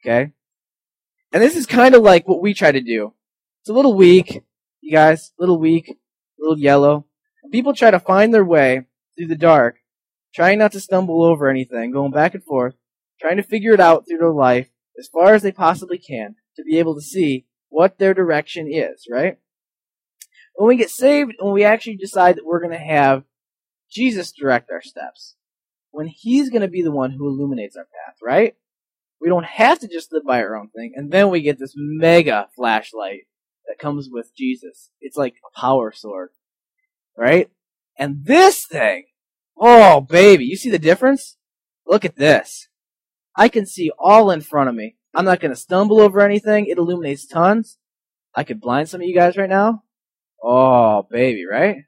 Okay? 0.00 0.32
And 1.32 1.42
this 1.42 1.56
is 1.56 1.66
kind 1.66 1.94
of 1.94 2.02
like 2.02 2.28
what 2.28 2.40
we 2.40 2.54
try 2.54 2.72
to 2.72 2.80
do. 2.80 3.12
It's 3.60 3.70
a 3.70 3.74
little 3.74 3.94
weak, 3.94 4.42
you 4.80 4.92
guys, 4.92 5.32
a 5.38 5.42
little 5.42 5.58
weak, 5.58 5.88
a 5.90 5.94
little 6.38 6.58
yellow. 6.58 7.06
People 7.50 7.74
try 7.74 7.90
to 7.90 8.00
find 8.00 8.32
their 8.32 8.44
way 8.44 8.86
through 9.16 9.28
the 9.28 9.36
dark, 9.36 9.77
trying 10.34 10.58
not 10.58 10.72
to 10.72 10.80
stumble 10.80 11.22
over 11.24 11.48
anything, 11.48 11.90
going 11.90 12.12
back 12.12 12.34
and 12.34 12.44
forth, 12.44 12.74
trying 13.20 13.36
to 13.36 13.42
figure 13.42 13.72
it 13.72 13.80
out 13.80 14.04
through 14.06 14.18
their 14.18 14.30
life 14.30 14.68
as 14.98 15.08
far 15.08 15.34
as 15.34 15.42
they 15.42 15.52
possibly 15.52 15.98
can 15.98 16.36
to 16.56 16.64
be 16.64 16.78
able 16.78 16.94
to 16.94 17.00
see 17.00 17.46
what 17.68 17.98
their 17.98 18.14
direction 18.14 18.68
is, 18.70 19.06
right? 19.10 19.38
When 20.54 20.68
we 20.68 20.76
get 20.76 20.90
saved, 20.90 21.34
when 21.38 21.52
we 21.52 21.64
actually 21.64 21.96
decide 21.96 22.36
that 22.36 22.44
we're 22.44 22.60
going 22.60 22.72
to 22.72 22.78
have 22.78 23.24
Jesus 23.90 24.32
direct 24.32 24.70
our 24.70 24.82
steps, 24.82 25.36
when 25.90 26.08
He's 26.08 26.50
going 26.50 26.62
to 26.62 26.68
be 26.68 26.82
the 26.82 26.90
one 26.90 27.12
who 27.12 27.28
illuminates 27.28 27.76
our 27.76 27.84
path, 27.84 28.16
right? 28.22 28.54
We 29.20 29.28
don't 29.28 29.46
have 29.46 29.80
to 29.80 29.88
just 29.88 30.12
live 30.12 30.24
by 30.24 30.42
our 30.42 30.56
own 30.56 30.68
thing. 30.70 30.92
And 30.94 31.10
then 31.10 31.30
we 31.30 31.42
get 31.42 31.58
this 31.58 31.74
mega 31.76 32.48
flashlight 32.54 33.22
that 33.66 33.78
comes 33.78 34.08
with 34.10 34.34
Jesus. 34.36 34.90
It's 35.00 35.16
like 35.16 35.34
a 35.46 35.60
power 35.60 35.92
sword, 35.92 36.30
right? 37.16 37.50
And 37.98 38.24
this 38.24 38.64
thing, 38.70 39.06
oh 39.58 40.00
baby, 40.00 40.44
you 40.44 40.56
see 40.56 40.70
the 40.70 40.78
difference? 40.78 41.36
Look 41.86 42.04
at 42.04 42.16
this. 42.16 42.68
I 43.34 43.48
can 43.48 43.66
see 43.66 43.90
all 43.98 44.30
in 44.30 44.40
front 44.40 44.68
of 44.68 44.74
me. 44.74 44.96
I'm 45.14 45.24
not 45.24 45.40
going 45.40 45.52
to 45.52 45.56
stumble 45.56 46.00
over 46.00 46.20
anything. 46.20 46.66
It 46.66 46.78
illuminates 46.78 47.26
tons. 47.26 47.78
I 48.34 48.44
could 48.44 48.60
blind 48.60 48.88
some 48.88 49.00
of 49.00 49.06
you 49.06 49.14
guys 49.14 49.36
right 49.36 49.48
now. 49.48 49.82
Oh, 50.42 51.06
baby, 51.10 51.44
right? 51.50 51.84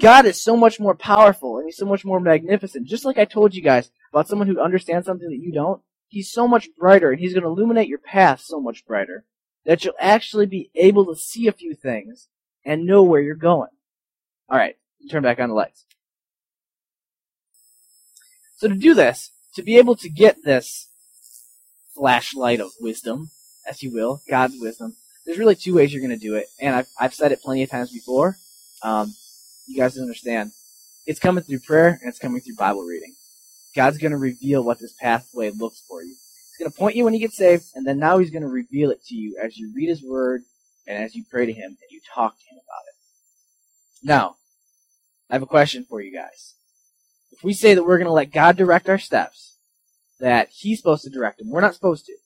God 0.00 0.26
is 0.26 0.42
so 0.42 0.56
much 0.56 0.80
more 0.80 0.94
powerful 0.94 1.58
and 1.58 1.66
he's 1.66 1.76
so 1.76 1.86
much 1.86 2.04
more 2.04 2.18
magnificent. 2.18 2.88
Just 2.88 3.04
like 3.04 3.18
I 3.18 3.24
told 3.24 3.54
you 3.54 3.62
guys 3.62 3.90
about 4.12 4.26
someone 4.26 4.48
who 4.48 4.60
understands 4.60 5.06
something 5.06 5.28
that 5.28 5.40
you 5.40 5.52
don't, 5.52 5.80
he's 6.08 6.32
so 6.32 6.48
much 6.48 6.68
brighter 6.76 7.10
and 7.10 7.20
he's 7.20 7.34
going 7.34 7.42
to 7.44 7.48
illuminate 7.48 7.88
your 7.88 7.98
path 7.98 8.40
so 8.40 8.60
much 8.60 8.84
brighter 8.84 9.24
that 9.64 9.84
you'll 9.84 9.94
actually 10.00 10.46
be 10.46 10.70
able 10.74 11.06
to 11.06 11.14
see 11.14 11.46
a 11.46 11.52
few 11.52 11.74
things 11.74 12.28
and 12.64 12.84
know 12.84 13.02
where 13.02 13.20
you're 13.20 13.34
going. 13.34 13.70
Alright, 14.50 14.76
turn 15.10 15.22
back 15.22 15.38
on 15.38 15.50
the 15.50 15.54
lights. 15.54 15.86
So 18.62 18.68
to 18.68 18.76
do 18.76 18.94
this, 18.94 19.32
to 19.56 19.62
be 19.64 19.76
able 19.76 19.96
to 19.96 20.08
get 20.08 20.44
this 20.44 20.88
flashlight 21.96 22.60
of 22.60 22.70
wisdom, 22.80 23.32
as 23.66 23.82
you 23.82 23.92
will, 23.92 24.22
God's 24.30 24.54
wisdom, 24.56 24.94
there's 25.26 25.36
really 25.36 25.56
two 25.56 25.74
ways 25.74 25.92
you're 25.92 26.00
going 26.00 26.16
to 26.16 26.26
do 26.28 26.36
it, 26.36 26.46
and 26.60 26.72
I've, 26.72 26.86
I've 26.96 27.12
said 27.12 27.32
it 27.32 27.42
plenty 27.42 27.64
of 27.64 27.70
times 27.70 27.90
before. 27.90 28.36
Um, 28.84 29.16
you 29.66 29.76
guys 29.76 29.98
understand. 29.98 30.52
It's 31.06 31.18
coming 31.18 31.42
through 31.42 31.58
prayer, 31.58 31.98
and 32.00 32.08
it's 32.08 32.20
coming 32.20 32.40
through 32.40 32.54
Bible 32.54 32.82
reading. 32.82 33.16
God's 33.74 33.98
going 33.98 34.12
to 34.12 34.16
reveal 34.16 34.62
what 34.62 34.78
this 34.78 34.92
pathway 34.92 35.50
looks 35.50 35.82
for 35.88 36.04
you. 36.04 36.10
He's 36.10 36.58
going 36.60 36.70
to 36.70 36.78
point 36.78 36.94
you 36.94 37.02
when 37.02 37.14
you 37.14 37.20
get 37.20 37.32
saved, 37.32 37.64
and 37.74 37.84
then 37.84 37.98
now 37.98 38.18
He's 38.18 38.30
going 38.30 38.42
to 38.42 38.48
reveal 38.48 38.92
it 38.92 39.02
to 39.06 39.16
you 39.16 39.36
as 39.42 39.58
you 39.58 39.72
read 39.74 39.88
His 39.88 40.04
Word 40.04 40.42
and 40.86 41.02
as 41.02 41.16
you 41.16 41.24
pray 41.28 41.46
to 41.46 41.52
Him 41.52 41.66
and 41.66 41.90
you 41.90 42.00
talk 42.14 42.38
to 42.38 42.44
Him 42.44 42.60
about 42.64 42.84
it. 42.86 44.06
Now, 44.06 44.36
I 45.28 45.34
have 45.34 45.42
a 45.42 45.46
question 45.46 45.84
for 45.84 46.00
you 46.00 46.12
guys. 46.12 46.54
We 47.42 47.52
say 47.52 47.74
that 47.74 47.82
we're 47.82 47.98
going 47.98 48.06
to 48.06 48.12
let 48.12 48.32
God 48.32 48.56
direct 48.56 48.88
our 48.88 48.98
steps, 48.98 49.56
that 50.20 50.48
He's 50.50 50.78
supposed 50.78 51.04
to 51.04 51.10
direct 51.10 51.38
them, 51.38 51.50
we're 51.50 51.60
not 51.60 51.74
supposed 51.74 52.06
to. 52.06 52.16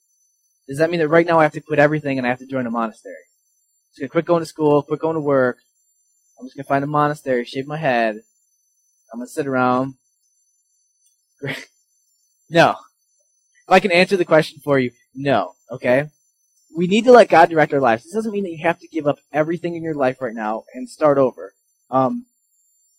Does 0.68 0.78
that 0.78 0.90
mean 0.90 1.00
that 1.00 1.08
right 1.08 1.26
now 1.26 1.38
I 1.38 1.44
have 1.44 1.52
to 1.52 1.60
quit 1.60 1.78
everything 1.78 2.18
and 2.18 2.26
I 2.26 2.30
have 2.30 2.40
to 2.40 2.46
join 2.46 2.66
a 2.66 2.70
monastery? 2.70 3.14
I'm 3.14 3.90
just 3.92 4.00
gonna 4.00 4.08
quit 4.08 4.24
going 4.24 4.42
to 4.42 4.46
school, 4.46 4.82
quit 4.82 5.00
going 5.00 5.14
to 5.14 5.20
work. 5.20 5.58
I'm 6.38 6.46
just 6.46 6.56
gonna 6.56 6.64
find 6.64 6.84
a 6.84 6.88
monastery, 6.88 7.44
shave 7.44 7.66
my 7.66 7.76
head. 7.76 8.16
I'm 9.12 9.20
gonna 9.20 9.28
sit 9.28 9.46
around. 9.46 9.94
no. 12.50 12.70
If 12.70 13.72
I 13.72 13.80
can 13.80 13.92
answer 13.92 14.16
the 14.16 14.24
question 14.24 14.60
for 14.62 14.78
you, 14.78 14.90
no. 15.14 15.52
Okay? 15.70 16.08
We 16.76 16.86
need 16.86 17.04
to 17.04 17.12
let 17.12 17.28
God 17.28 17.48
direct 17.48 17.72
our 17.72 17.80
lives. 17.80 18.04
This 18.04 18.12
doesn't 18.12 18.32
mean 18.32 18.44
that 18.44 18.52
you 18.52 18.62
have 18.62 18.78
to 18.80 18.88
give 18.88 19.06
up 19.06 19.18
everything 19.32 19.76
in 19.76 19.82
your 19.82 19.94
life 19.94 20.20
right 20.20 20.34
now 20.34 20.64
and 20.74 20.88
start 20.88 21.16
over. 21.16 21.54
Um, 21.90 22.26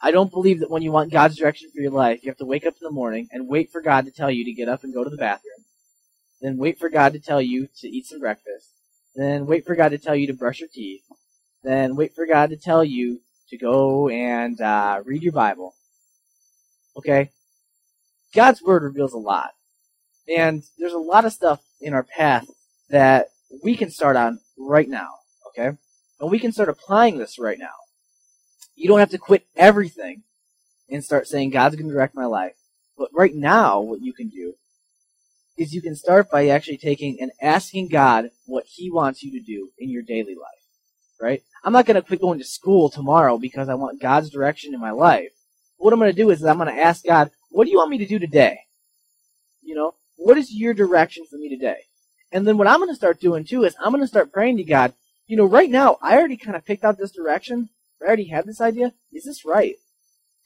I 0.01 0.11
don't 0.11 0.31
believe 0.31 0.59
that 0.59 0.69
when 0.69 0.83
you 0.83 0.91
want 0.91 1.11
God's 1.11 1.37
direction 1.37 1.69
for 1.73 1.81
your 1.81 1.91
life, 1.91 2.19
you 2.23 2.29
have 2.29 2.37
to 2.37 2.45
wake 2.45 2.65
up 2.65 2.73
in 2.73 2.83
the 2.85 2.91
morning 2.91 3.27
and 3.31 3.47
wait 3.47 3.71
for 3.71 3.81
God 3.81 4.05
to 4.05 4.11
tell 4.11 4.29
you 4.29 4.45
to 4.45 4.53
get 4.53 4.69
up 4.69 4.83
and 4.83 4.93
go 4.93 5.03
to 5.03 5.09
the 5.09 5.17
bathroom 5.17 5.63
then 6.41 6.57
wait 6.57 6.77
for 6.77 6.89
God 6.89 7.13
to 7.13 7.19
tell 7.19 7.41
you 7.41 7.67
to 7.79 7.87
eat 7.87 8.05
some 8.05 8.19
breakfast, 8.19 8.73
then 9.15 9.45
wait 9.45 9.65
for 9.65 9.75
God 9.75 9.89
to 9.89 9.97
tell 9.97 10.15
you 10.15 10.27
to 10.27 10.33
brush 10.33 10.59
your 10.59 10.69
teeth, 10.71 11.03
then 11.63 11.95
wait 11.95 12.13
for 12.13 12.25
God 12.25 12.49
to 12.51 12.57
tell 12.57 12.83
you 12.83 13.21
to 13.49 13.57
go 13.57 14.09
and 14.09 14.59
uh, 14.61 15.01
read 15.05 15.23
your 15.23 15.33
Bible. 15.33 15.73
Okay? 16.95 17.31
God's 18.33 18.61
Word 18.61 18.83
reveals 18.83 19.13
a 19.13 19.17
lot. 19.17 19.51
And 20.27 20.63
there's 20.77 20.93
a 20.93 20.99
lot 20.99 21.25
of 21.25 21.33
stuff 21.33 21.61
in 21.79 21.93
our 21.93 22.03
path 22.03 22.47
that 22.89 23.27
we 23.63 23.77
can 23.77 23.89
start 23.89 24.15
on 24.15 24.39
right 24.57 24.89
now. 24.89 25.09
Okay? 25.47 25.77
And 26.19 26.31
we 26.31 26.39
can 26.39 26.51
start 26.51 26.69
applying 26.69 27.17
this 27.17 27.39
right 27.39 27.57
now. 27.57 27.86
You 28.77 28.87
don't 28.87 28.99
have 28.99 29.09
to 29.09 29.17
quit 29.17 29.45
everything 29.55 30.21
and 30.87 31.03
start 31.03 31.27
saying, 31.27 31.49
God's 31.49 31.75
going 31.75 31.87
to 31.87 31.93
direct 31.93 32.13
my 32.13 32.25
life. 32.25 32.53
But 32.95 33.09
right 33.11 33.33
now, 33.33 33.81
what 33.81 34.01
you 34.01 34.13
can 34.13 34.29
do 34.29 34.53
is 35.57 35.73
you 35.73 35.81
can 35.81 35.95
start 35.95 36.29
by 36.29 36.47
actually 36.49 36.77
taking 36.77 37.17
and 37.19 37.31
asking 37.41 37.89
God 37.89 38.29
what 38.45 38.65
He 38.67 38.91
wants 38.91 39.23
you 39.23 39.31
to 39.31 39.39
do 39.43 39.71
in 39.79 39.89
your 39.89 40.03
daily 40.03 40.35
life. 40.35 40.61
Right? 41.19 41.41
I'm 41.63 41.73
not 41.73 41.87
going 41.87 41.95
to 41.95 42.03
quit 42.03 42.21
going 42.21 42.37
to 42.37 42.45
school 42.45 42.89
tomorrow 42.89 43.39
because 43.39 43.67
I 43.67 43.73
want 43.73 43.99
God's 43.99 44.29
direction 44.29 44.75
in 44.75 44.79
my 44.79 44.91
life. 44.91 45.31
What 45.77 45.91
I'm 45.91 45.99
going 45.99 46.11
to 46.11 46.15
do 46.15 46.29
is 46.29 46.45
I'm 46.45 46.59
going 46.59 46.73
to 46.73 46.81
ask 46.81 47.03
God, 47.03 47.31
what 47.49 47.65
do 47.65 47.71
you 47.71 47.77
want 47.77 47.89
me 47.89 47.97
to 47.97 48.05
do 48.05 48.19
today? 48.19 48.59
You 49.63 49.73
know, 49.73 49.95
what 50.17 50.37
is 50.37 50.53
your 50.53 50.75
direction 50.75 51.25
for 51.27 51.37
me 51.37 51.49
today? 51.49 51.79
And 52.31 52.47
then 52.47 52.57
what 52.57 52.67
I'm 52.67 52.79
going 52.79 52.91
to 52.91 52.95
start 52.95 53.19
doing 53.19 53.43
too 53.43 53.63
is 53.63 53.75
I'm 53.79 53.91
going 53.91 54.03
to 54.03 54.07
start 54.07 54.31
praying 54.31 54.57
to 54.57 54.63
God, 54.63 54.93
you 55.25 55.35
know, 55.35 55.45
right 55.45 55.69
now, 55.69 55.97
I 56.01 56.17
already 56.17 56.37
kind 56.37 56.55
of 56.55 56.63
picked 56.63 56.83
out 56.83 56.99
this 56.99 57.11
direction. 57.11 57.69
I 58.01 58.05
already 58.05 58.27
had 58.27 58.45
this 58.45 58.61
idea. 58.61 58.93
Is 59.11 59.25
this 59.25 59.45
right? 59.45 59.75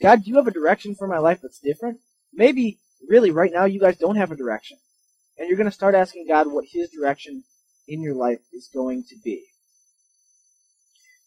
God, 0.02 0.24
do 0.24 0.30
you 0.30 0.38
have 0.38 0.48
a 0.48 0.52
direction 0.52 0.96
for 0.96 1.08
my 1.08 1.20
life 1.20 1.40
that's 1.42 1.60
different? 1.60 2.00
Maybe, 2.34 2.80
really, 3.08 3.32
right 3.32 3.52
now, 3.54 3.66
you 3.66 3.80
guys 3.80 3.98
don't 3.98 4.16
have 4.16 4.32
a 4.32 4.36
direction 4.36 4.78
and 5.42 5.50
you're 5.50 5.58
going 5.58 5.70
to 5.70 5.72
start 5.72 5.96
asking 5.96 6.28
God 6.28 6.52
what 6.52 6.66
His 6.72 6.92
direction 6.92 7.44
in 7.88 8.02
your 8.02 8.14
life 8.14 8.40
is 8.54 8.70
going 8.72 9.04
to 9.10 9.16
be. 9.24 9.44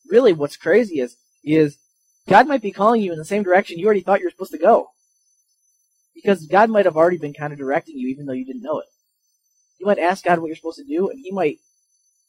Really, 0.09 0.33
what's 0.33 0.57
crazy 0.57 1.01
is 1.01 1.17
is 1.43 1.79
God 2.29 2.47
might 2.47 2.63
be 2.63 2.71
calling 2.71 3.03
you 3.03 3.13
in 3.13 3.19
the 3.19 3.25
same 3.25 3.43
direction 3.43 3.79
you 3.79 3.87
already 3.87 4.01
thought 4.01 4.21
you 4.21 4.27
were 4.27 4.31
supposed 4.31 4.53
to 4.53 4.59
go, 4.59 4.89
because 6.15 6.47
God 6.47 6.71
might 6.71 6.85
have 6.85 6.97
already 6.97 7.19
been 7.19 7.35
kind 7.35 7.53
of 7.53 7.59
directing 7.59 7.99
you, 7.99 8.09
even 8.09 8.27
though 8.27 8.33
you 8.33 8.47
didn't 8.47 8.63
know 8.63 8.79
it. 8.79 8.87
You 9.81 9.87
might 9.87 9.99
ask 9.99 10.25
God 10.25 10.39
what 10.39 10.47
you're 10.47 10.57
supposed 10.57 10.79
to 10.79 10.85
do, 10.85 11.11
and 11.11 11.19
He 11.19 11.33
might 11.33 11.59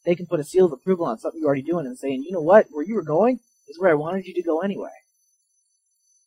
they 0.04 0.16
can 0.16 0.26
put 0.26 0.40
a 0.40 0.44
seal 0.44 0.66
of 0.66 0.72
approval 0.72 1.06
on 1.06 1.18
something 1.18 1.40
you're 1.40 1.48
already 1.48 1.62
doing 1.62 1.86
and 1.86 1.98
saying, 1.98 2.22
you 2.22 2.32
know 2.32 2.42
what, 2.42 2.66
where 2.70 2.84
you 2.84 2.94
were 2.94 3.02
going 3.02 3.40
is 3.68 3.78
where 3.78 3.90
I 3.90 3.94
wanted 3.94 4.26
you 4.26 4.34
to 4.34 4.42
go 4.42 4.60
anyway. 4.60 4.90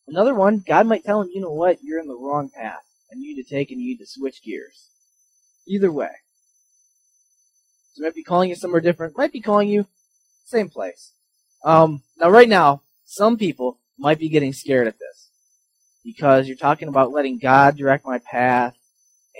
Another 0.07 0.33
one, 0.33 0.63
God 0.67 0.87
might 0.87 1.03
tell 1.03 1.21
him, 1.21 1.29
you 1.33 1.41
know 1.41 1.53
what, 1.53 1.79
you're 1.83 1.99
in 1.99 2.07
the 2.07 2.17
wrong 2.17 2.49
path, 2.49 2.81
and 3.11 3.21
you 3.21 3.35
need 3.35 3.43
to 3.43 3.49
take 3.49 3.71
and 3.71 3.79
you 3.79 3.89
need 3.89 3.99
to 3.99 4.07
switch 4.07 4.43
gears. 4.43 4.89
Either 5.67 5.91
way. 5.91 6.09
So 7.93 8.03
might 8.03 8.15
be 8.15 8.23
calling 8.23 8.49
you 8.49 8.55
somewhere 8.55 8.81
different, 8.81 9.17
might 9.17 9.31
be 9.31 9.41
calling 9.41 9.69
you 9.69 9.85
same 10.45 10.69
place. 10.69 11.13
Um, 11.63 12.01
now 12.17 12.29
right 12.29 12.49
now, 12.49 12.81
some 13.05 13.37
people 13.37 13.79
might 13.97 14.19
be 14.19 14.29
getting 14.29 14.53
scared 14.53 14.87
at 14.87 14.97
this. 14.97 15.29
Because 16.03 16.47
you're 16.47 16.57
talking 16.57 16.87
about 16.87 17.11
letting 17.11 17.37
God 17.37 17.77
direct 17.77 18.05
my 18.05 18.19
path, 18.19 18.75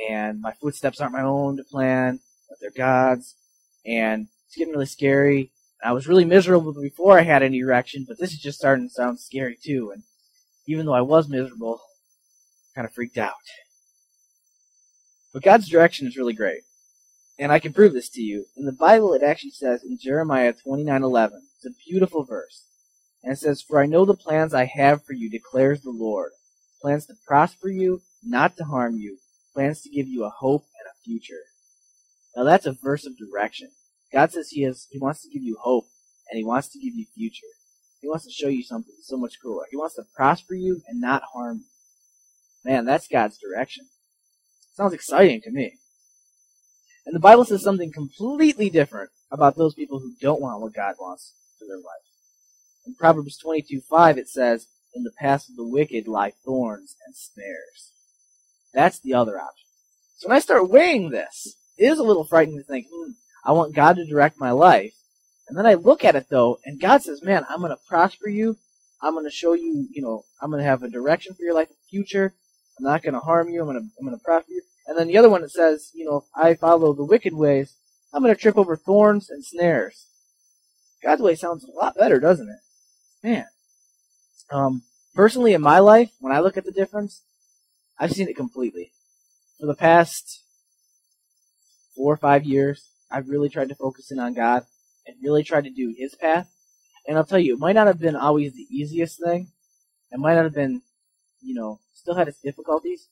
and 0.10 0.40
my 0.42 0.52
footsteps 0.62 1.02
aren't 1.02 1.14
my 1.14 1.22
own 1.22 1.58
to 1.58 1.64
plan, 1.64 2.20
but 2.48 2.60
they're 2.60 2.70
God's, 2.70 3.36
and 3.86 4.28
it's 4.46 4.56
getting 4.56 4.74
really 4.74 4.86
scary. 4.86 5.52
I 5.84 5.94
was 5.94 6.08
really 6.08 6.26
miserable 6.26 6.74
before 6.74 7.18
I 7.18 7.24
had 7.24 7.42
any 7.42 7.60
erection, 7.60 8.06
but 8.08 8.20
this 8.20 8.34
is 8.34 8.40
just 8.40 8.60
starting 8.60 8.88
to 8.88 8.94
sound 8.94 9.20
scary 9.20 9.58
too, 9.62 9.92
and 9.92 10.04
even 10.68 10.86
though 10.86 10.94
I 10.94 11.02
was 11.02 11.30
miserable, 11.30 11.82
kind 12.76 12.86
of 12.86 12.94
freaked 12.94 13.18
out. 13.18 13.34
But 15.34 15.44
God's 15.44 15.70
direction 15.70 16.08
is 16.08 16.18
really 16.18 16.34
great. 16.34 16.62
And 17.38 17.52
I 17.52 17.60
can 17.60 17.72
prove 17.72 17.94
this 17.94 18.10
to 18.10 18.22
you. 18.22 18.46
In 18.58 18.66
the 18.66 18.74
Bible, 18.74 19.14
it 19.14 19.24
actually 19.24 19.52
says 19.52 19.84
in 19.84 19.98
Jeremiah 19.98 20.54
29:11. 20.54 21.32
It's 21.56 21.66
a 21.66 21.90
beautiful 21.90 22.26
verse. 22.26 22.66
And 23.24 23.34
it 23.34 23.38
says, 23.38 23.62
For 23.62 23.82
I 23.82 23.86
know 23.86 24.06
the 24.06 24.16
plans 24.16 24.54
I 24.54 24.66
have 24.66 25.06
for 25.06 25.14
you, 25.14 25.30
declares 25.30 25.82
the 25.82 25.92
Lord. 25.92 26.32
Plans 26.82 27.06
to 27.08 27.16
prosper 27.26 27.70
you, 27.70 28.02
not 28.24 28.58
to 28.58 28.66
harm 28.66 28.98
you. 28.98 29.20
Plans 29.54 29.82
to 29.82 29.90
give 29.90 30.08
you 30.08 30.26
a 30.26 30.30
hope 30.30 30.64
and 30.64 30.88
a 30.90 31.04
future. 31.04 31.44
Now 32.36 32.44
that's 32.44 32.66
a 32.66 32.74
verse 32.74 33.06
of 33.06 33.18
direction. 33.18 33.72
God 34.12 34.32
says 34.32 34.50
he 34.50 34.64
has, 34.64 34.88
he 34.90 35.00
wants 35.00 35.22
to 35.22 35.30
give 35.30 35.44
you 35.44 35.58
hope 35.62 35.86
and 36.30 36.38
he 36.38 36.44
wants 36.44 36.70
to 36.70 36.80
give 36.80 36.96
you 36.96 37.06
future. 37.16 37.48
He 38.02 38.08
wants 38.08 38.26
to 38.26 38.32
show 38.32 38.48
you 38.48 38.64
something 38.64 38.96
so 39.02 39.18
much 39.18 39.42
cooler. 39.42 39.66
He 39.70 39.78
wants 39.78 39.96
to 39.96 40.04
prosper 40.16 40.54
you 40.54 40.82
and 40.88 41.02
not 41.02 41.24
harm 41.34 41.58
you. 41.60 42.72
Man, 42.72 42.86
that's 42.86 43.08
God's 43.08 43.38
direction. 43.38 43.88
Sounds 44.74 44.94
exciting 44.94 45.42
to 45.42 45.52
me. 45.52 45.78
And 47.06 47.16
the 47.16 47.20
Bible 47.20 47.46
says 47.46 47.64
something 47.64 47.92
completely 47.92 48.70
different 48.70 49.10
about 49.32 49.58
those 49.58 49.74
people 49.74 50.00
who 50.00 50.14
don't 50.22 50.42
want 50.42 50.62
what 50.62 50.74
God 50.74 50.96
wants 51.00 51.34
for 51.58 51.66
their 51.66 51.78
life. 51.78 52.10
In 52.86 52.96
Proverbs 52.96 53.38
22 53.38 53.82
5, 53.82 54.18
it 54.18 54.30
says, 54.30 54.68
In 54.94 55.04
the 55.04 55.12
paths 55.20 55.50
of 55.50 55.56
the 55.56 55.68
wicked 55.68 56.08
lie 56.08 56.34
thorns 56.46 56.96
and 57.06 57.16
snares. 57.16 57.94
That's 58.74 59.00
the 59.00 59.14
other 59.14 59.38
option. 59.40 59.68
So 60.18 60.28
when 60.28 60.38
I 60.38 60.42
start 60.42 60.70
weighing 60.70 61.10
this, 61.10 61.56
it 61.78 61.86
is 61.86 62.00
a 62.00 62.04
little 62.04 62.26
frightening 62.26 62.60
to 62.60 62.64
think, 62.64 62.88
hmm, 62.94 63.12
I 63.44 63.52
want 63.52 63.76
God 63.76 63.96
to 63.96 64.06
direct 64.06 64.40
my 64.40 64.52
life. 64.52 64.94
And 65.48 65.58
then 65.58 65.66
I 65.66 65.74
look 65.74 66.04
at 66.04 66.16
it 66.16 66.28
though, 66.30 66.60
and 66.66 66.80
God 66.80 67.02
says, 67.02 67.24
man, 67.24 67.46
I'm 67.50 67.60
going 67.60 67.72
to 67.72 67.78
prosper 67.88 68.30
you. 68.30 68.58
I'm 69.02 69.14
going 69.14 69.26
to 69.26 69.32
show 69.32 69.54
you, 69.54 69.88
you 69.92 70.02
know, 70.02 70.24
I'm 70.42 70.52
going 70.52 70.62
to 70.62 70.70
have 70.70 70.84
a 70.84 70.90
direction 70.90 71.34
for 71.34 71.44
your 71.44 71.56
life 71.56 71.70
in 71.70 71.76
the 71.76 71.90
future. 71.90 72.34
I'm 72.78 72.86
not 72.86 73.02
going 73.02 73.14
to 73.14 73.20
harm 73.20 73.50
you. 73.50 73.62
I'm 73.62 73.68
going 73.68 73.80
to, 73.80 73.90
I'm 74.00 74.06
going 74.06 74.18
to 74.18 74.24
prosper 74.24 74.52
you. 74.52 74.62
And 74.88 74.98
then 74.98 75.08
the 75.08 75.18
other 75.18 75.30
one 75.30 75.42
that 75.42 75.52
says, 75.52 75.92
you 75.94 76.06
know, 76.06 76.18
if 76.18 76.24
I 76.36 76.54
follow 76.54 76.94
the 76.94 77.06
wicked 77.06 77.34
ways, 77.34 77.76
I'm 78.14 78.24
going 78.24 78.34
to 78.34 78.40
trip 78.40 78.58
over 78.58 78.76
thorns 78.76 79.30
and 79.30 79.46
snares. 79.46 80.08
God's 81.02 81.22
way 81.22 81.36
sounds 81.36 81.64
a 81.64 81.72
lot 81.72 81.96
better, 81.96 82.20
doesn't 82.20 82.50
it? 82.50 83.28
Man. 83.28 83.46
Um, 84.52 84.84
personally 85.14 85.54
in 85.54 85.62
my 85.62 85.80
life, 85.80 86.12
when 86.20 86.34
I 86.34 86.40
look 86.40 86.58
at 86.58 86.66
the 86.66 86.72
difference, 86.72 87.24
I've 88.00 88.12
seen 88.12 88.28
it 88.28 88.36
completely. 88.36 88.92
For 89.60 89.66
the 89.68 89.76
past 89.76 90.44
four 91.96 92.14
or 92.14 92.18
five 92.18 92.46
years, 92.46 92.90
I've 93.12 93.30
really 93.30 93.50
tried 93.50 93.70
to 93.70 93.76
focus 93.76 94.12
in 94.12 94.20
on 94.20 94.34
God 94.34 94.64
and 95.06 95.16
really 95.24 95.44
tried 95.44 95.64
to 95.66 95.70
do 95.70 95.94
His 95.98 96.16
path. 96.16 96.50
And 97.08 97.18
I'll 97.18 97.26
tell 97.26 97.40
you, 97.40 97.56
it 97.56 97.60
might 97.60 97.74
not 97.74 97.88
have 97.88 98.00
been 98.00 98.16
always 98.16 98.54
the 98.54 98.68
easiest 98.70 99.22
thing. 99.24 99.52
It 100.12 100.20
might 100.20 100.36
not 100.36 100.44
have 100.44 100.54
been, 100.54 100.82
you 101.42 101.56
know, 101.56 101.80
still 101.94 102.16
had 102.16 102.28
its 102.28 102.42
difficulties. 102.42 103.08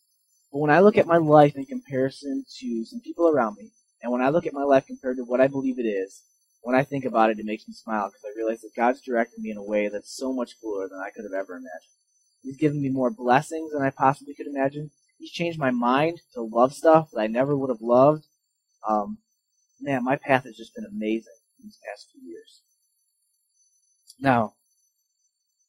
But 0.52 0.60
when 0.60 0.72
I 0.72 0.80
look 0.80 0.98
at 0.98 1.08
my 1.08 1.18
life 1.18 1.56
in 1.56 1.66
comparison 1.66 2.46
to 2.60 2.86
some 2.86 3.02
people 3.02 3.30
around 3.30 3.58
me, 3.58 3.72
and 4.02 4.12
when 4.12 4.22
I 4.22 4.30
look 4.30 4.46
at 4.46 4.54
my 4.54 4.64
life 4.64 4.86
compared 4.86 5.18
to 5.18 5.24
what 5.24 5.42
I 5.42 5.48
believe 5.48 5.80
it 5.80 5.84
is, 5.88 6.24
when 6.62 6.76
I 6.76 6.84
think 6.84 7.06
about 7.06 7.30
it, 7.30 7.40
it 7.40 7.46
makes 7.46 7.68
me 7.68 7.74
smile 7.74 8.08
because 8.08 8.24
I 8.26 8.38
realize 8.38 8.62
that 8.62 8.76
God's 8.76 9.02
directed 9.02 9.40
me 9.40 9.52
in 9.52 9.58
a 9.58 9.64
way 9.64 9.88
that's 9.88 10.16
so 10.16 10.34
much 10.34 10.60
cooler 10.62 10.88
than 10.88 11.00
I 11.00 11.10
could 11.10 11.24
have 11.24 11.34
ever 11.34 11.54
imagined. 11.54 11.98
He's 12.44 12.58
given 12.58 12.82
me 12.82 12.90
more 12.90 13.10
blessings 13.10 13.72
than 13.72 13.82
I 13.82 13.90
possibly 13.90 14.34
could 14.34 14.48
imagine. 14.48 14.92
He's 15.18 15.32
changed 15.32 15.60
my 15.60 15.72
mind 15.72 16.22
to 16.34 16.42
love 16.42 16.74
stuff 16.74 17.10
that 17.12 17.20
I 17.20 17.28
never 17.28 17.58
would 17.58 17.70
have 17.70 17.82
loved. 17.82 18.26
Um, 18.88 19.18
man, 19.82 20.04
my 20.04 20.16
path 20.16 20.46
has 20.46 20.56
just 20.56 20.76
been 20.76 20.86
amazing 20.86 21.34
these 21.62 21.80
past 21.88 22.08
few 22.12 22.22
years. 22.30 22.62
Now, 24.20 24.54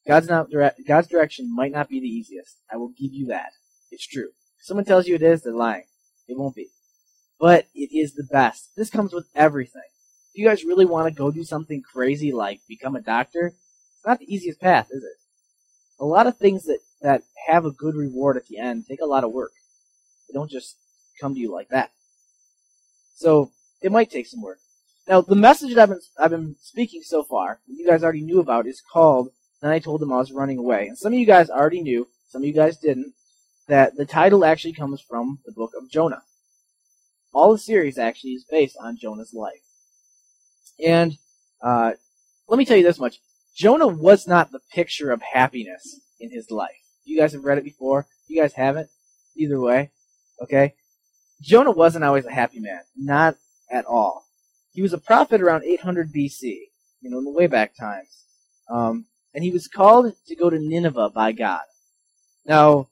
God's 0.07 0.27
not 0.27 0.47
God's 0.87 1.07
direction 1.07 1.53
might 1.53 1.71
not 1.71 1.89
be 1.89 1.99
the 1.99 2.07
easiest. 2.07 2.57
I 2.71 2.77
will 2.77 2.89
give 2.89 3.13
you 3.13 3.27
that. 3.27 3.51
It's 3.91 4.07
true. 4.07 4.29
If 4.59 4.65
someone 4.65 4.85
tells 4.85 5.07
you 5.07 5.15
it 5.15 5.21
is, 5.21 5.43
they're 5.43 5.53
lying. 5.53 5.85
It 6.27 6.37
won't 6.37 6.55
be. 6.55 6.69
But 7.39 7.67
it 7.73 7.95
is 7.95 8.13
the 8.13 8.23
best. 8.23 8.71
This 8.75 8.89
comes 8.89 9.13
with 9.13 9.27
everything. 9.35 9.81
If 10.33 10.39
you 10.39 10.47
guys 10.47 10.63
really 10.63 10.85
want 10.85 11.07
to 11.07 11.17
go 11.17 11.31
do 11.31 11.43
something 11.43 11.81
crazy 11.81 12.31
like 12.31 12.61
become 12.67 12.95
a 12.95 13.01
doctor, 13.01 13.47
it's 13.47 14.05
not 14.05 14.19
the 14.19 14.33
easiest 14.33 14.59
path, 14.59 14.87
is 14.91 15.03
it? 15.03 15.17
A 15.99 16.05
lot 16.05 16.27
of 16.27 16.37
things 16.37 16.65
that, 16.65 16.79
that 17.01 17.23
have 17.47 17.65
a 17.65 17.71
good 17.71 17.95
reward 17.95 18.37
at 18.37 18.47
the 18.47 18.57
end 18.57 18.85
take 18.87 19.01
a 19.01 19.07
lot 19.07 19.23
of 19.23 19.31
work. 19.31 19.51
They 20.27 20.33
don't 20.33 20.49
just 20.49 20.77
come 21.19 21.33
to 21.33 21.39
you 21.39 21.51
like 21.51 21.69
that. 21.69 21.91
So 23.15 23.51
it 23.81 23.91
might 23.91 24.09
take 24.09 24.27
some 24.27 24.41
work. 24.41 24.59
Now, 25.07 25.21
the 25.21 25.35
message 25.35 25.73
that 25.73 25.81
I've 25.81 25.89
been, 25.89 26.01
I've 26.19 26.31
been 26.31 26.55
speaking 26.61 27.01
so 27.03 27.23
far, 27.23 27.59
that 27.67 27.73
you 27.73 27.87
guys 27.87 28.03
already 28.03 28.21
knew 28.21 28.39
about, 28.39 28.67
is 28.67 28.81
called 28.93 29.29
Then 29.61 29.71
I 29.71 29.79
Told 29.79 30.01
Them 30.01 30.13
I 30.13 30.17
Was 30.17 30.31
Running 30.31 30.59
Away. 30.59 30.87
And 30.87 30.97
some 30.97 31.13
of 31.13 31.19
you 31.19 31.25
guys 31.25 31.49
already 31.49 31.81
knew, 31.81 32.07
some 32.27 32.43
of 32.43 32.47
you 32.47 32.53
guys 32.53 32.77
didn't, 32.77 33.13
that 33.67 33.95
the 33.95 34.05
title 34.05 34.45
actually 34.45 34.73
comes 34.73 35.01
from 35.01 35.39
the 35.45 35.51
book 35.51 35.71
of 35.75 35.89
Jonah. 35.89 36.21
All 37.33 37.51
the 37.51 37.59
series 37.59 37.97
actually 37.97 38.31
is 38.31 38.45
based 38.49 38.77
on 38.79 38.97
Jonah's 38.97 39.33
life. 39.33 39.61
And 40.83 41.17
uh, 41.61 41.93
let 42.47 42.57
me 42.57 42.65
tell 42.65 42.77
you 42.77 42.83
this 42.83 42.99
much. 42.99 43.19
Jonah 43.55 43.87
was 43.87 44.27
not 44.27 44.51
the 44.51 44.61
picture 44.73 45.11
of 45.11 45.21
happiness 45.21 45.99
in 46.19 46.31
his 46.31 46.49
life. 46.51 46.77
You 47.03 47.19
guys 47.19 47.33
have 47.33 47.43
read 47.43 47.57
it 47.57 47.63
before. 47.63 48.07
You 48.27 48.41
guys 48.41 48.53
haven't. 48.53 48.89
Either 49.35 49.59
way. 49.59 49.91
Okay? 50.41 50.73
Jonah 51.41 51.71
wasn't 51.71 52.03
always 52.03 52.25
a 52.25 52.31
happy 52.31 52.59
man. 52.59 52.81
Not 52.95 53.35
at 53.69 53.85
all. 53.85 54.25
He 54.71 54.81
was 54.81 54.93
a 54.93 54.97
prophet 54.97 55.41
around 55.41 55.63
800 55.63 56.13
BC, 56.13 56.41
you 57.01 57.09
know, 57.09 57.19
in 57.19 57.25
the 57.25 57.31
way 57.31 57.47
back 57.47 57.75
times. 57.75 58.25
Um, 58.69 59.05
and 59.33 59.43
he 59.43 59.51
was 59.51 59.67
called 59.67 60.13
to 60.27 60.35
go 60.35 60.49
to 60.49 60.59
Nineveh 60.59 61.09
by 61.09 61.31
God. 61.31 61.61
Now, 62.45 62.87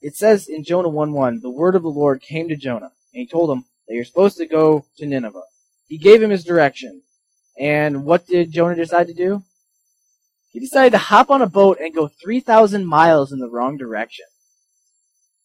it 0.00 0.16
says 0.16 0.48
in 0.48 0.64
Jonah 0.64 0.88
1-1, 0.88 1.40
the 1.40 1.50
word 1.50 1.74
of 1.74 1.82
the 1.82 1.88
Lord 1.88 2.22
came 2.22 2.48
to 2.48 2.56
Jonah, 2.56 2.92
and 3.12 3.20
he 3.20 3.26
told 3.26 3.50
him 3.50 3.64
that 3.86 3.94
you're 3.94 4.04
supposed 4.04 4.36
to 4.38 4.46
go 4.46 4.84
to 4.98 5.06
Nineveh. 5.06 5.42
He 5.86 5.98
gave 5.98 6.22
him 6.22 6.30
his 6.30 6.44
direction. 6.44 7.02
And 7.58 8.04
what 8.04 8.26
did 8.26 8.52
Jonah 8.52 8.76
decide 8.76 9.08
to 9.08 9.14
do? 9.14 9.42
He 10.50 10.60
decided 10.60 10.92
to 10.92 10.98
hop 10.98 11.30
on 11.30 11.42
a 11.42 11.48
boat 11.48 11.78
and 11.80 11.94
go 11.94 12.08
3,000 12.08 12.86
miles 12.86 13.32
in 13.32 13.38
the 13.38 13.50
wrong 13.50 13.76
direction. 13.76 14.26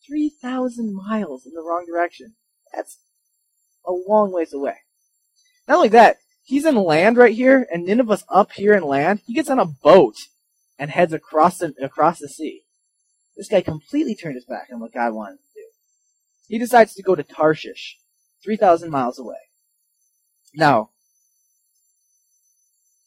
3,000 0.07 0.93
miles 0.93 1.45
in 1.45 1.53
the 1.53 1.63
wrong 1.63 1.85
direction. 1.87 2.35
That's 2.73 2.99
a 3.85 3.91
long 3.91 4.31
ways 4.31 4.53
away. 4.53 4.77
Not 5.67 5.77
only 5.77 5.89
that, 5.89 6.17
he's 6.43 6.65
in 6.65 6.75
land 6.75 7.17
right 7.17 7.33
here, 7.33 7.67
and 7.71 7.85
Nineveh's 7.85 8.25
up 8.29 8.51
here 8.53 8.73
in 8.73 8.83
land. 8.83 9.21
He 9.25 9.33
gets 9.33 9.49
on 9.49 9.59
a 9.59 9.65
boat 9.65 10.15
and 10.77 10.91
heads 10.91 11.13
across 11.13 11.59
the, 11.59 11.73
across 11.81 12.19
the 12.19 12.29
sea. 12.29 12.63
This 13.35 13.47
guy 13.47 13.61
completely 13.61 14.15
turned 14.15 14.35
his 14.35 14.45
back 14.45 14.67
on 14.71 14.79
what 14.79 14.93
God 14.93 15.13
wanted 15.13 15.33
him 15.33 15.37
to 15.37 15.59
do. 15.61 15.67
He 16.47 16.59
decides 16.59 16.93
to 16.93 17.03
go 17.03 17.15
to 17.15 17.23
Tarshish, 17.23 17.97
3,000 18.43 18.89
miles 18.89 19.17
away. 19.17 19.37
Now, 20.53 20.89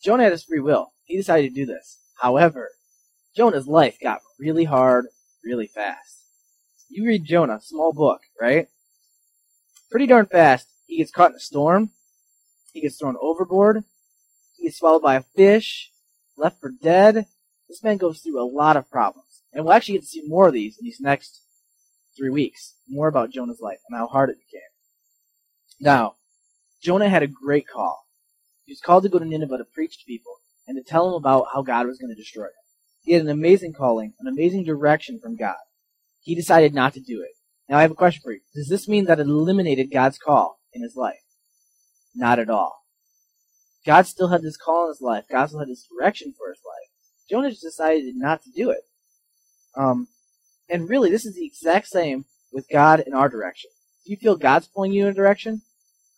Jonah 0.03 0.25
had 0.25 0.33
his 0.33 0.45
free 0.45 0.61
will. 0.61 0.93
He 1.05 1.17
decided 1.17 1.55
to 1.55 1.55
do 1.55 1.67
this. 1.67 1.99
However, 2.21 2.71
Jonah's 3.37 3.69
life 3.69 3.99
got 4.03 4.21
really 4.39 4.65
hard 4.65 5.07
really 5.45 5.67
fast. 5.69 6.25
You 6.89 7.07
read 7.07 7.25
Jonah, 7.25 7.61
small 7.63 7.93
book, 7.93 8.21
right? 8.41 8.69
Pretty 9.91 10.07
darn 10.07 10.27
fast, 10.27 10.69
he 10.87 10.99
gets 10.99 11.11
caught 11.11 11.31
in 11.31 11.37
a 11.37 11.41
storm. 11.41 11.91
He 12.73 12.81
gets 12.81 12.99
thrown 12.99 13.17
overboard. 13.21 13.85
He 14.57 14.65
gets 14.65 14.79
swallowed 14.79 15.03
by 15.03 15.17
a 15.17 15.23
fish, 15.23 15.91
left 16.37 16.61
for 16.61 16.71
dead. 16.71 17.27
This 17.69 17.83
man 17.83 17.97
goes 17.97 18.21
through 18.21 18.41
a 18.41 18.45
lot 18.45 18.77
of 18.77 18.91
problems. 18.91 19.43
And 19.53 19.65
we'll 19.65 19.75
actually 19.75 19.95
get 19.95 20.03
to 20.03 20.09
see 20.09 20.23
more 20.27 20.49
of 20.49 20.53
these 20.53 20.77
in 20.79 20.85
these 20.85 21.01
next 21.01 21.41
three 22.17 22.31
weeks. 22.31 22.75
More 22.89 23.09
about 23.09 23.31
Jonah's 23.31 23.61
life 23.61 23.79
and 23.89 23.99
how 23.99 24.07
hard 24.07 24.31
it 24.31 24.39
became. 24.39 24.61
Now, 25.81 26.17
Jonah 26.83 27.09
had 27.09 27.23
a 27.23 27.29
great 27.29 27.67
call. 27.67 28.07
He 28.65 28.73
was 28.73 28.81
called 28.81 29.05
to 29.05 29.09
go 29.09 29.19
to 29.19 29.25
Nineveh 29.25 29.59
to 29.59 29.65
preach 29.65 29.99
to 29.99 30.05
people 30.07 30.33
and 30.67 30.77
to 30.77 30.89
tell 30.89 31.07
them 31.07 31.15
about 31.15 31.47
how 31.53 31.63
God 31.63 31.87
was 31.87 31.99
going 31.99 32.15
to 32.15 32.21
destroy 32.21 32.45
them. 32.45 32.53
He 33.03 33.13
had 33.13 33.23
an 33.23 33.29
amazing 33.29 33.73
calling, 33.73 34.15
an 34.19 34.27
amazing 34.27 34.65
direction 34.65 35.21
from 35.21 35.37
God. 35.37 35.57
He 36.21 36.35
decided 36.35 36.75
not 36.75 36.93
to 36.95 37.01
do 37.01 37.23
it. 37.23 37.37
Now 37.69 37.79
I 37.79 37.83
have 37.83 37.91
a 37.91 37.97
question 37.97 38.23
for 38.23 38.33
you. 38.33 38.41
Does 38.55 38.69
this 38.69 38.89
mean 38.89 39.07
that 39.07 39.21
it 39.21 39.27
eliminated 39.27 39.91
God's 39.91 40.19
call 40.19 40.61
in 40.73 40.83
his 40.83 40.97
life? 40.97 41.23
Not 42.15 42.39
at 42.39 42.51
all. 42.51 42.85
God 43.85 44.07
still 44.07 44.29
had 44.29 44.43
this 44.43 44.57
call 44.57 44.85
in 44.85 44.89
his 44.91 45.01
life. 45.01 45.25
God 45.31 45.47
still 45.47 45.61
had 45.61 45.69
this 45.69 45.87
direction 45.87 46.35
for 46.37 46.49
his 46.49 46.61
life. 46.65 46.91
Jonah 47.31 47.51
just 47.51 47.63
decided 47.63 48.15
not 48.17 48.43
to 48.43 48.51
do 48.51 48.71
it. 48.71 48.83
Um, 49.77 50.09
and 50.69 50.89
really, 50.89 51.11
this 51.11 51.27
is 51.27 51.35
the 51.35 51.47
exact 51.47 51.89
same 51.89 52.25
with 52.53 52.69
God 52.69 53.01
in 53.01 53.15
our 53.15 53.29
direction. 53.29 53.71
If 54.05 54.11
you 54.11 54.17
feel 54.17 54.37
God's 54.37 54.69
pulling 54.69 54.93
you 54.93 55.05
in 55.05 55.11
a 55.11 55.15
direction, 55.15 55.63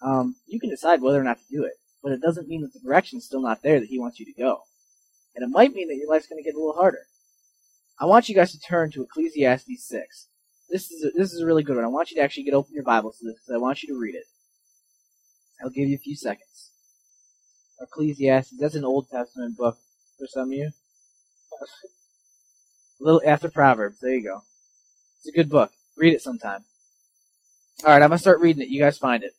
um, 0.03 0.37
you 0.47 0.61
can 0.61 0.71
decide 0.71 1.03
whether 1.03 1.21
or 1.21 1.25
not 1.25 1.39
to 1.39 1.45
do 1.51 1.65
it. 1.65 1.75
But 2.03 2.13
it 2.13 2.23
doesn't 2.23 2.49
mean 2.49 2.63
that 2.63 2.73
the 2.73 2.81
direction's 2.81 3.25
still 3.25 3.43
not 3.43 3.63
there 3.63 3.81
that 3.81 3.89
He 3.89 3.99
wants 3.99 4.21
you 4.21 4.27
to 4.27 4.41
go. 4.41 4.63
And 5.35 5.45
it 5.45 5.53
might 5.53 5.73
mean 5.73 5.89
that 5.89 5.97
your 5.97 6.09
life's 6.09 6.27
going 6.27 6.43
to 6.43 6.49
get 6.49 6.55
a 6.55 6.59
little 6.59 6.75
harder. 6.75 7.07
I 7.99 8.07
want 8.07 8.29
you 8.29 8.35
guys 8.35 8.53
to 8.53 8.61
turn 8.61 8.93
to 8.93 9.03
Ecclesiastes 9.03 9.85
6. 9.85 10.29
This 10.71 10.91
is 10.91 11.05
a, 11.05 11.11
this 11.17 11.33
is 11.33 11.41
a 11.41 11.47
really 11.47 11.63
good 11.63 11.77
one. 11.77 11.85
I 11.85 11.89
want 11.89 12.11
you 12.11 12.17
to 12.17 12.23
actually 12.23 12.43
get 12.43 12.55
open 12.55 12.75
your 12.75 12.85
Bibles 12.85 13.19
to 13.19 13.27
this 13.27 13.37
because 13.37 13.55
I 13.55 13.59
want 13.59 13.83
you 13.83 13.89
to 13.95 13.99
read 13.99 14.15
it. 14.15 14.25
I'll 15.63 15.71
give 15.71 15.89
you 15.89 15.95
a 15.95 15.99
few 15.99 16.15
seconds. 16.15 16.71
Ecclesiastes, 17.81 18.59
that's 18.59 18.75
an 18.75 18.85
Old 18.85 19.09
Testament 19.09 19.57
book 19.57 19.79
for 20.19 20.27
some 20.27 20.49
of 20.49 20.53
you. 20.53 20.71
a 23.01 23.05
little 23.05 23.23
after 23.25 23.49
Proverbs, 23.49 23.99
there 24.01 24.15
you 24.15 24.25
go. 24.25 24.43
It's 25.19 25.29
a 25.29 25.33
good 25.33 25.49
book. 25.49 25.71
Read 25.97 26.15
it 26.15 26.23
sometime. 26.23 26.65
Alright, 27.83 28.03
I'm 28.03 28.11
gonna 28.11 28.19
start 28.19 28.41
reading 28.41 28.63
it. 28.63 28.69
You 28.69 28.81
guys 28.81 28.99
find 28.99 29.23
it. 29.23 29.33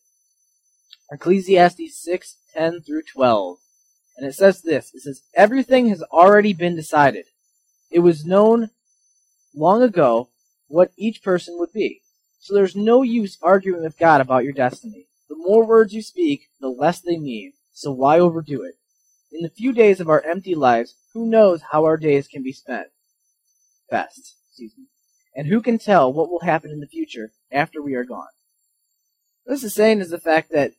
Ecclesiastes 1.11 1.95
6, 1.95 2.35
10 2.53 2.81
through 2.81 3.03
12. 3.03 3.57
And 4.17 4.27
it 4.27 4.33
says 4.33 4.61
this. 4.61 4.91
It 4.93 5.01
says, 5.01 5.21
Everything 5.35 5.89
has 5.89 6.01
already 6.03 6.53
been 6.53 6.75
decided. 6.75 7.25
It 7.91 7.99
was 7.99 8.25
known 8.25 8.69
long 9.55 9.81
ago 9.81 10.28
what 10.69 10.91
each 10.97 11.21
person 11.21 11.57
would 11.59 11.73
be. 11.73 12.01
So 12.39 12.53
there's 12.53 12.75
no 12.75 13.01
use 13.01 13.37
arguing 13.41 13.83
with 13.83 13.99
God 13.99 14.21
about 14.21 14.45
your 14.45 14.53
destiny. 14.53 15.07
The 15.27 15.35
more 15.35 15.65
words 15.65 15.93
you 15.93 16.01
speak, 16.01 16.47
the 16.61 16.69
less 16.69 17.01
they 17.01 17.17
mean. 17.17 17.53
So 17.73 17.91
why 17.91 18.19
overdo 18.19 18.63
it? 18.63 18.75
In 19.31 19.41
the 19.41 19.49
few 19.49 19.73
days 19.73 19.99
of 19.99 20.09
our 20.09 20.21
empty 20.21 20.55
lives, 20.55 20.95
who 21.13 21.27
knows 21.27 21.61
how 21.71 21.83
our 21.83 21.97
days 21.97 22.27
can 22.27 22.41
be 22.41 22.53
spent? 22.53 22.87
Best, 23.89 24.35
excuse 24.47 24.73
me. 24.77 24.85
And 25.35 25.47
who 25.47 25.61
can 25.61 25.77
tell 25.77 26.11
what 26.11 26.29
will 26.29 26.41
happen 26.41 26.71
in 26.71 26.79
the 26.79 26.87
future 26.87 27.31
after 27.51 27.81
we 27.81 27.95
are 27.95 28.03
gone? 28.03 28.27
What 29.43 29.53
This 29.53 29.63
is 29.63 29.75
saying 29.75 29.99
is 29.99 30.09
the 30.09 30.19
fact 30.19 30.51
that 30.51 30.73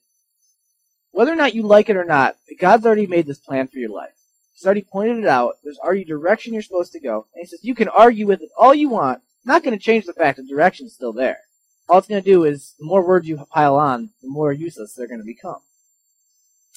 whether 1.12 1.32
or 1.32 1.36
not 1.36 1.54
you 1.54 1.62
like 1.62 1.88
it 1.88 1.96
or 1.96 2.04
not, 2.04 2.36
God's 2.58 2.86
already 2.86 3.06
made 3.06 3.26
this 3.26 3.38
plan 3.38 3.68
for 3.68 3.78
your 3.78 3.90
life. 3.90 4.14
He's 4.54 4.64
already 4.64 4.82
pointed 4.82 5.18
it 5.18 5.26
out. 5.26 5.54
There's 5.64 5.78
already 5.78 6.04
direction 6.04 6.52
you're 6.52 6.62
supposed 6.62 6.92
to 6.92 7.00
go. 7.00 7.26
And 7.34 7.42
he 7.42 7.46
says 7.46 7.60
you 7.62 7.74
can 7.74 7.88
argue 7.88 8.26
with 8.26 8.42
it 8.42 8.50
all 8.56 8.74
you 8.74 8.88
want. 8.88 9.22
Not 9.44 9.62
going 9.62 9.76
to 9.76 9.82
change 9.82 10.04
the 10.04 10.12
fact 10.12 10.36
that 10.36 10.48
direction 10.48 10.86
is 10.86 10.94
still 10.94 11.12
there. 11.12 11.38
All 11.88 11.98
it's 11.98 12.08
going 12.08 12.22
to 12.22 12.30
do 12.30 12.44
is 12.44 12.74
the 12.78 12.86
more 12.86 13.06
words 13.06 13.26
you 13.26 13.44
pile 13.50 13.76
on, 13.76 14.10
the 14.22 14.28
more 14.28 14.52
useless 14.52 14.94
they're 14.94 15.08
going 15.08 15.20
to 15.20 15.26
become. 15.26 15.60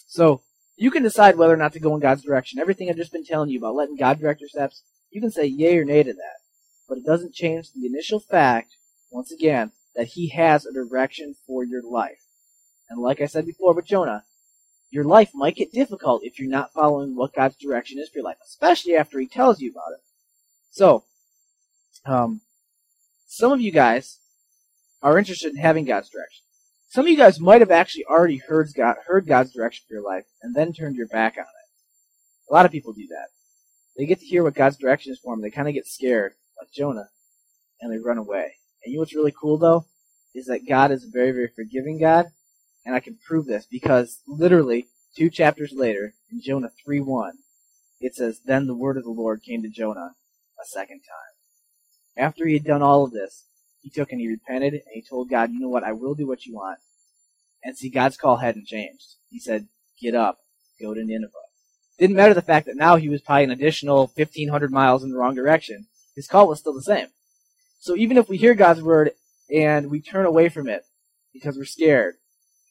So 0.08 0.42
you 0.76 0.90
can 0.90 1.04
decide 1.04 1.38
whether 1.38 1.54
or 1.54 1.58
not 1.58 1.74
to 1.74 1.80
go 1.80 1.94
in 1.94 2.02
God's 2.02 2.24
direction. 2.24 2.60
Everything 2.60 2.90
I've 2.90 2.96
just 2.96 3.12
been 3.12 3.26
telling 3.26 3.50
you 3.50 3.60
about 3.60 3.76
letting 3.76 3.96
God 3.96 4.20
direct 4.20 4.42
your 4.42 4.50
steps, 4.50 4.84
you 5.12 5.22
can 5.22 5.32
say 5.32 5.46
yay 5.46 5.78
or 5.78 5.86
nay 5.86 6.04
to 6.04 6.14
that. 6.14 6.38
But 6.88 6.98
it 6.98 7.06
doesn't 7.06 7.34
change 7.34 7.72
the 7.72 7.86
initial 7.86 8.20
fact, 8.20 8.76
once 9.12 9.32
again, 9.32 9.72
that 9.96 10.08
He 10.08 10.30
has 10.30 10.66
a 10.66 10.74
direction 10.74 11.36
for 11.46 11.64
your 11.64 11.84
life. 11.84 12.20
And 12.90 13.02
like 13.02 13.22
I 13.22 13.28
said 13.28 13.46
before 13.46 13.74
with 13.74 13.86
Jonah, 13.86 14.24
your 14.90 15.04
life 15.04 15.32
might 15.34 15.56
get 15.56 15.72
difficult 15.72 16.24
if 16.24 16.40
you're 16.40 16.50
not 16.50 16.74
following 16.74 17.16
what 17.16 17.34
God's 17.34 17.56
direction 17.58 18.00
is 18.00 18.10
for 18.10 18.20
your 18.20 18.26
life, 18.26 18.38
especially 18.46 18.96
after 18.96 19.20
He 19.20 19.28
tells 19.28 19.60
you 19.60 19.72
about 19.72 19.94
it. 19.94 20.04
So, 20.70 21.06
um, 22.06 22.42
some 23.34 23.52
of 23.52 23.60
you 23.60 23.72
guys 23.72 24.20
are 25.02 25.18
interested 25.18 25.50
in 25.50 25.58
having 25.58 25.86
God's 25.86 26.08
direction. 26.08 26.44
Some 26.90 27.06
of 27.06 27.12
you 27.12 27.18
guys 27.18 27.40
might 27.40 27.62
have 27.62 27.72
actually 27.72 28.06
already 28.06 28.38
heard, 28.38 28.70
God, 28.78 28.96
heard 29.08 29.26
God's 29.26 29.52
direction 29.52 29.86
for 29.88 29.96
your 29.96 30.04
life 30.04 30.26
and 30.44 30.54
then 30.54 30.72
turned 30.72 30.96
your 30.96 31.08
back 31.08 31.34
on 31.36 31.42
it. 31.42 32.52
A 32.52 32.54
lot 32.54 32.68
of 32.68 32.72
people 32.72 32.94
do 32.94 33.08
that. 33.08 33.30
They 33.98 34.06
get 34.06 34.20
to 34.20 34.26
hear 34.28 34.44
what 34.44 34.54
God's 34.54 34.78
direction 34.78 35.12
is 35.12 35.20
for 35.20 35.34
them. 35.34 35.42
They 35.42 35.50
kind 35.50 35.68
of 35.68 35.74
get 35.74 35.88
scared, 35.88 36.34
like 36.62 36.72
Jonah, 36.72 37.10
and 37.82 37.92
they 37.92 37.98
run 37.98 38.20
away. 38.20 38.54
And 38.86 38.92
you 38.92 38.98
know 38.98 39.00
what's 39.00 39.16
really 39.16 39.34
cool 39.34 39.58
though? 39.58 39.88
Is 40.36 40.46
that 40.46 40.70
God 40.70 40.92
is 40.92 41.04
a 41.04 41.12
very, 41.12 41.32
very 41.32 41.50
forgiving 41.56 42.00
God. 42.00 42.28
And 42.86 42.94
I 42.94 43.00
can 43.00 43.18
prove 43.28 43.48
this 43.48 43.66
because 43.66 44.22
literally 44.28 44.90
two 45.18 45.32
chapters 45.32 45.74
later, 45.76 46.14
in 46.32 46.40
Jonah 46.40 46.70
3 46.86 47.00
1, 47.00 47.34
it 48.00 48.14
says, 48.14 48.42
Then 48.46 48.68
the 48.68 48.76
word 48.76 48.98
of 48.98 49.06
the 49.06 49.10
Lord 49.10 49.42
came 49.42 49.64
to 49.64 49.70
Jonah 49.70 50.12
a 50.62 50.68
second 50.68 51.00
time. 51.00 51.33
After 52.16 52.46
he 52.46 52.54
had 52.54 52.64
done 52.64 52.82
all 52.82 53.04
of 53.04 53.12
this, 53.12 53.46
he 53.82 53.90
took 53.90 54.12
and 54.12 54.22
he 54.22 54.28
repented 54.28 54.74
and 54.74 54.84
he 54.94 55.02
told 55.02 55.30
God, 55.30 55.52
You 55.52 55.60
know 55.60 55.70
what? 55.70 55.84
I 55.84 55.92
will 55.94 56.16
do 56.16 56.28
what 56.28 56.46
you 56.46 56.56
want. 56.56 56.80
And 57.64 57.78
see, 57.78 57.90
God's 57.90 58.18
call 58.18 58.38
hadn't 58.38 58.68
changed. 58.68 59.16
He 59.30 59.40
said, 59.40 59.68
Get 60.02 60.16
up, 60.16 60.40
go 60.82 60.94
to 60.94 61.04
Nineveh. 61.04 61.32
Didn't 62.00 62.16
matter 62.16 62.34
the 62.34 62.42
fact 62.42 62.66
that 62.66 62.76
now 62.76 62.96
he 62.96 63.10
was 63.10 63.22
probably 63.22 63.46
an 63.46 63.52
additional 63.52 64.12
1,500 64.16 64.72
miles 64.72 65.04
in 65.04 65.12
the 65.12 65.18
wrong 65.18 65.36
direction. 65.36 65.88
His 66.16 66.28
call 66.28 66.48
was 66.48 66.60
still 66.60 66.74
the 66.74 66.82
same. 66.82 67.08
So 67.80 67.96
even 67.96 68.18
if 68.18 68.30
we 68.30 68.38
hear 68.38 68.56
God's 68.56 68.82
word 68.82 69.12
and 69.54 69.90
we 69.90 70.02
turn 70.02 70.26
away 70.26 70.50
from 70.50 70.68
it 70.68 70.84
because 71.34 71.58
we're 71.58 71.66
scared, 71.66 72.16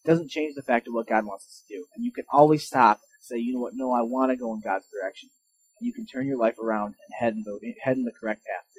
it 0.05 0.09
doesn't 0.09 0.31
change 0.31 0.55
the 0.55 0.63
fact 0.63 0.89
of 0.89 0.95
what 0.95 1.07
God 1.07 1.27
wants 1.27 1.47
us 1.47 1.63
to 1.69 1.77
do. 1.77 1.87
And 1.95 2.05
you 2.05 2.13
can 2.13 2.25
always 2.33 2.67
stop 2.67 2.97
and 2.97 3.25
say, 3.25 3.39
you 3.39 3.55
know 3.55 3.61
what, 3.61 3.75
no, 3.75 3.93
I 3.93 4.03
want 4.03 4.33
to 4.33 4.37
go 4.37 4.53
in 4.55 4.61
God's 4.61 4.87
direction. 4.93 5.31
And 5.79 5.87
you 5.87 5.93
can 5.93 6.07
turn 6.07 6.27
your 6.27 6.39
life 6.39 6.59
around 6.59 6.95
and 7.07 7.15
head 7.19 7.35
in 7.35 7.45
the, 7.45 7.59
head 7.83 7.97
in 7.97 8.05
the 8.05 8.13
correct 8.13 8.43
path. 8.45 8.72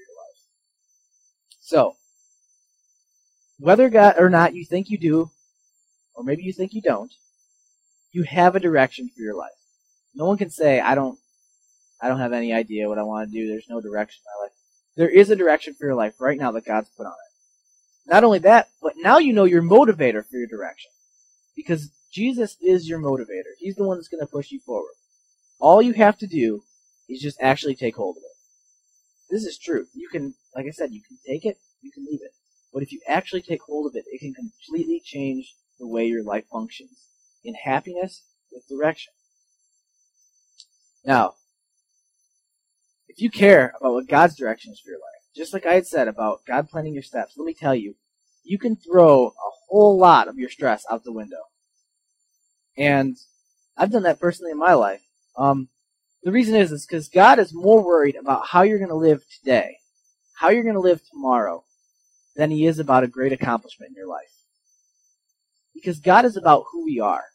So, 1.66 1.96
whether 3.58 3.90
God 3.90 4.16
or 4.20 4.30
not 4.30 4.54
you 4.54 4.66
think 4.66 4.90
you 4.90 4.98
do, 4.98 5.32
or 6.14 6.24
maybe 6.26 6.44
you 6.44 6.52
think 6.52 6.74
you 6.74 6.82
don't, 6.82 7.12
you 8.12 8.24
have 8.24 8.56
a 8.56 8.60
direction 8.60 9.10
for 9.10 9.22
your 9.22 9.36
life. 9.36 9.52
No 10.14 10.26
one 10.26 10.38
can 10.38 10.50
say, 10.50 10.82
I 10.82 10.94
don't, 10.94 11.18
I 12.02 12.10
don't 12.10 12.20
have 12.20 12.34
any 12.34 12.52
idea 12.52 12.90
what 12.90 13.00
I 13.00 13.04
want 13.04 13.32
to 13.32 13.34
do. 13.34 13.48
There's 13.48 13.70
no 13.70 13.80
direction 13.80 14.22
in 14.22 14.42
my 14.42 14.44
life. 14.46 14.54
There 14.98 15.10
is 15.10 15.30
a 15.30 15.38
direction 15.38 15.74
for 15.74 15.86
your 15.86 15.96
life 15.96 16.16
right 16.20 16.38
now 16.38 16.52
that 16.52 16.66
God's 16.66 16.90
put 16.98 17.06
on 17.06 17.14
it. 17.14 18.12
Not 18.12 18.26
only 18.26 18.40
that, 18.40 18.68
but 18.82 18.94
now 18.98 19.18
you 19.18 19.32
know 19.32 19.46
your 19.46 19.64
motivator 19.64 20.22
for 20.26 20.36
your 20.36 20.48
direction. 20.48 20.92
Because 21.56 21.92
Jesus 22.12 22.58
is 22.62 22.90
your 22.90 23.00
motivator. 23.00 23.54
He's 23.58 23.76
the 23.76 23.86
one 23.86 23.98
that's 23.98 24.10
going 24.10 24.20
to 24.20 24.28
push 24.32 24.52
you 24.52 24.60
forward. 24.60 24.94
All 25.60 25.82
you 25.82 25.94
have 25.94 26.18
to 26.18 26.28
do 26.28 26.64
is 27.08 27.22
just 27.22 27.42
actually 27.42 27.76
take 27.76 27.96
hold 27.96 28.18
of 28.18 28.24
it. 28.24 28.33
This 29.34 29.46
is 29.46 29.58
true. 29.58 29.88
You 29.96 30.10
can, 30.10 30.36
like 30.56 30.68
I 30.68 30.70
said, 30.70 30.92
you 30.92 31.02
can 31.02 31.18
take 31.26 31.44
it, 31.44 31.58
you 31.82 31.92
can 31.92 32.06
leave 32.06 32.20
it. 32.22 32.34
But 32.72 32.84
if 32.84 32.92
you 32.92 33.02
actually 33.08 33.42
take 33.42 33.64
hold 33.64 33.88
of 33.88 33.96
it, 33.96 34.06
it 34.06 34.20
can 34.20 34.32
completely 34.32 35.02
change 35.04 35.56
the 35.80 35.88
way 35.88 36.06
your 36.06 36.24
life 36.24 36.46
functions 36.52 37.08
in 37.44 37.56
happiness 37.56 38.22
with 38.52 38.68
direction. 38.68 39.12
Now, 41.04 41.34
if 43.08 43.22
you 43.22 43.32
care 43.32 43.74
about 43.82 43.94
what 43.94 44.08
God's 44.08 44.36
direction 44.36 44.72
is 44.72 44.80
for 44.80 44.92
your 44.92 45.00
life, 45.00 45.24
just 45.36 45.52
like 45.52 45.66
I 45.66 45.74
had 45.74 45.88
said 45.88 46.08
about 46.08 46.46
God 46.46 46.70
planning 46.70 46.94
your 46.94 47.02
steps, 47.02 47.34
let 47.36 47.46
me 47.46 47.56
tell 47.56 47.74
you, 47.74 47.96
you 48.44 48.60
can 48.60 48.76
throw 48.76 49.30
a 49.30 49.52
whole 49.68 49.98
lot 49.98 50.28
of 50.28 50.38
your 50.38 50.50
stress 50.50 50.86
out 50.92 51.04
the 51.04 51.12
window. 51.12 51.42
And 52.78 53.18
I've 53.76 53.92
done 53.92 54.04
that 54.04 54.20
personally 54.20 54.52
in 54.52 54.60
my 54.60 54.76
life. 54.76 55.02
Um, 55.36 55.70
the 56.24 56.32
reason 56.32 56.56
is, 56.56 56.72
is 56.72 56.86
because 56.86 57.10
God 57.10 57.40
is 57.40 57.54
more 57.54 57.84
worried 57.84 58.16
about 58.16 58.48
how 58.48 58.62
you're 58.62 58.80
going 58.80 58.90
to 58.90 58.96
live 58.96 59.24
today, 59.40 59.78
how 60.36 60.50
you're 60.50 60.64
going 60.64 60.76
to 60.76 60.80
live 60.80 61.02
tomorrow, 61.12 61.64
than 62.36 62.52
He 62.52 62.66
is 62.66 62.80
about 62.80 63.04
a 63.04 63.08
great 63.08 63.34
accomplishment 63.34 63.90
in 63.90 63.96
your 63.96 64.08
life. 64.08 64.32
Because 65.74 66.00
God 66.00 66.26
is 66.26 66.38
about 66.38 66.66
who 66.72 66.86
we 66.86 67.00
are. 67.00 67.26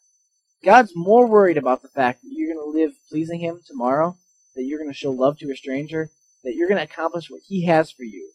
God's 0.64 0.92
more 0.94 1.26
worried 1.26 1.56
about 1.56 1.82
the 1.82 1.88
fact 1.88 2.22
that 2.22 2.30
you're 2.32 2.54
going 2.54 2.64
to 2.64 2.78
live 2.78 2.92
pleasing 3.10 3.40
Him 3.40 3.60
tomorrow 3.66 4.16
that 4.58 4.64
you're 4.64 4.78
going 4.78 4.90
to 4.90 4.96
show 4.96 5.12
love 5.12 5.38
to 5.38 5.50
a 5.52 5.56
stranger, 5.56 6.10
that 6.42 6.54
you're 6.54 6.68
going 6.68 6.84
to 6.84 6.92
accomplish 6.92 7.30
what 7.30 7.40
he 7.46 7.64
has 7.66 7.92
for 7.92 8.02
you, 8.02 8.32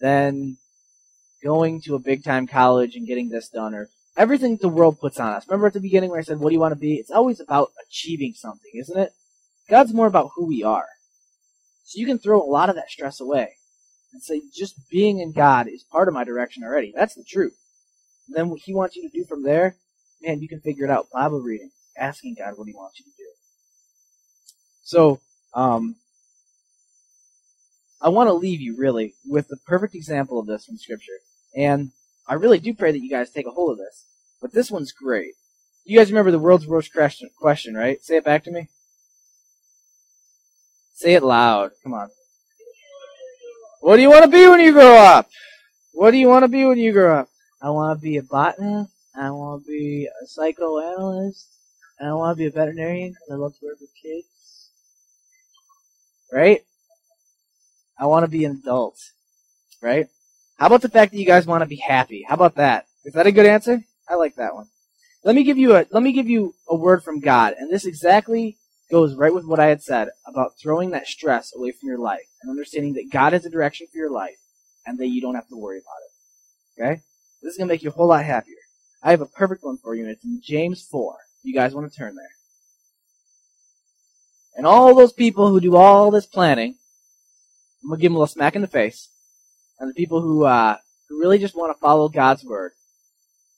than 0.00 0.56
going 1.44 1.82
to 1.82 1.94
a 1.94 2.00
big 2.00 2.24
time 2.24 2.46
college 2.46 2.96
and 2.96 3.06
getting 3.06 3.28
this 3.28 3.50
done 3.50 3.74
or 3.74 3.90
everything 4.16 4.56
the 4.56 4.68
world 4.68 4.98
puts 4.98 5.20
on 5.20 5.34
us. 5.34 5.46
Remember 5.46 5.66
at 5.66 5.74
the 5.74 5.80
beginning 5.80 6.10
where 6.10 6.18
I 6.18 6.22
said, 6.22 6.38
what 6.38 6.48
do 6.48 6.54
you 6.54 6.60
want 6.60 6.72
to 6.72 6.80
be? 6.80 6.94
It's 6.94 7.10
always 7.10 7.40
about 7.40 7.72
achieving 7.86 8.32
something, 8.34 8.70
isn't 8.74 8.98
it? 8.98 9.12
God's 9.68 9.94
more 9.94 10.06
about 10.06 10.30
who 10.36 10.46
we 10.46 10.62
are. 10.62 10.86
So 11.84 12.00
you 12.00 12.06
can 12.06 12.18
throw 12.18 12.42
a 12.42 12.44
lot 12.50 12.68
of 12.68 12.76
that 12.76 12.90
stress 12.90 13.20
away 13.20 13.56
and 14.12 14.22
say, 14.22 14.42
just 14.52 14.88
being 14.90 15.20
in 15.20 15.32
God 15.32 15.68
is 15.68 15.84
part 15.84 16.08
of 16.08 16.14
my 16.14 16.24
direction 16.24 16.64
already. 16.64 16.92
That's 16.94 17.14
the 17.14 17.24
truth. 17.24 17.56
And 18.26 18.36
then 18.36 18.48
what 18.48 18.60
he 18.64 18.74
wants 18.74 18.96
you 18.96 19.08
to 19.08 19.16
do 19.16 19.24
from 19.24 19.44
there, 19.44 19.76
man, 20.22 20.40
you 20.40 20.48
can 20.48 20.60
figure 20.60 20.84
it 20.84 20.90
out. 20.90 21.08
Bible 21.12 21.40
reading, 21.40 21.70
asking 21.96 22.36
God 22.38 22.54
what 22.56 22.66
he 22.66 22.74
wants 22.74 22.98
you 22.98 23.04
to 23.04 23.10
do. 23.16 23.30
So, 24.82 25.20
um, 25.54 25.96
I 28.00 28.08
want 28.08 28.28
to 28.28 28.34
leave 28.34 28.60
you 28.60 28.76
really 28.76 29.14
with 29.24 29.48
the 29.48 29.56
perfect 29.66 29.94
example 29.94 30.38
of 30.38 30.46
this 30.46 30.66
from 30.66 30.76
Scripture, 30.76 31.18
and 31.56 31.90
I 32.28 32.34
really 32.34 32.58
do 32.58 32.74
pray 32.74 32.92
that 32.92 33.00
you 33.00 33.10
guys 33.10 33.30
take 33.30 33.46
a 33.46 33.50
hold 33.50 33.72
of 33.72 33.78
this. 33.78 34.06
But 34.40 34.52
this 34.52 34.70
one's 34.70 34.92
great. 34.92 35.32
You 35.84 35.98
guys 35.98 36.10
remember 36.10 36.30
the 36.30 36.38
world's 36.38 36.66
worst 36.66 36.92
question, 36.92 37.30
question, 37.38 37.74
right? 37.74 38.02
Say 38.02 38.16
it 38.16 38.24
back 38.24 38.44
to 38.44 38.50
me. 38.50 38.68
Say 40.96 41.14
it 41.14 41.22
loud. 41.22 41.70
Come 41.82 41.94
on. 41.94 42.08
What 43.80 43.96
do 43.96 44.02
you 44.02 44.10
want 44.10 44.24
to 44.24 44.30
be 44.30 44.46
when 44.48 44.60
you 44.60 44.72
grow 44.72 44.96
up? 44.96 45.28
What 45.92 46.10
do 46.10 46.16
you 46.16 46.28
want 46.28 46.42
to 46.42 46.48
be 46.48 46.64
when 46.64 46.78
you 46.78 46.92
grow 46.92 47.20
up? 47.20 47.28
I 47.62 47.70
want 47.70 47.98
to 47.98 48.02
be 48.02 48.16
a 48.16 48.22
botanist. 48.22 48.92
I 49.14 49.30
want 49.30 49.64
to 49.64 49.68
be 49.70 50.06
a 50.06 50.26
psychoanalyst. 50.26 51.48
And 51.98 52.08
I 52.10 52.14
want 52.14 52.36
to 52.36 52.38
be 52.38 52.46
a 52.46 52.50
veterinarian 52.50 53.10
because 53.10 53.30
I 53.30 53.34
love 53.36 53.52
to 53.58 53.66
work 53.66 53.80
with 53.80 53.90
kids 54.02 54.26
right? 56.32 56.60
I 57.98 58.06
want 58.06 58.24
to 58.24 58.30
be 58.30 58.44
an 58.44 58.60
adult, 58.62 58.98
right? 59.80 60.06
How 60.58 60.66
about 60.66 60.82
the 60.82 60.88
fact 60.88 61.12
that 61.12 61.18
you 61.18 61.26
guys 61.26 61.46
want 61.46 61.62
to 61.62 61.66
be 61.66 61.76
happy? 61.76 62.24
How 62.28 62.34
about 62.34 62.56
that? 62.56 62.86
Is 63.04 63.14
that 63.14 63.26
a 63.26 63.32
good 63.32 63.46
answer? 63.46 63.82
I 64.08 64.14
like 64.14 64.36
that 64.36 64.54
one. 64.54 64.66
Let 65.24 65.34
me 65.34 65.44
give 65.44 65.58
you 65.58 65.76
a 65.76 65.86
let 65.90 66.02
me 66.02 66.12
give 66.12 66.28
you 66.28 66.54
a 66.68 66.76
word 66.76 67.02
from 67.02 67.20
God, 67.20 67.54
and 67.58 67.70
this 67.70 67.84
exactly 67.84 68.56
goes 68.90 69.14
right 69.14 69.34
with 69.34 69.44
what 69.44 69.60
I 69.60 69.66
had 69.66 69.82
said 69.82 70.08
about 70.26 70.52
throwing 70.60 70.90
that 70.90 71.06
stress 71.06 71.52
away 71.54 71.72
from 71.72 71.88
your 71.88 71.98
life 71.98 72.26
and 72.42 72.50
understanding 72.50 72.94
that 72.94 73.10
God 73.10 73.32
has 73.32 73.44
a 73.44 73.50
direction 73.50 73.86
for 73.90 73.98
your 73.98 74.10
life 74.10 74.36
and 74.86 74.98
that 74.98 75.08
you 75.08 75.20
don't 75.20 75.34
have 75.34 75.48
to 75.48 75.56
worry 75.56 75.78
about 75.78 76.00
it. 76.04 76.82
Okay? 76.82 77.02
This 77.42 77.52
is 77.52 77.58
gonna 77.58 77.68
make 77.68 77.82
you 77.82 77.90
a 77.90 77.92
whole 77.92 78.08
lot 78.08 78.24
happier. 78.24 78.56
I 79.02 79.10
have 79.10 79.20
a 79.20 79.26
perfect 79.26 79.62
one 79.62 79.78
for 79.78 79.94
you, 79.94 80.02
and 80.02 80.10
it's 80.10 80.24
in 80.24 80.40
James 80.42 80.82
4. 80.90 81.16
You 81.42 81.54
guys 81.54 81.74
want 81.74 81.90
to 81.90 81.96
turn 81.96 82.16
there. 82.16 82.30
And 84.56 84.66
all 84.66 84.94
those 84.94 85.12
people 85.12 85.50
who 85.50 85.60
do 85.60 85.76
all 85.76 86.10
this 86.10 86.26
planning, 86.26 86.76
I'm 87.82 87.90
gonna 87.90 88.00
give 88.00 88.10
them 88.10 88.16
a 88.16 88.18
little 88.20 88.26
smack 88.32 88.56
in 88.56 88.62
the 88.62 88.68
face. 88.68 89.10
And 89.78 89.90
the 89.90 89.94
people 89.94 90.22
who 90.22 90.44
uh, 90.44 90.78
who 91.08 91.20
really 91.20 91.38
just 91.38 91.54
want 91.54 91.76
to 91.76 91.80
follow 91.80 92.08
God's 92.08 92.42
word 92.42 92.72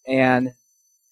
and 0.07 0.51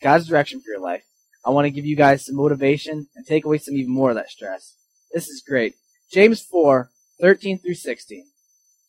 God's 0.02 0.26
direction 0.26 0.60
for 0.60 0.70
your 0.70 0.80
life, 0.80 1.04
I 1.46 1.50
want 1.50 1.66
to 1.66 1.70
give 1.70 1.86
you 1.86 1.94
guys 1.94 2.26
some 2.26 2.34
motivation 2.34 3.06
and 3.14 3.24
take 3.24 3.44
away 3.44 3.58
some 3.58 3.76
even 3.76 3.92
more 3.92 4.10
of 4.10 4.16
that 4.16 4.30
stress. 4.30 4.74
This 5.14 5.28
is 5.28 5.44
great. 5.46 5.74
James 6.10 6.42
4, 6.42 6.90
13 7.20 7.60
through 7.60 7.74
16. 7.74 8.26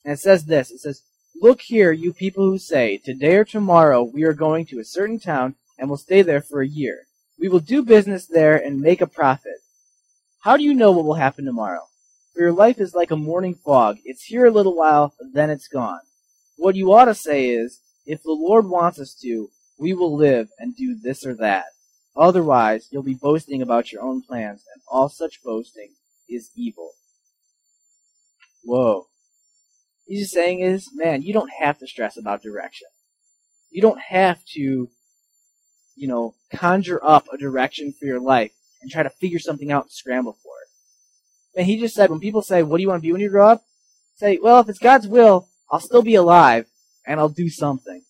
And 0.03 0.13
it 0.13 0.19
says 0.19 0.45
this. 0.45 0.71
It 0.71 0.79
says, 0.79 1.03
Look 1.39 1.61
here, 1.61 1.91
you 1.91 2.13
people 2.13 2.49
who 2.49 2.57
say, 2.57 2.97
Today 2.97 3.35
or 3.35 3.45
tomorrow 3.45 4.01
we 4.01 4.23
are 4.23 4.33
going 4.33 4.65
to 4.67 4.79
a 4.79 4.83
certain 4.83 5.19
town 5.19 5.53
and 5.77 5.87
will 5.87 5.97
stay 5.97 6.23
there 6.23 6.41
for 6.41 6.61
a 6.61 6.67
year. 6.67 7.03
We 7.39 7.47
will 7.47 7.59
do 7.59 7.83
business 7.83 8.25
there 8.25 8.57
and 8.57 8.81
make 8.81 9.01
a 9.01 9.07
profit. 9.07 9.59
How 10.39 10.57
do 10.57 10.63
you 10.63 10.73
know 10.73 10.91
what 10.91 11.05
will 11.05 11.13
happen 11.13 11.45
tomorrow? 11.45 11.83
For 12.33 12.41
your 12.41 12.53
life 12.53 12.79
is 12.79 12.95
like 12.95 13.11
a 13.11 13.15
morning 13.15 13.53
fog. 13.53 13.97
It's 14.03 14.23
here 14.23 14.47
a 14.47 14.51
little 14.51 14.75
while, 14.75 15.13
then 15.33 15.51
it's 15.51 15.67
gone. 15.67 15.99
What 16.55 16.75
you 16.75 16.91
ought 16.91 17.05
to 17.05 17.13
say 17.13 17.49
is, 17.49 17.81
if 18.07 18.23
the 18.23 18.31
Lord 18.31 18.65
wants 18.65 18.99
us 18.99 19.13
to, 19.21 19.49
we 19.77 19.93
will 19.93 20.15
live 20.15 20.47
and 20.57 20.75
do 20.75 20.97
this 20.99 21.23
or 21.23 21.35
that. 21.35 21.65
Otherwise, 22.17 22.87
you'll 22.91 23.03
be 23.03 23.13
boasting 23.13 23.61
about 23.61 23.91
your 23.91 24.01
own 24.01 24.23
plans, 24.23 24.63
and 24.73 24.81
all 24.87 25.07
such 25.07 25.43
boasting 25.43 25.93
is 26.27 26.49
evil. 26.55 26.91
Whoa. 28.63 29.05
He's 30.07 30.21
just 30.21 30.33
saying 30.33 30.61
is, 30.61 30.89
man, 30.93 31.21
you 31.21 31.33
don't 31.33 31.51
have 31.59 31.77
to 31.79 31.87
stress 31.87 32.17
about 32.17 32.41
direction. 32.41 32.87
You 33.69 33.81
don't 33.81 33.99
have 33.99 34.43
to, 34.55 34.89
you 35.95 36.07
know, 36.07 36.33
conjure 36.51 36.99
up 37.03 37.27
a 37.31 37.37
direction 37.37 37.93
for 37.93 38.05
your 38.05 38.19
life 38.19 38.51
and 38.81 38.89
try 38.89 39.03
to 39.03 39.09
figure 39.09 39.39
something 39.39 39.71
out 39.71 39.83
and 39.83 39.91
scramble 39.91 40.37
for 40.41 40.53
it. 40.61 41.59
And 41.59 41.67
he 41.67 41.79
just 41.79 41.95
said, 41.95 42.09
when 42.09 42.19
people 42.19 42.41
say, 42.41 42.63
what 42.63 42.77
do 42.77 42.81
you 42.81 42.89
want 42.89 43.01
to 43.01 43.07
be 43.07 43.11
when 43.11 43.21
you 43.21 43.29
grow 43.29 43.49
up? 43.49 43.63
Say, 44.15 44.39
well, 44.41 44.59
if 44.61 44.69
it's 44.69 44.79
God's 44.79 45.07
will, 45.07 45.49
I'll 45.69 45.79
still 45.79 46.01
be 46.01 46.15
alive 46.15 46.65
and 47.05 47.19
I'll 47.19 47.29
do 47.29 47.49
something. 47.49 48.03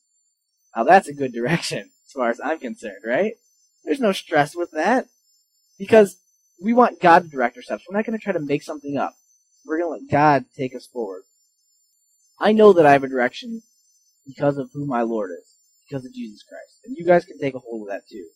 Now 0.75 0.83
that's 0.83 1.07
a 1.07 1.13
good 1.13 1.33
direction 1.33 1.89
as 2.05 2.11
far 2.13 2.29
as 2.29 2.39
I'm 2.43 2.59
concerned, 2.59 3.03
right? 3.05 3.33
There's 3.87 4.01
no 4.01 4.11
stress 4.11 4.53
with 4.53 4.71
that 4.71 5.05
because 5.79 6.17
we 6.61 6.73
want 6.73 6.99
God 6.99 7.23
to 7.23 7.29
direct 7.29 7.55
our 7.55 7.63
steps. 7.63 7.85
We're 7.89 7.95
not 7.95 8.05
going 8.05 8.19
to 8.19 8.23
try 8.23 8.33
to 8.33 8.39
make 8.39 8.61
something 8.61 8.97
up. 8.97 9.13
We're 9.65 9.79
going 9.79 9.99
to 9.99 10.03
let 10.03 10.11
God 10.11 10.45
take 10.57 10.75
us 10.75 10.85
forward. 10.85 11.23
I 12.37 12.51
know 12.51 12.73
that 12.73 12.85
I 12.85 12.91
have 12.91 13.05
a 13.05 13.07
direction 13.07 13.61
because 14.25 14.57
of 14.57 14.71
who 14.73 14.85
my 14.85 15.03
Lord 15.03 15.31
is, 15.31 15.55
because 15.87 16.05
of 16.05 16.13
Jesus 16.13 16.43
Christ. 16.43 16.81
And 16.83 16.97
you 16.97 17.05
guys 17.05 17.23
can 17.23 17.39
take 17.39 17.55
a 17.55 17.59
hold 17.59 17.87
of 17.87 17.93
that 17.93 18.09
too. 18.11 18.27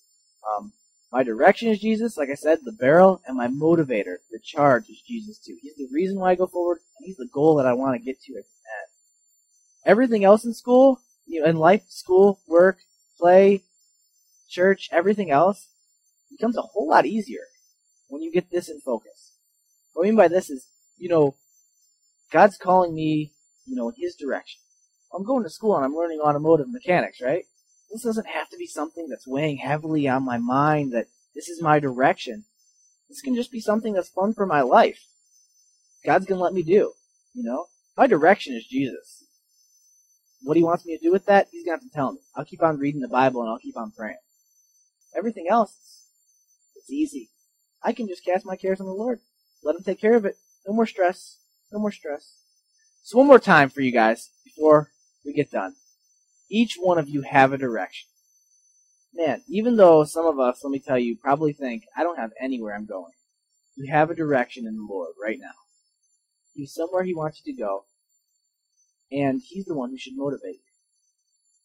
Um, 0.56 0.72
my 1.12 1.22
direction 1.22 1.68
is 1.68 1.80
Jesus, 1.80 2.16
like 2.16 2.30
I 2.32 2.36
said, 2.36 2.60
the 2.64 2.72
barrel, 2.72 3.22
and 3.28 3.36
my 3.36 3.48
motivator, 3.48 4.16
the 4.32 4.40
charge, 4.42 4.84
is 4.88 5.02
Jesus 5.06 5.38
too. 5.38 5.58
He's 5.62 5.76
the 5.76 5.90
reason 5.92 6.18
why 6.18 6.32
I 6.32 6.36
go 6.36 6.48
forward, 6.48 6.80
and 6.98 7.06
he's 7.06 7.18
the 7.18 7.28
goal 7.34 7.58
that 7.58 7.68
I 7.68 7.74
want 7.74 8.00
to 8.00 8.06
get 8.06 8.22
to 8.22 8.32
at 8.38 8.46
the 8.46 8.72
end. 8.72 8.90
Everything 9.86 10.24
else 10.24 10.46
in 10.46 10.54
school, 10.54 11.02
you 11.26 11.42
know, 11.42 11.50
in 11.50 11.58
life, 11.58 11.84
school, 11.90 12.40
work, 12.48 12.78
play, 13.20 13.64
church, 14.52 14.90
everything 14.92 15.32
else 15.32 15.70
becomes 16.30 16.58
a 16.58 16.62
whole 16.62 16.90
lot 16.90 17.06
easier 17.06 17.46
when 18.08 18.22
you 18.22 18.32
get 18.32 18.52
this 18.52 18.70
in 18.70 18.80
focus. 18.82 19.34
What 19.94 20.04
I 20.04 20.06
mean 20.08 20.16
by 20.16 20.28
this 20.28 20.50
is, 20.50 20.68
you 20.98 21.10
know, 21.10 21.36
God's 22.32 22.58
calling 22.58 22.94
me, 22.94 23.34
you 23.66 23.76
know, 23.76 23.90
in 23.90 23.96
His 23.98 24.16
direction. 24.16 24.60
I'm 25.14 25.26
going 25.26 25.44
to 25.44 25.50
school 25.50 25.76
and 25.76 25.84
I'm 25.84 25.96
learning 25.96 26.20
automotive 26.22 26.68
mechanics, 26.70 27.20
right? 27.22 27.44
This 27.92 28.04
doesn't 28.04 28.28
have 28.28 28.50
to 28.50 28.58
be 28.58 28.68
something 28.68 29.08
that's 29.10 29.28
weighing 29.28 29.58
heavily 29.58 30.08
on 30.08 30.24
my 30.24 30.38
mind 30.38 30.94
that 30.94 31.08
this 31.36 31.50
is 31.50 31.62
my 31.62 31.80
direction. 31.80 32.46
This 33.10 33.22
can 33.22 33.36
just 33.36 33.52
be 33.52 33.60
something 33.60 33.94
that's 33.94 34.10
fun 34.10 34.34
for 34.34 34.46
my 34.46 34.62
life. 34.62 35.00
God's 36.06 36.26
gonna 36.26 36.42
let 36.42 36.54
me 36.54 36.64
do, 36.64 36.94
you 37.34 37.44
know? 37.44 37.66
My 37.98 38.08
direction 38.08 38.56
is 38.56 38.66
Jesus. 38.66 39.26
What 40.44 40.58
he 40.58 40.64
wants 40.64 40.86
me 40.86 40.98
to 40.98 41.04
do 41.04 41.12
with 41.12 41.26
that, 41.26 41.48
he's 41.52 41.66
gonna 41.66 41.78
have 41.78 41.84
to 41.84 41.94
tell 41.94 42.14
me. 42.14 42.20
I'll 42.36 42.46
keep 42.46 42.64
on 42.64 42.80
reading 42.80 43.02
the 43.02 43.10
Bible 43.10 43.42
and 43.42 43.50
I'll 43.50 43.60
keep 43.60 43.78
on 43.78 43.92
praying. 43.92 44.18
Everything 45.16 45.48
else, 45.50 46.06
it's 46.76 46.92
easy. 46.92 47.30
I 47.84 47.94
can 47.94 48.08
just 48.08 48.24
cast 48.24 48.46
my 48.46 48.56
cares 48.56 48.80
on 48.80 48.88
the 48.88 48.94
Lord. 48.94 49.20
Let 49.64 49.76
him 49.76 49.84
take 49.84 50.00
care 50.00 50.16
of 50.16 50.26
it. 50.26 50.36
No 50.68 50.74
more 50.74 50.86
stress. 50.86 51.38
No 51.72 51.80
more 51.80 51.92
stress. 51.92 52.38
So 53.04 53.18
one 53.18 53.28
more 53.28 53.40
time 53.40 53.70
for 53.70 53.82
you 53.82 53.92
guys 53.92 54.30
before 54.44 54.92
we 55.26 55.34
get 55.34 55.52
done 55.52 55.76
each 56.52 56.76
one 56.76 57.00
of 57.00 57.10
you 57.10 57.22
have 57.22 57.54
a 57.54 57.58
direction. 57.58 58.10
Man, 59.14 59.42
even 59.48 59.78
though 59.78 60.04
some 60.04 60.26
of 60.26 60.40
us, 60.40 60.62
let 60.64 60.72
me 60.72 60.80
tell 60.80 61.00
you, 61.00 61.18
probably 61.18 61.54
think, 61.54 61.84
I 61.96 62.04
don't 62.04 62.20
have 62.20 62.32
anywhere 62.40 62.76
I'm 62.76 62.86
going. 62.86 63.14
You 63.76 63.92
have 63.92 64.10
a 64.10 64.16
direction 64.16 64.68
in 64.68 64.76
the 64.76 64.88
Lord 64.88 65.14
right 65.22 65.40
now. 65.40 65.56
He's 66.54 66.74
somewhere 66.74 67.04
He 67.04 67.16
wants 67.16 67.42
you 67.44 67.54
to 67.54 67.60
go, 67.60 67.86
and 69.12 69.42
He's 69.44 69.66
the 69.66 69.74
one 69.74 69.90
who 69.90 69.98
should 69.98 70.16
motivate 70.16 70.56
you. 70.56 70.72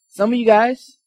Some 0.09 0.33
of 0.33 0.39
you 0.39 0.47
guys, 0.47 0.99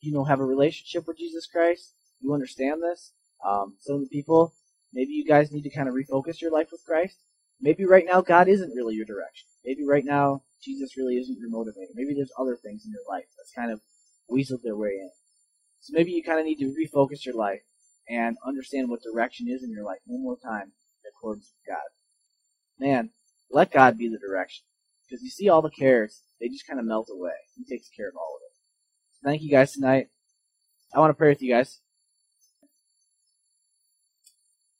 you 0.00 0.12
know, 0.12 0.24
have 0.24 0.40
a 0.40 0.44
relationship 0.44 1.06
with 1.06 1.18
Jesus 1.18 1.46
Christ. 1.46 1.94
You 2.20 2.34
understand 2.34 2.82
this. 2.82 3.12
Um, 3.46 3.76
some 3.80 3.96
of 3.96 4.02
the 4.02 4.08
people, 4.08 4.54
maybe 4.92 5.12
you 5.12 5.24
guys 5.24 5.52
need 5.52 5.62
to 5.62 5.70
kind 5.70 5.88
of 5.88 5.94
refocus 5.94 6.40
your 6.40 6.50
life 6.50 6.68
with 6.72 6.82
Christ. 6.86 7.16
Maybe 7.60 7.84
right 7.84 8.04
now 8.06 8.20
God 8.20 8.48
isn't 8.48 8.74
really 8.74 8.94
your 8.94 9.06
direction. 9.06 9.46
Maybe 9.64 9.84
right 9.86 10.04
now 10.04 10.42
Jesus 10.62 10.96
really 10.96 11.16
isn't 11.16 11.38
your 11.38 11.50
motivator. 11.50 11.92
Maybe 11.94 12.14
there's 12.14 12.32
other 12.38 12.56
things 12.56 12.84
in 12.84 12.92
your 12.92 13.04
life 13.08 13.26
that's 13.36 13.52
kind 13.52 13.70
of 13.70 13.80
weaseled 14.30 14.62
their 14.62 14.76
way 14.76 14.90
in. 15.00 15.10
So 15.80 15.92
maybe 15.94 16.12
you 16.12 16.22
kind 16.22 16.38
of 16.38 16.46
need 16.46 16.58
to 16.58 16.74
refocus 16.74 17.24
your 17.24 17.34
life 17.34 17.62
and 18.08 18.36
understand 18.46 18.88
what 18.88 19.02
direction 19.02 19.48
is 19.48 19.62
in 19.62 19.70
your 19.70 19.84
life 19.84 20.00
one 20.06 20.22
more 20.22 20.36
time 20.36 20.72
in 21.04 21.10
accordance 21.16 21.52
with 21.52 21.74
God. 21.74 21.88
Man, 22.78 23.10
let 23.50 23.72
God 23.72 23.98
be 23.98 24.08
the 24.08 24.18
direction. 24.18 24.64
Because 25.08 25.22
you 25.22 25.30
see 25.30 25.48
all 25.48 25.62
the 25.62 25.70
cares, 25.70 26.22
they 26.40 26.48
just 26.48 26.66
kind 26.66 26.78
of 26.78 26.86
melt 26.86 27.08
away. 27.10 27.34
He 27.56 27.64
takes 27.64 27.88
care 27.88 28.08
of 28.08 28.16
all 28.16 28.36
of 28.36 28.42
it. 28.46 28.49
Thank 29.22 29.42
you 29.42 29.50
guys 29.50 29.72
tonight. 29.72 30.08
I 30.94 30.98
want 30.98 31.10
to 31.10 31.14
pray 31.14 31.28
with 31.28 31.42
you 31.42 31.52
guys. 31.52 31.80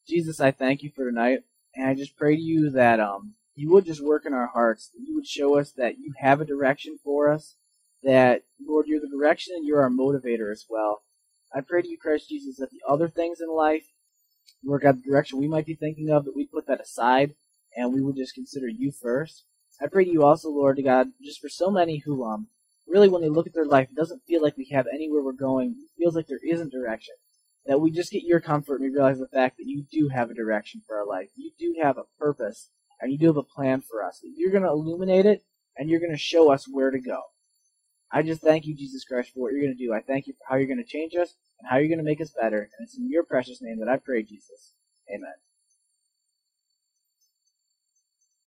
Jesus, 0.08 0.40
I 0.40 0.50
thank 0.50 0.82
you 0.82 0.90
for 0.90 1.04
tonight. 1.04 1.40
And 1.74 1.86
I 1.86 1.94
just 1.94 2.16
pray 2.16 2.36
to 2.36 2.42
you 2.42 2.70
that 2.70 3.00
um, 3.00 3.34
you 3.54 3.70
would 3.70 3.84
just 3.84 4.02
work 4.02 4.24
in 4.24 4.32
our 4.32 4.46
hearts, 4.46 4.88
that 4.88 5.02
you 5.06 5.14
would 5.14 5.26
show 5.26 5.58
us 5.58 5.72
that 5.72 5.98
you 5.98 6.14
have 6.18 6.40
a 6.40 6.46
direction 6.46 6.98
for 7.04 7.30
us, 7.30 7.56
that, 8.02 8.44
Lord, 8.66 8.86
you're 8.88 9.00
the 9.00 9.14
direction 9.14 9.54
and 9.56 9.66
you're 9.66 9.82
our 9.82 9.90
motivator 9.90 10.50
as 10.50 10.64
well. 10.70 11.02
I 11.54 11.60
pray 11.60 11.82
to 11.82 11.88
you, 11.88 11.98
Christ 11.98 12.30
Jesus, 12.30 12.56
that 12.56 12.70
the 12.70 12.80
other 12.88 13.08
things 13.08 13.40
in 13.42 13.54
life, 13.54 13.84
Lord 14.64 14.82
God, 14.82 14.98
the 14.98 15.10
direction 15.10 15.38
we 15.38 15.48
might 15.48 15.66
be 15.66 15.74
thinking 15.74 16.08
of, 16.08 16.24
that 16.24 16.34
we 16.34 16.46
put 16.46 16.66
that 16.66 16.80
aside 16.80 17.34
and 17.76 17.92
we 17.92 18.00
would 18.00 18.16
just 18.16 18.34
consider 18.34 18.68
you 18.68 18.90
first. 18.90 19.44
I 19.82 19.86
pray 19.86 20.06
to 20.06 20.10
you 20.10 20.24
also, 20.24 20.48
Lord 20.48 20.80
God, 20.82 21.08
just 21.22 21.40
for 21.42 21.50
so 21.50 21.70
many 21.70 21.98
who, 21.98 22.24
um, 22.24 22.48
really 22.90 23.08
when 23.08 23.22
they 23.22 23.28
look 23.28 23.46
at 23.46 23.54
their 23.54 23.64
life, 23.64 23.88
it 23.90 23.96
doesn't 23.96 24.22
feel 24.26 24.42
like 24.42 24.56
we 24.56 24.68
have 24.72 24.86
anywhere 24.92 25.22
we're 25.22 25.32
going. 25.32 25.76
It 25.78 26.02
feels 26.02 26.14
like 26.14 26.26
there 26.26 26.40
isn't 26.46 26.72
direction. 26.72 27.14
That 27.66 27.80
we 27.80 27.90
just 27.90 28.12
get 28.12 28.24
your 28.24 28.40
comfort 28.40 28.80
and 28.80 28.90
we 28.90 28.94
realize 28.94 29.18
the 29.18 29.28
fact 29.28 29.58
that 29.58 29.66
you 29.66 29.84
do 29.90 30.08
have 30.08 30.30
a 30.30 30.34
direction 30.34 30.82
for 30.86 30.98
our 30.98 31.06
life. 31.06 31.28
You 31.36 31.52
do 31.58 31.74
have 31.82 31.98
a 31.98 32.04
purpose 32.18 32.70
and 33.00 33.12
you 33.12 33.18
do 33.18 33.26
have 33.26 33.36
a 33.36 33.42
plan 33.42 33.80
for 33.80 34.04
us. 34.04 34.20
You're 34.22 34.50
going 34.50 34.62
to 34.62 34.68
illuminate 34.68 35.26
it, 35.26 35.42
and 35.76 35.88
you're 35.88 36.00
going 36.00 36.12
to 36.12 36.18
show 36.18 36.52
us 36.52 36.66
where 36.70 36.90
to 36.90 37.00
go. 37.00 37.20
I 38.12 38.22
just 38.22 38.42
thank 38.42 38.66
you, 38.66 38.76
Jesus 38.76 39.04
Christ, 39.04 39.30
for 39.32 39.40
what 39.40 39.52
you're 39.52 39.62
going 39.62 39.76
to 39.76 39.86
do. 39.86 39.92
I 39.92 40.00
thank 40.00 40.26
you 40.26 40.34
for 40.34 40.44
how 40.48 40.56
you're 40.56 40.66
going 40.66 40.84
to 40.84 40.84
change 40.84 41.14
us 41.14 41.34
and 41.58 41.70
how 41.70 41.78
you're 41.78 41.88
going 41.88 41.98
to 41.98 42.04
make 42.04 42.20
us 42.20 42.32
better. 42.38 42.58
And 42.58 42.86
it's 42.86 42.98
in 42.98 43.08
your 43.08 43.24
precious 43.24 43.62
name 43.62 43.78
that 43.78 43.88
I 43.88 43.96
pray, 43.96 44.22
Jesus. 44.22 44.74
Amen. 45.08 45.34